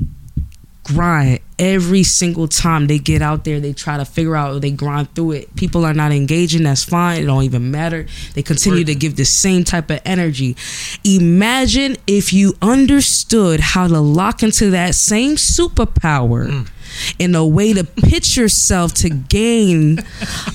[0.83, 1.39] grind.
[1.59, 5.31] Every single time they get out there they try to figure out they grind through
[5.31, 5.55] it.
[5.55, 7.23] People are not engaging that's fine.
[7.23, 8.05] It don't even matter.
[8.33, 10.57] They continue to give the same type of energy.
[11.03, 16.69] Imagine if you understood how to lock into that same superpower mm.
[17.17, 19.99] in a way to pitch yourself to gain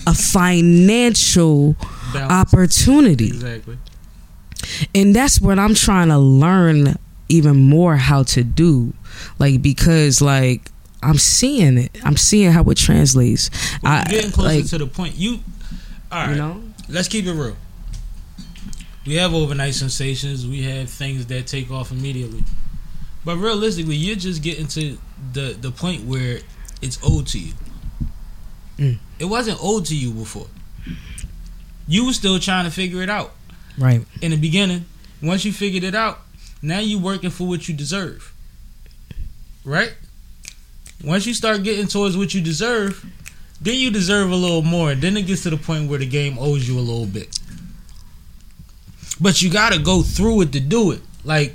[0.06, 1.76] a financial
[2.12, 2.52] Balance.
[2.52, 3.28] opportunity.
[3.28, 3.78] Exactly.
[4.94, 6.96] and that's what I'm trying to learn
[7.28, 8.92] even more how to do
[9.39, 10.70] like because like
[11.03, 13.51] I'm seeing it I'm seeing how it translates
[13.82, 15.15] Well, I you're getting closer like to the point.
[15.16, 15.39] You,
[16.11, 16.31] all right.
[16.31, 17.57] you know let's keep it real.
[19.07, 20.47] We have overnight sensations.
[20.47, 22.45] We have things that take off immediately.
[23.24, 24.99] But realistically, you're just getting to
[25.32, 26.40] the the point where
[26.82, 27.53] it's old to you.
[28.78, 28.99] Mm.
[29.19, 30.47] It wasn't old to you before.
[31.86, 33.32] You were still trying to figure it out
[33.78, 34.85] right in the beginning.
[35.23, 36.20] Once you figured it out,
[36.62, 38.32] now you're working for what you deserve.
[39.69, 39.95] Right?
[41.05, 43.05] Once you start getting towards what you deserve,
[43.61, 44.95] then you deserve a little more.
[44.95, 47.39] Then it gets to the point where the game owes you a little bit.
[49.20, 51.01] But you gotta go through it to do it.
[51.24, 51.55] Like,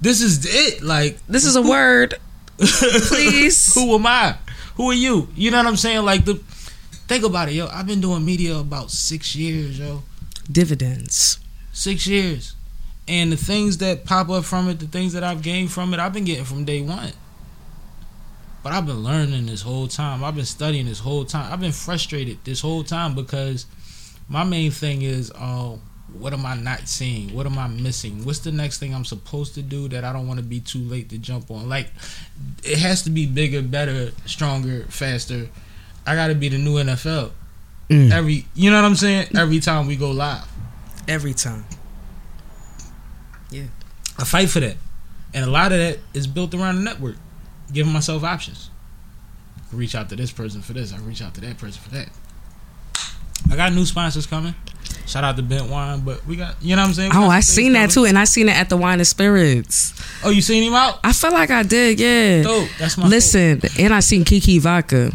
[0.00, 0.82] this is it.
[0.82, 2.14] Like, this is a word
[3.08, 3.74] Please.
[3.74, 4.36] Who am I?
[4.74, 5.28] Who are you?
[5.34, 6.04] You know what I'm saying?
[6.04, 7.68] Like the think about it, yo.
[7.68, 10.02] I've been doing media about six years, yo.
[10.50, 11.38] dividends
[11.72, 12.54] Six years.
[13.08, 16.00] And the things that pop up from it, the things that I've gained from it,
[16.00, 17.12] I've been getting from day one.
[18.62, 20.22] But I've been learning this whole time.
[20.22, 21.52] I've been studying this whole time.
[21.52, 23.66] I've been frustrated this whole time because
[24.28, 25.76] my main thing is, uh,
[26.12, 27.32] what am I not seeing?
[27.34, 28.24] What am I missing?
[28.24, 30.80] What's the next thing I'm supposed to do that I don't want to be too
[30.80, 31.68] late to jump on?
[31.68, 31.88] Like,
[32.62, 35.48] it has to be bigger, better, stronger, faster.
[36.06, 37.30] I got to be the new NFL.
[37.88, 38.10] Mm.
[38.10, 39.28] Every, you know what I'm saying?
[39.36, 40.44] Every time we go live.
[41.08, 41.64] every time
[43.50, 43.64] Yeah.
[44.18, 44.76] I fight for that.
[45.32, 47.16] And a lot of that is built around the network,
[47.72, 48.70] giving myself options.
[49.72, 50.92] Reach out to this person for this.
[50.92, 52.08] I reach out to that person for that.
[53.50, 54.54] I got new sponsors coming.
[55.06, 57.10] Shout out to Bent Wine, but we got you know what I'm saying.
[57.10, 57.90] We oh I seen that coming.
[57.90, 59.92] too and I seen it at the wine and spirits
[60.24, 60.98] Oh, you seen him out?
[61.04, 62.68] I felt like I did yeah Dope.
[62.78, 65.12] That's my listen and I seen Kiki Vodka.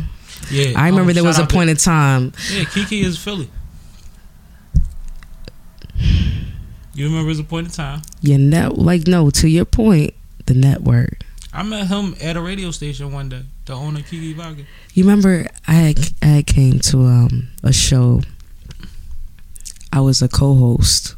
[0.51, 3.49] Yeah, I remember um, there was a to- point in time Yeah, Kiki is Philly.
[6.93, 8.01] You remember it was a point in time.
[8.21, 10.13] you know like no to your point
[10.45, 11.24] the network.
[11.55, 13.43] I met him at a radio station one day.
[13.65, 14.63] The owner Kiki Vodka.
[14.93, 18.21] You remember I I came to um, a show.
[19.93, 21.15] I was a co-host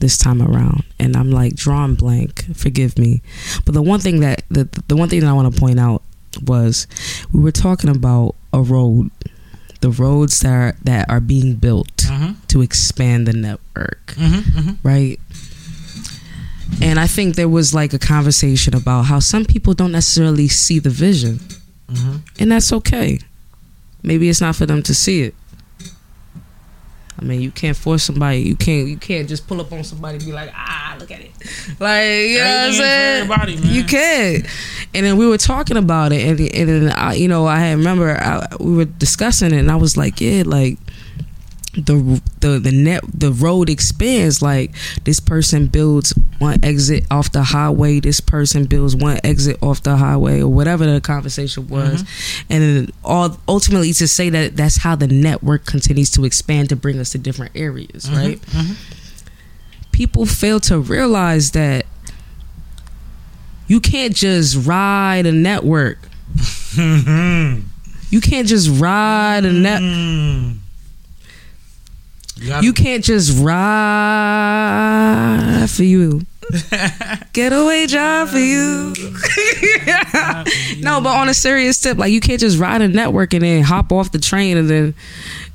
[0.00, 2.54] this time around, and I'm like drawn blank.
[2.54, 3.22] Forgive me,
[3.64, 6.02] but the one thing that the the one thing that I want to point out
[6.44, 6.86] was
[7.32, 9.10] we were talking about a road,
[9.80, 12.32] the roads that are, that are being built Mm-hmm.
[12.48, 14.58] to expand the network, Mm-hmm.
[14.58, 14.88] mm-hmm.
[14.88, 15.20] right?
[16.82, 20.78] And I think there was like a conversation about how some people don't necessarily see
[20.78, 21.40] the vision
[21.88, 22.16] Mm-hmm.
[22.38, 23.18] and that's okay.
[24.02, 25.34] Maybe it's not for them to see it.
[27.18, 28.40] I mean, you can't force somebody.
[28.40, 28.86] You can't.
[28.88, 31.30] You can't just pull up on somebody and be like, ah, look at it.
[31.80, 33.22] Like you know what I'm Everything ain't for saying?
[33.22, 33.74] everybody, man.
[33.74, 34.46] You can't.
[34.94, 38.10] And then we were talking about it, and and then I, you know, I remember
[38.20, 40.78] I, we were discussing it, and I was like, yeah, like
[41.74, 44.42] the the the net the road expands.
[44.42, 44.74] Like
[45.04, 48.00] this person builds one exit off the highway.
[48.00, 52.02] This person builds one exit off the highway or whatever the conversation was.
[52.02, 52.52] Mm-hmm.
[52.52, 56.76] And then all ultimately to say that that's how the network continues to expand to
[56.76, 58.16] bring us to different areas mm-hmm.
[58.16, 58.40] right?
[58.40, 58.72] Mm-hmm.
[59.92, 61.84] People fail to realize that
[63.66, 65.98] you can't just ride a network.
[68.10, 70.58] You can't just ride a net Mm.
[72.38, 73.38] You gotta- You can't just
[74.38, 76.22] ride for you.
[77.34, 78.94] Getaway job for you.
[80.78, 83.62] no, but on a serious tip, like you can't just ride a network and then
[83.62, 84.94] hop off the train and then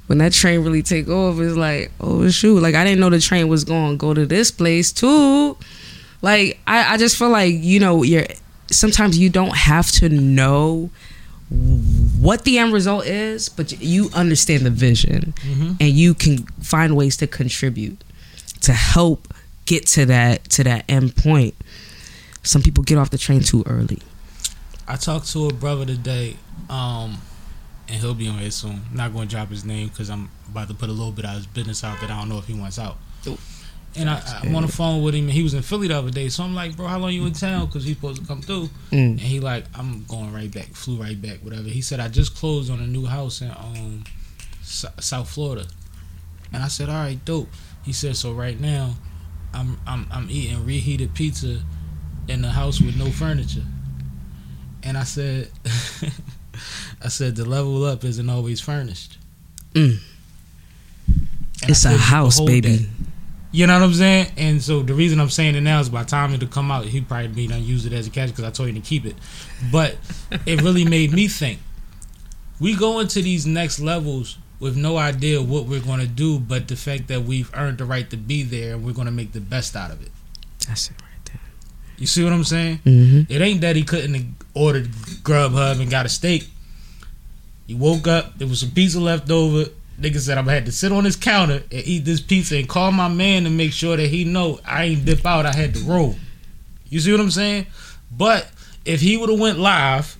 [0.07, 3.19] when that train really take off, it's like, oh shoot, like I didn't know the
[3.19, 5.57] train was going to go to this place too.
[6.21, 8.25] Like I, I just feel like you know you're
[8.69, 10.89] sometimes you don't have to know
[12.23, 15.33] what the end result is, but you understand the vision
[15.79, 18.03] and you can find ways to contribute
[18.61, 19.33] to help
[19.65, 21.53] get to that to that end point.
[22.43, 23.99] Some people get off the train too early.
[24.87, 26.35] I talked to a brother today,
[26.69, 27.21] um,
[27.87, 28.81] and he'll be on here soon.
[28.93, 31.35] not going to drop his name because I'm about to put a little bit of
[31.35, 32.97] his business out that I don't know if he wants out.
[33.27, 33.37] Ooh.
[33.95, 36.09] And I, I'm on the phone with him, and he was in Philly the other
[36.09, 36.27] day.
[36.29, 37.67] So I'm like, bro, how long you in town?
[37.67, 38.69] Because he's supposed to come through.
[38.91, 39.11] Mm.
[39.11, 41.63] And he like, I'm going right back, flew right back, whatever.
[41.69, 44.03] He said I just closed on a new house in um
[44.61, 45.65] S- South Florida,
[46.51, 47.49] and I said, all right, dope.
[47.83, 48.95] He said, so right now,
[49.53, 51.59] I'm I'm I'm eating reheated pizza
[52.27, 53.63] in the house with no furniture.
[54.81, 55.49] And I said,
[57.03, 59.17] I said the level up isn't always furnished.
[59.73, 59.99] Mm.
[61.63, 62.77] It's a house, baby.
[62.77, 62.89] that."
[63.53, 64.31] You know what I'm saying?
[64.35, 66.85] And so the reason I'm saying it now is by the time it'll come out,
[66.85, 69.05] he probably be done use it as a catch because I told him to keep
[69.05, 69.15] it.
[69.71, 69.95] But
[70.47, 71.59] it really made me think.
[72.59, 76.67] We go into these next levels with no idea what we're going to do, but
[76.67, 79.33] the fact that we've earned the right to be there and we're going to make
[79.33, 80.11] the best out of it.
[80.67, 81.41] That's it right there.
[81.99, 82.79] You see what I'm saying?
[82.83, 83.31] Mm-hmm.
[83.31, 84.25] It ain't that he couldn't have
[84.55, 86.47] ordered Grubhub and got a steak.
[87.67, 89.65] He woke up, there was some pizza left over.
[89.99, 92.67] Nigga said I'm gonna have to sit on this counter and eat this pizza and
[92.67, 95.45] call my man to make sure that he know I ain't dip out.
[95.45, 96.15] I had to roll.
[96.89, 97.67] You see what I'm saying?
[98.11, 98.49] But
[98.85, 100.17] if he would have went live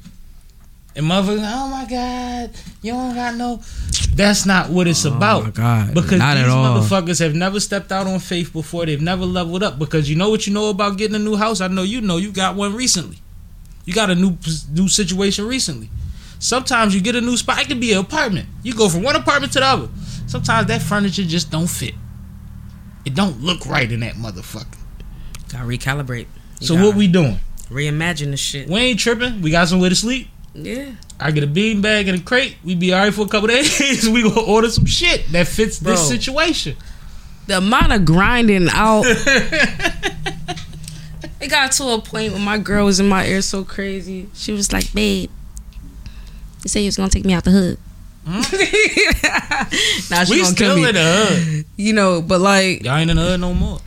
[0.96, 2.52] and motherfuckers, oh my god,
[2.82, 3.62] you don't got no.
[4.16, 5.42] That's not what it's about.
[5.42, 8.86] Oh my God, Because not these motherfuckers have never stepped out on faith before.
[8.86, 9.80] They've never leveled up.
[9.80, 11.62] Because you know what you know about getting a new house.
[11.62, 12.18] I know you know.
[12.18, 13.18] You got one recently.
[13.86, 14.38] You got a new
[14.72, 15.90] new situation recently.
[16.44, 17.62] Sometimes you get a new spot.
[17.62, 18.50] It could be an apartment.
[18.64, 19.88] You go from one apartment to the other.
[20.28, 21.94] Sometimes that furniture just don't fit.
[23.06, 24.78] It don't look right in that motherfucker.
[25.50, 26.28] Gotta recalibrate.
[26.60, 27.40] You So gotta what we doing?
[27.70, 28.68] reimagine the shit?
[28.68, 29.42] We ain't tripping.
[29.42, 30.28] We got somewhere to sleep.
[30.54, 32.58] Yeah, I get a bean bag and a crate.
[32.64, 34.08] We be alright for a couple days.
[34.14, 36.76] we gonna order some shit that fits this situation.
[37.48, 39.04] the amount of grinding out.
[41.42, 44.30] it got to a point when my girl was in my ear so crazy.
[44.34, 45.30] She was like, "Babe,
[46.64, 47.78] you said he was gonna take me out the hood."
[48.26, 48.42] Hmm?
[50.10, 50.88] now she We still me.
[50.88, 51.66] in the hood.
[51.76, 53.80] you know, but like, Y'all ain't in the hood no more.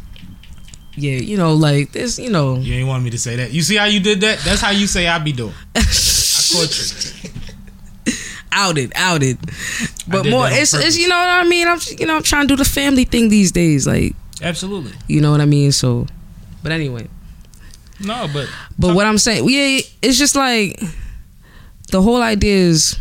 [0.96, 2.56] yeah, you know, like this, you know.
[2.56, 3.52] You ain't want me to say that.
[3.52, 4.38] You see how you did that?
[4.44, 5.54] That's how you say I be doing.
[5.74, 5.80] I
[6.52, 8.12] caught you.
[8.52, 9.38] outed, outed.
[10.08, 11.66] But more, it's, it's you know what I mean.
[11.68, 14.92] I'm you know I'm trying to do the family thing these days, like Absolutely.
[15.08, 15.72] you know what I mean.
[15.72, 16.06] So,
[16.62, 17.08] but anyway,
[18.00, 18.48] No, but
[18.78, 20.80] but what I'm saying, yeah, it's just like
[21.90, 22.96] the whole idea is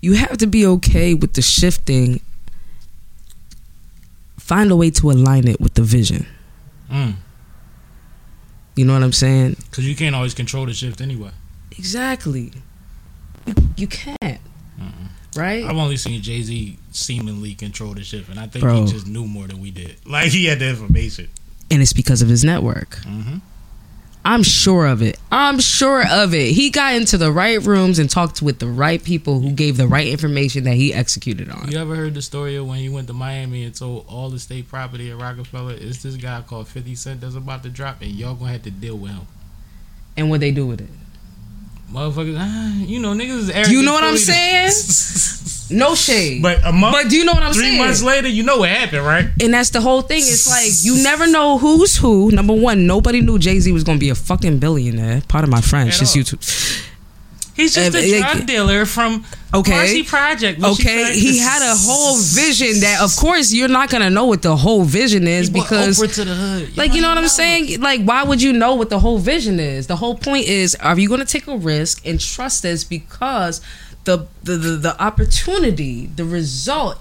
[0.00, 2.20] you have to be okay with the shifting.
[4.38, 6.26] Find a way to align it with the vision.
[6.90, 7.14] mm,
[8.74, 9.56] You know what I'm saying?
[9.70, 11.30] cause you can't always control the shift anyway.
[11.72, 12.52] Exactly.
[13.46, 14.40] You, you can't.
[15.36, 15.64] Right?
[15.64, 18.84] I've only seen Jay Z seemingly control the shift, and I think Bro.
[18.86, 19.94] he just knew more than we did.
[20.04, 21.28] Like he had the information.
[21.70, 22.96] and it's because of his network.
[23.02, 23.36] Mm-hmm.
[24.24, 25.18] I'm sure of it.
[25.32, 26.52] I'm sure of it.
[26.52, 29.88] He got into the right rooms and talked with the right people who gave the
[29.88, 31.70] right information that he executed on.
[31.70, 34.38] You ever heard the story of when he went to Miami and told all the
[34.38, 38.10] state property at Roc-A-Fella, it's this guy called 50 Cent that's about to drop and
[38.10, 39.26] y'all gonna have to deal with him.
[40.16, 40.90] And what they do with it?
[41.92, 44.70] Motherfuckers, ah, you know, niggas is Do you know what I'm saying?
[45.72, 46.42] No shade.
[46.42, 47.78] but a month, But do you know what I'm three saying?
[47.78, 49.26] months later, you know what happened, right?
[49.40, 50.18] and that's the whole thing.
[50.18, 52.32] It's like you never know who's who.
[52.32, 55.22] Number one, nobody knew Jay Z was gonna be a fucking billionaire.
[55.28, 56.22] Part of my French, At just all.
[56.24, 56.89] YouTube.
[57.60, 59.72] He's just a drug dealer from Okay.
[59.72, 60.62] Marcy Project.
[60.62, 64.56] Okay, he had a whole vision that, of course, you're not gonna know what the
[64.56, 66.76] whole vision is He because Oprah to the hood.
[66.76, 67.28] Like you know what I'm know.
[67.28, 67.80] saying?
[67.80, 69.88] Like why would you know what the whole vision is?
[69.88, 73.60] The whole point is are you going to take a risk and trust this because
[74.04, 76.98] the the the, the opportunity, the result,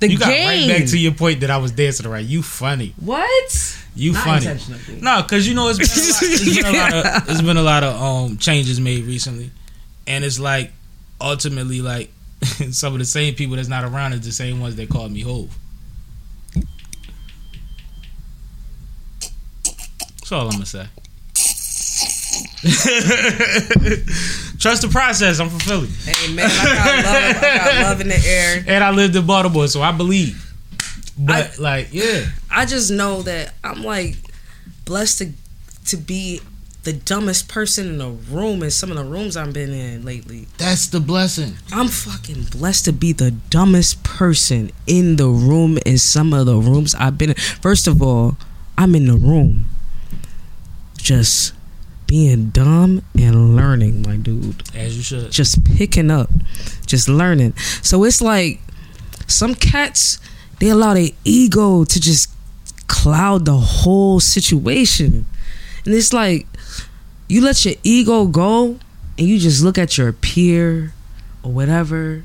[0.00, 0.68] the You got game.
[0.70, 2.26] right back to your point that I was dancing around.
[2.26, 2.94] You funny.
[2.98, 3.76] what?
[3.96, 5.00] You Not funny.
[5.00, 7.56] No, because you know it's been, a lot, it's been a lot of it's been
[7.56, 9.50] a lot of um changes made recently,
[10.06, 10.72] and it's like
[11.20, 12.10] ultimately like
[12.70, 15.20] some of the same people that's not around is the same ones that called me
[15.22, 15.56] Hove.
[20.20, 20.86] That's all I'm gonna say.
[24.58, 25.40] Trust the process.
[25.40, 27.42] I'm from Philly, Hey man, I got love.
[27.42, 28.64] I got love in the air.
[28.66, 30.46] and I lived in Baltimore, so I believe.
[31.18, 34.16] But like, yeah, I just know that I'm like
[34.84, 35.32] blessed to
[35.86, 36.40] to be
[36.82, 40.46] the dumbest person in the room in some of the rooms I've been in lately.
[40.56, 41.54] that's the blessing.
[41.72, 46.56] I'm fucking blessed to be the dumbest person in the room in some of the
[46.56, 47.36] rooms I've been in.
[47.36, 48.36] First of all,
[48.78, 49.66] I'm in the room
[50.96, 51.52] just
[52.10, 54.64] being dumb and learning, my dude.
[54.74, 55.30] As you should.
[55.30, 56.28] Just picking up,
[56.84, 57.56] just learning.
[57.82, 58.58] So it's like
[59.28, 60.18] some cats,
[60.58, 62.28] they allow their ego to just
[62.88, 65.24] cloud the whole situation.
[65.84, 66.48] And it's like
[67.28, 68.80] you let your ego go
[69.16, 70.92] and you just look at your peer
[71.44, 72.24] or whatever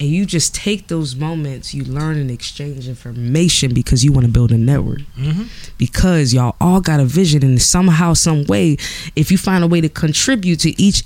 [0.00, 4.32] and you just take those moments you learn and exchange information because you want to
[4.32, 5.46] build a network Mhm.
[5.78, 8.76] because y'all all got a vision and somehow some way
[9.14, 11.04] if you find a way to contribute to each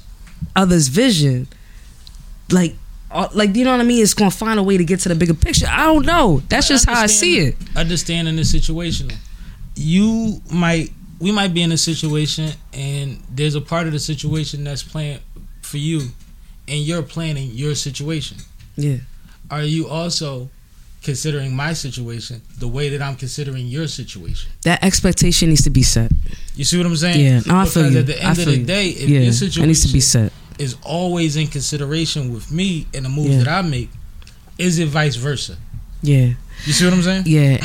[0.56, 1.46] other's vision
[2.50, 2.74] like
[3.34, 5.14] like you know what i mean it's gonna find a way to get to the
[5.14, 9.10] bigger picture i don't know that's just how i see it Understanding the situation.
[9.76, 14.64] You might, we might be in a situation, and there's a part of the situation
[14.64, 15.20] that's planned
[15.62, 16.00] for you,
[16.66, 18.38] and you're planning your situation.
[18.78, 18.98] Yeah
[19.50, 20.48] Are you also
[21.02, 24.50] considering my situation the way that I'm considering your situation?
[24.64, 26.10] that expectation needs to be set
[26.56, 27.20] You see what I'm saying?
[27.24, 29.08] yeah no, i feel Because you at the I end of feel the day, if
[29.08, 33.04] yeah your it situation needs to be set is always in consideration with me and
[33.04, 33.44] the moves Yeah.
[33.44, 33.90] that I make,
[34.58, 35.56] is it vice versa?
[36.02, 36.34] yeah
[36.66, 37.22] You see what I'm saying?
[37.26, 37.58] Yeah,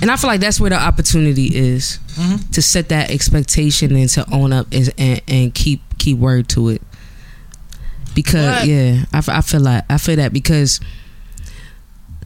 [0.00, 2.50] and I feel like that's where the opportunity is Mhm.
[2.52, 6.70] to set that expectation and to own up and and, and keep keep word to
[6.70, 6.80] it.
[8.18, 10.80] Because But- yeah, I feel like I feel that because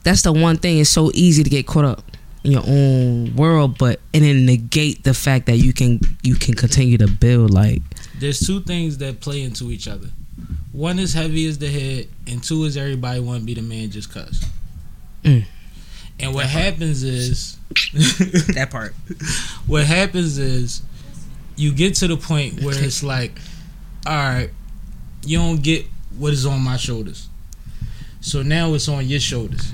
[0.04, 0.78] that's the one thing.
[0.78, 5.04] It's so easy to get caught up in your own world, but and then negate
[5.04, 7.50] the fact that you can you can continue to build.
[7.50, 7.82] Like
[8.18, 10.06] there's two things that play into each other.
[10.72, 13.90] One is heavy as the head, and two is everybody want to be the man
[13.90, 14.46] just cause.
[15.24, 15.44] Mm.
[16.20, 17.58] And what happens is,
[18.54, 18.94] that part.
[19.66, 20.80] what happens is,
[21.56, 23.38] you get to the point where it's like,
[24.06, 24.50] all right,
[25.24, 25.86] you don't get
[26.18, 27.28] what is on my shoulders,
[28.20, 29.72] so now it's on your shoulders.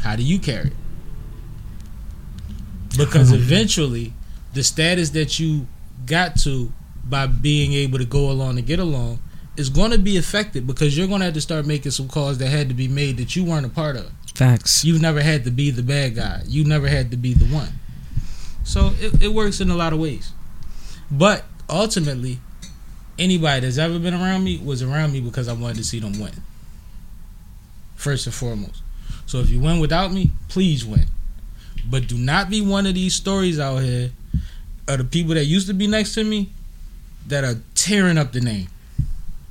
[0.00, 0.72] How do you carry it?
[2.96, 4.12] Because eventually,
[4.52, 5.66] the status that you
[6.06, 6.72] got to
[7.04, 9.20] by being able to go along and get along
[9.56, 12.38] is going to be affected because you're going to have to start making some calls
[12.38, 14.10] that had to be made that you weren't a part of.
[14.34, 14.84] Facts.
[14.84, 16.42] You've never had to be the bad guy.
[16.46, 17.68] You never had to be the one.
[18.64, 20.32] So it, it works in a lot of ways.
[21.10, 22.40] But ultimately,
[23.22, 26.18] anybody that's ever been around me was around me because I wanted to see them
[26.20, 26.32] win.
[27.96, 28.82] First and foremost.
[29.26, 31.06] So if you win without me, please win.
[31.88, 34.10] But do not be one of these stories out here
[34.88, 36.50] of the people that used to be next to me
[37.28, 38.68] that are tearing up the name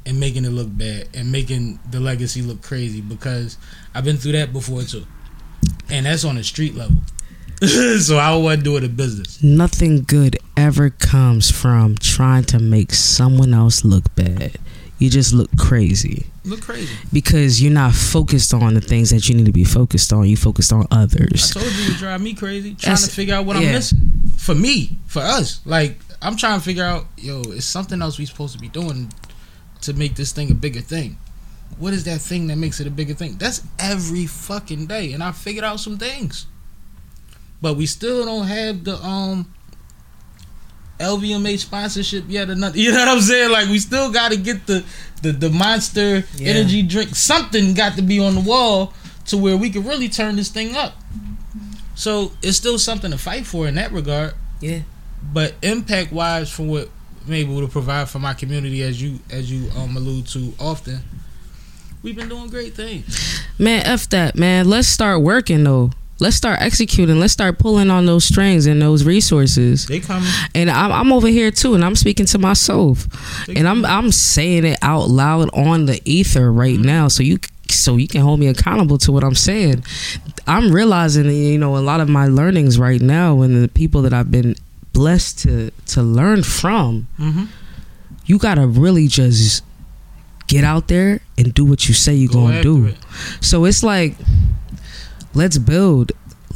[0.06, 3.58] and making it look bad and making the legacy look crazy because
[3.94, 5.06] I've been through that before too.
[5.90, 6.98] And that's on a street level.
[8.00, 9.42] so I wasn't doing a business.
[9.44, 14.58] Nothing good ever comes from trying to make someone else look bad.
[14.98, 16.94] You just look crazy Look crazy.
[17.12, 20.28] because you're not focused on the things that you need to be focused on.
[20.28, 21.56] You focused on others.
[21.56, 23.68] I told you it drive me crazy trying That's- to figure out what yeah.
[23.68, 24.12] I'm missing.
[24.38, 25.62] For me, for us.
[25.66, 29.12] Like I'm trying to figure out, yo, it's something else we supposed to be doing
[29.82, 31.18] to make this thing a bigger thing.
[31.80, 33.38] What is that thing that makes it a bigger thing?
[33.38, 35.14] That's every fucking day.
[35.14, 36.46] And I figured out some things.
[37.62, 39.54] But we still don't have the um
[41.00, 42.78] LVMH sponsorship yet another.
[42.80, 43.52] You know what I'm saying?
[43.52, 44.84] Like we still got to get the
[45.22, 46.50] the the monster Yeah.
[46.50, 47.16] energy drink.
[47.16, 48.94] Something got to be on the wall
[49.28, 50.94] to where we can really turn this thing up.
[51.96, 54.34] So it's still something to fight for in that regard.
[54.60, 54.80] Yeah.
[55.34, 56.90] But impact wise, from what
[57.28, 61.00] I'm able to provide for my community, as you as you um allude to often,
[62.04, 63.42] we've been doing great things.
[63.60, 64.68] Man, F that, man.
[64.70, 65.92] Let's start working though.
[66.22, 67.20] Let's start executing.
[67.20, 69.88] Let's start pulling on those strings and those resources.
[69.88, 70.30] They coming.
[70.54, 73.08] And I'm, I'm over here too, and I'm speaking to myself,
[73.50, 77.40] and I'm I'm saying it out loud on the ether right now, so you
[77.70, 79.84] so you can hold me accountable to what I'm saying.
[80.46, 84.14] I'm realizing, you know, a lot of my learnings right now, and the people that
[84.14, 84.56] I've been
[84.94, 87.08] blessed to to learn from.
[87.18, 87.46] Mm-hmm.
[88.28, 89.64] You gotta really just
[90.46, 92.86] get out there and do what you say you're Go gonna do.
[92.86, 92.96] it.
[93.40, 94.16] So it's like,
[95.34, 96.12] let's build.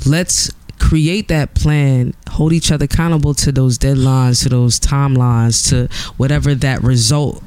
[0.05, 2.13] Let's create that plan.
[2.29, 5.87] Hold each other accountable to those deadlines, to those timelines, to
[6.17, 7.41] whatever that result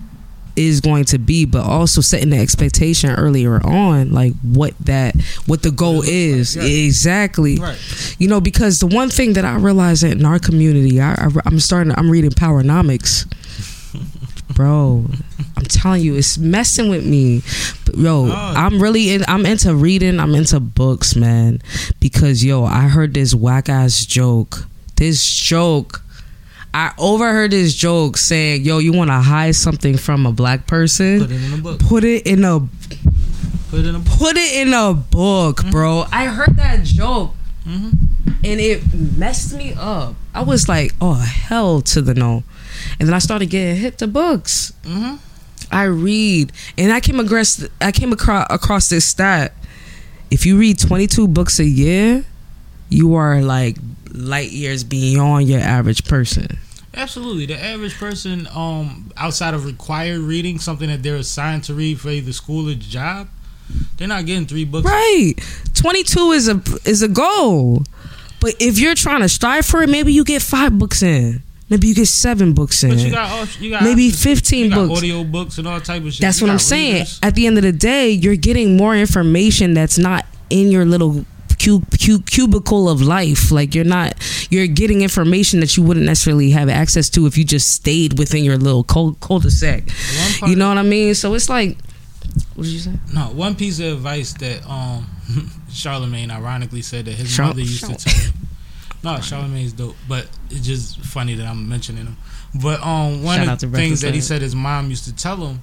[0.56, 1.44] is going to be.
[1.44, 5.14] But also setting the expectation earlier on, like what that,
[5.46, 7.56] what the goal is exactly.
[7.56, 8.16] Right.
[8.18, 11.60] You know, because the one thing that I realize in our community, I, I, I'm
[11.60, 11.92] starting.
[11.96, 13.30] I'm reading Powernomics,
[14.58, 15.04] bro.
[15.56, 17.42] I'm telling you, it's messing with me.
[17.86, 18.52] But, yo, Oh.
[18.56, 19.24] I'm really in.
[19.28, 20.18] I'm into reading.
[20.18, 21.62] I'm into books, man.
[22.00, 24.66] Because yo, I heard this whack ass joke.
[24.96, 26.02] This joke.
[26.74, 31.20] I overheard this joke saying, "Yo, you want to hide something from a black person?
[31.20, 31.78] Put it in a book.
[31.80, 32.58] Put it in a
[33.70, 34.18] Put it in a book.
[34.18, 36.04] put it in a book, bro.
[36.10, 37.34] I heard that joke
[37.66, 37.92] Mhm.
[38.42, 38.82] and it
[39.16, 40.16] messed me up.
[40.34, 42.42] I was like, oh, hell to the no.
[42.98, 44.72] And then I started getting hit to books.
[44.82, 45.16] Mm-hmm.
[45.70, 49.52] I read, and I came across I came across across this stat.
[50.30, 52.24] If you read 22 books a year,
[52.88, 53.76] you are like
[54.12, 56.58] light years beyond your average person.
[56.94, 57.46] Absolutely.
[57.46, 62.08] The average person, um, outside of required reading, something that they're assigned to read for
[62.08, 63.28] either school or job,
[63.96, 64.84] they're not getting three books.
[64.86, 65.34] Right.
[65.74, 67.84] 22 is a is a goal.
[68.40, 71.42] But if you're trying to strive for it, maybe you get 5 books in.
[71.70, 72.90] Maybe you get 7 books in.
[72.90, 74.98] But you got you got Maybe 15 you got books.
[74.98, 76.20] audio books and all type of shit.
[76.22, 76.92] That's You what I'm saying.
[76.94, 77.18] readers.
[77.22, 81.26] At the end of the day, you're getting more information that's not in your little
[81.62, 83.50] cu- cu- cubicle of life.
[83.50, 84.14] Like you're not,
[84.50, 88.44] you're getting information that you wouldn't necessarily have access to if you just stayed within
[88.44, 89.84] your little cul- cul-de-sac.
[90.46, 91.14] You know what I mean?
[91.14, 91.76] So it's like,
[92.54, 92.92] what did you say?
[93.12, 95.06] No, one piece of advice that um
[95.70, 98.32] Charlemagne ironically said that his Char- mother used to tell him.
[99.16, 102.16] No, Charlemagne's dope, but it's just funny that I'm mentioning him.
[102.62, 105.36] But um, one Shout of the things that he said his mom used to tell
[105.36, 105.60] him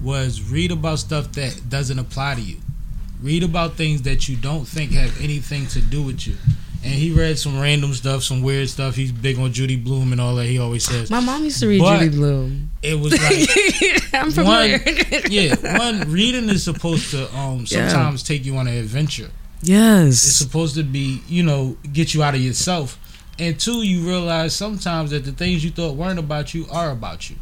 [0.00, 2.56] was read about stuff that doesn't apply to you.
[3.20, 6.36] Read about things that you don't think have anything to do with you.
[6.84, 8.94] And he read some random stuff, some weird stuff.
[8.94, 10.46] He's big on Judy Blume and all that.
[10.46, 12.70] He always says My mom used to read But- Judy Blume.
[12.82, 14.78] it was like I'm one, familiar.
[15.28, 17.88] yeah, one reading is supposed to um Yeah.
[17.88, 19.28] sometimes take you on an adventure.
[20.08, 22.98] It's supposed to be, you know, get you out of yourself.
[23.38, 27.30] And two, you realize sometimes that the things you thought weren't about you are about
[27.30, 27.36] you.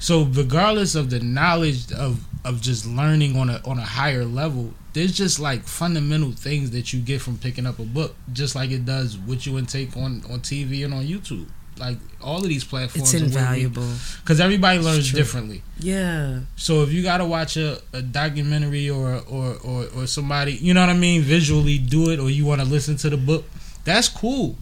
[0.00, 4.72] So regardless of the knowledge of of just learning on a on a higher level,
[4.92, 8.70] there's just like fundamental things that you get from picking up a book, just like
[8.70, 11.48] it does what you intake on on TV and on YouTube.
[11.78, 13.86] Like all of these platforms, It's invaluable.
[14.22, 15.62] because everybody learns differently.
[15.78, 16.40] Yeah.
[16.56, 20.80] So if you gotta watch a, a documentary or, or or or somebody, you know
[20.80, 23.44] what I mean, visually do it, or you want to listen to the book,
[23.84, 24.56] that's cool.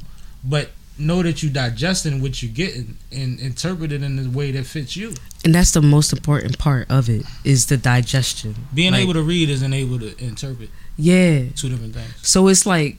[0.44, 4.64] But know that you digesting what you're getting and interpret it in the way that
[4.64, 5.12] fits you.
[5.44, 8.54] And that's the most important part of it is the digestion.
[8.74, 10.70] Being Like- able to read isn't able to interpret.
[10.96, 11.44] Yeah.
[11.54, 12.08] Two different things.
[12.22, 12.96] So it's like,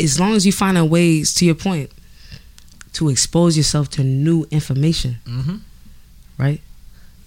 [0.00, 1.90] as long as you find a ways, to your point,
[2.98, 5.56] to expose yourself to new information, Mm-hmm.
[6.36, 6.60] right?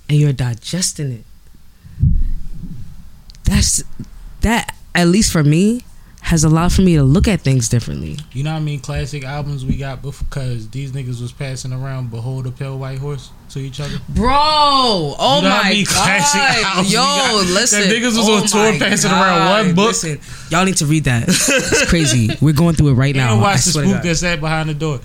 [0.10, 1.23] And you're digesting it.
[3.43, 3.84] That's
[4.41, 4.76] that.
[4.93, 5.84] At least for me,
[6.23, 8.18] has allowed for me to look at things differently.
[8.34, 8.80] You know what I mean?
[8.81, 13.30] Classic albums we got because these niggas was passing around "Behold a Pale White Horse"
[13.52, 13.98] to each other.
[14.10, 15.85] Bro, oh You know what I my mean?
[15.85, 19.88] God, yo, listen, niggas was oh on tour my passing around one book.
[19.88, 20.19] Listen,
[20.49, 21.30] y'all need to read that.
[21.30, 22.30] It's crazy.
[22.41, 23.31] We're going through it right now.
[23.34, 24.10] and I watch the swear to spook God.
[24.10, 24.99] that sat behind the door.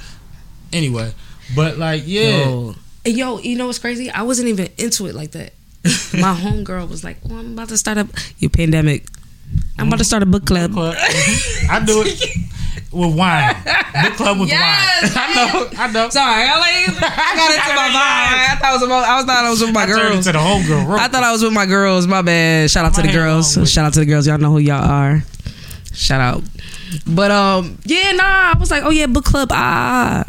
[0.72, 1.12] Anyway,
[1.54, 2.44] but like, yeah.
[2.44, 2.74] Yo.
[3.04, 4.10] Yo, you know what's crazy?
[4.10, 5.52] I wasn't even into it like that.
[6.12, 9.06] My homegirl was like, "Oh, I'm about to start up your pandemic.
[9.78, 10.96] I'm about to start a book club." club.
[10.96, 11.68] Mhm.
[11.70, 12.18] I do it
[12.90, 13.54] with wine.
[14.02, 15.22] Book club with Yes, wine.
[15.24, 15.68] I know.
[15.78, 16.08] I know.
[16.10, 18.50] Sorry, I like I got into my vibe.
[18.50, 20.16] I thought I was about, I was thought I was with my I girls.
[20.16, 20.88] into the homegirl.
[20.88, 22.08] real I thought I was with my girls.
[22.08, 22.68] My bad.
[22.72, 23.52] Shout out to the girls.
[23.70, 24.26] Shout out to the girls.
[24.26, 25.22] Y'all know who y'all are.
[25.92, 26.42] Shout out.
[27.06, 28.52] But um, yeah, nah.
[28.52, 29.50] I was like, oh yeah, book club.
[29.52, 30.24] Ah.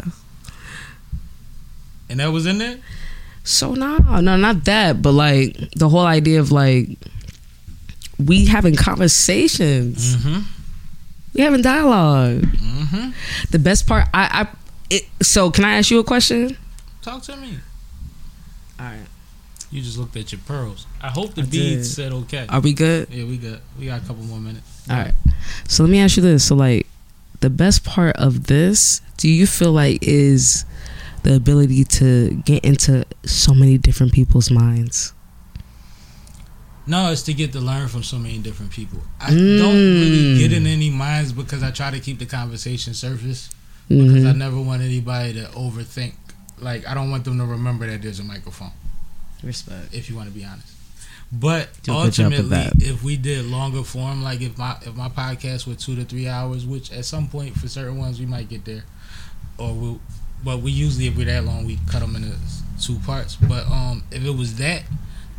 [2.10, 2.78] And that was in there?
[3.44, 6.90] So no, no, not that, but like the whole idea of like
[8.20, 10.40] we having conversations, Mm-hmm.
[11.34, 12.42] we having dialogue.
[12.42, 13.12] Mm-hmm.
[13.52, 14.58] The best part, I, I,
[14.90, 16.58] it, so can I ask you a question?
[17.02, 17.58] Talk to me.
[18.80, 19.00] All right,
[19.72, 20.86] You just looked at your pearls.
[21.02, 21.96] I hope the I beads did.
[21.96, 22.46] said okay.
[22.50, 23.08] are we good?
[23.12, 23.60] yeah, we good.
[23.80, 24.88] We got a couple more minutes.
[24.90, 25.14] All right.
[25.68, 26.86] So let me ask you this: so like
[27.40, 30.64] the best part of this, do you feel like is
[31.28, 35.14] the ability to get into so many different people's minds?
[36.86, 39.04] No, it's to get to learn from so many different people.
[39.20, 39.58] I Mm.
[39.58, 43.50] don't really get in any minds because I try to keep the conversation surface.
[43.90, 44.38] Because I Mhm.
[44.38, 46.14] never want anybody to overthink.
[46.60, 48.72] Like I don't want them to remember that there's a microphone.
[49.44, 49.94] Respect.
[49.94, 50.68] If you want to be honest.
[51.32, 54.78] But Do a good job with ultimately, if we did longer form, like if my
[54.86, 58.18] if my podcast were two to three hours, which at some point for certain ones
[58.20, 58.84] we might get there,
[59.58, 60.02] or we'll,
[60.44, 62.36] but we usually if we're that long we cut them into
[62.82, 63.36] two parts.
[63.36, 64.84] But um, if it was that,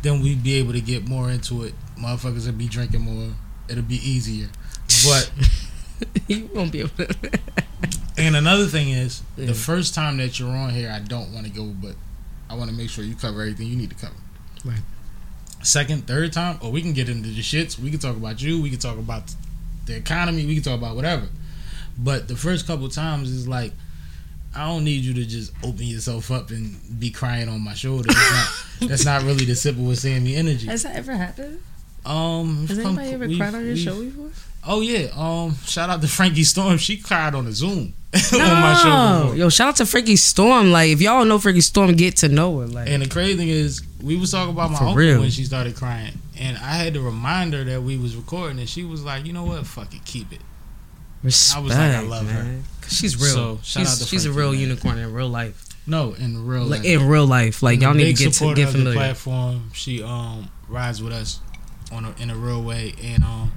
[0.01, 1.73] then we'd be able to get more into it.
[1.97, 3.33] Motherfuckers would be drinking more.
[3.67, 4.47] It'll be easier.
[5.05, 5.31] But
[6.27, 7.39] you won't be able to.
[8.17, 9.47] and another thing is, Yeah.
[9.47, 11.95] the first time that you're on here, I don't want to go, but
[12.49, 14.15] I want to make sure you cover everything you need to cover.
[14.65, 14.81] Right.
[15.61, 17.77] Second, third time, or we can get into the shits.
[17.77, 18.61] We can talk about you.
[18.61, 19.35] We can talk about
[19.85, 20.45] the economy.
[20.45, 21.27] We can talk about whatever.
[21.97, 23.73] But the first couple times is like,
[24.59, 28.11] I don't need you to just open yourself up and be crying on my shoulder.
[28.11, 28.31] That's
[28.81, 30.67] not, that's not really the Sipping with Sammy energy.
[30.67, 31.61] Has that ever happened?
[32.05, 34.31] Um, Has anybody ever cried on your show before?
[34.67, 35.07] Oh yeah.
[35.15, 36.77] Um, shout out to Frankie Storm.
[36.77, 37.93] She cried on a Zoom
[38.33, 39.29] on my show.
[39.29, 39.33] No.
[39.33, 40.71] Yo, shout out to Frankie Storm.
[40.71, 42.67] Like, if y'all know Frankie Storm, get to know her.
[42.67, 45.21] Like, And the crazy thing is, we was talking about my uncle real.
[45.21, 48.67] when she started crying, and I had to remind her that we was recording, and
[48.67, 49.65] she was like, "You know what?
[49.65, 50.41] Fuck it, keep it."
[51.23, 52.43] Respect, I was like, I love her.
[52.43, 52.63] man.
[52.81, 53.33] 'Cause She's real.
[53.33, 54.61] So, she's she's a real man.
[54.61, 55.65] unicorn in real life.
[55.87, 56.87] No, in real Like life.
[56.87, 58.97] in real life, like And y'all need to get to get of the familiar.
[58.97, 59.71] platform.
[59.73, 61.39] She um rides with us
[61.91, 63.51] on a, in a real way, and um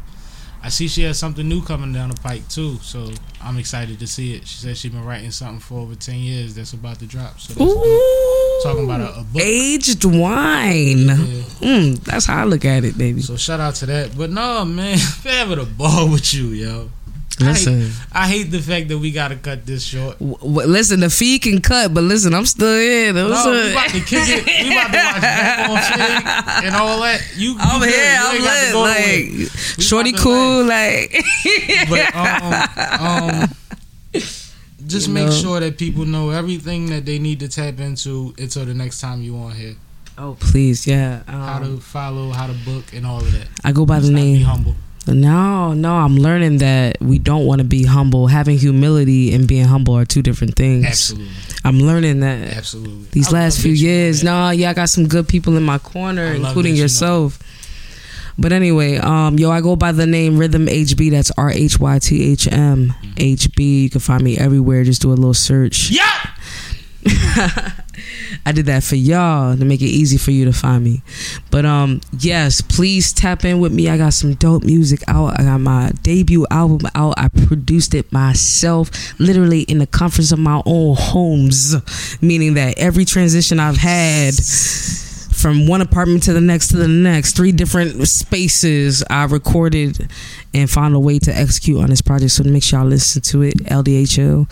[0.65, 2.79] I see she has something new coming down the pike too.
[2.83, 3.11] So
[3.43, 4.47] I'm excited to see it.
[4.47, 7.41] She said she's been writing something for over ten years that's about to drop.
[7.41, 9.43] So that's Ooh, talking about a, a book.
[9.43, 11.07] aged wine.
[11.09, 11.15] Yeah.
[11.61, 13.21] Mm, that's how I look at it, baby.
[13.23, 14.17] So shout out to that.
[14.17, 16.91] But no, man, been having a ball with you, yo.
[17.41, 20.19] Listen, I hate the fact that we gotta cut this short.
[20.19, 21.01] w- w- listen.
[21.01, 23.15] The fee can cut, but listen, I'm still in.
[23.17, 24.47] No, we about to kick it.
[24.47, 27.23] We about to watch back on and all that.
[27.37, 27.89] You, you I'm good.
[27.89, 28.19] here.
[28.21, 28.73] I'm ain't got to lit.
[28.73, 29.51] go Like,
[29.81, 30.65] shorty cool.
[30.65, 31.25] Like,
[31.89, 33.49] But um, um,
[34.87, 35.33] just You make know.
[35.33, 39.23] sure that people know everything that they need to tap into until the next time
[39.23, 39.75] you on here.
[40.19, 41.23] oh please, yeah.
[41.27, 43.49] How Um, to follow, how to book, and all of that.
[43.65, 44.43] I go by the Just not Be name.
[44.43, 44.75] humble.
[45.07, 45.95] No, no.
[45.95, 48.29] I'm learning that we don't want to be humble.
[48.29, 50.87] Having humility and being humble are two different things.
[50.87, 51.33] Absolutely,
[51.65, 52.57] I'm learning that.
[52.57, 53.07] absolutely.
[53.11, 54.21] these I last few that you know years.
[54.21, 54.27] that.
[54.27, 56.83] No, yeah, I got some good people in my corner, I including that you know
[56.83, 57.39] yourself.
[58.39, 61.11] But anyway, um, yo, I go by the name Rhythm HB.
[61.11, 63.83] That's R H Y T H M HB.
[63.83, 64.85] You can find me everywhere.
[64.85, 65.91] Just do a little search.
[65.91, 66.31] Yeah.
[68.47, 71.03] I did that for y'all to make it easy for you to find me.
[71.51, 73.89] But um, yes, please tap in with me.
[73.89, 75.39] I got some dope music out.
[75.39, 77.15] I got my debut album out.
[77.17, 81.75] I produced it myself, literally in the comforts of my own homes.
[82.23, 84.35] Meaning that every transition I've had
[85.33, 90.09] from one apartment to the next to the next, three different spaces, I recorded
[90.55, 92.31] and found a way to execute on this project.
[92.33, 93.55] So make sure y'all listen to it.
[93.65, 94.49] LDHL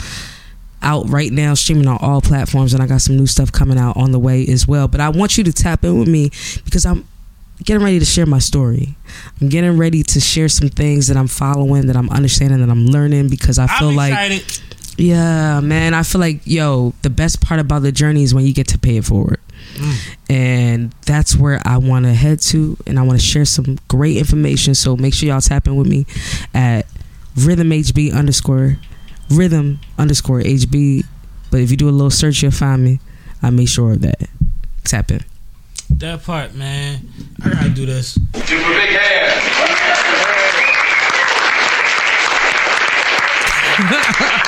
[0.82, 3.96] out right now, streaming on all platforms, and I got some new stuff coming out
[3.96, 4.88] on the way as well.
[4.88, 6.30] But I want you to tap in with me
[6.64, 7.06] because I'm
[7.64, 8.96] getting ready to share my story.
[9.40, 12.86] I'm getting ready to share some things that I'm following, that I'm understanding, that I'm
[12.86, 14.42] learning because I feel I'm like
[15.00, 15.94] yeah, man.
[15.94, 18.78] I feel like, yo, the best part about the journey is when you get to
[18.78, 19.40] pay it forward.
[19.76, 20.16] Mm.
[20.28, 22.76] And that's where I want to head to.
[22.86, 24.74] And I want to share some great information.
[24.74, 26.06] So make sure y'all tap in with me
[26.52, 26.86] at
[27.36, 28.76] rhythmhb underscore
[29.30, 31.04] rhythm underscore HB.
[31.50, 33.00] But if you do a little search, you'll find me.
[33.42, 34.20] I make sure of that.
[34.84, 35.24] Tap in.
[35.90, 37.08] That part, man.
[37.42, 38.14] I gotta do this.
[38.14, 39.46] Super big hands.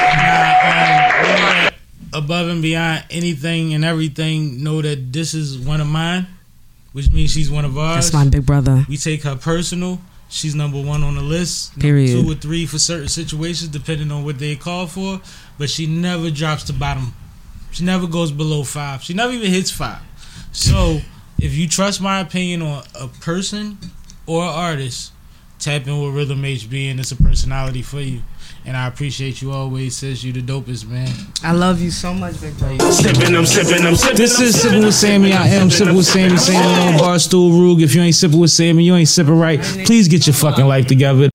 [0.00, 1.72] Nah, um,
[2.12, 6.26] above and beyond anything and everything, know that this is one of mine,
[6.92, 8.10] which means she's one of ours.
[8.10, 8.84] That's my big brother.
[8.88, 10.00] we take her personal.
[10.30, 11.76] She's number one on the list.
[11.78, 12.22] Period.
[12.22, 15.20] Two or three for certain situations, depending on what they call for.
[15.58, 17.14] But she never drops to bottom.
[17.72, 19.02] She never goes below five.
[19.02, 20.00] She never even hits five.
[20.52, 21.00] So
[21.38, 23.78] if you trust my opinion on a person
[24.24, 25.12] or an artist,
[25.58, 28.22] tap in with Rhythm HB and it's a personality for you.
[28.66, 31.08] And I appreciate you always, Says You the dopest, man.
[31.42, 34.16] I love you so much, Big Sipping, I'm sipping, I'm sipping.
[34.16, 35.32] This is Sipping with Sammy.
[35.32, 36.36] I am Sipping with Sammy.
[36.36, 37.80] Sammy on Barstool Rug.
[37.80, 39.60] If you ain't sipping with Sammy, you ain't sipping right.
[39.86, 41.30] Please get your fucking life together.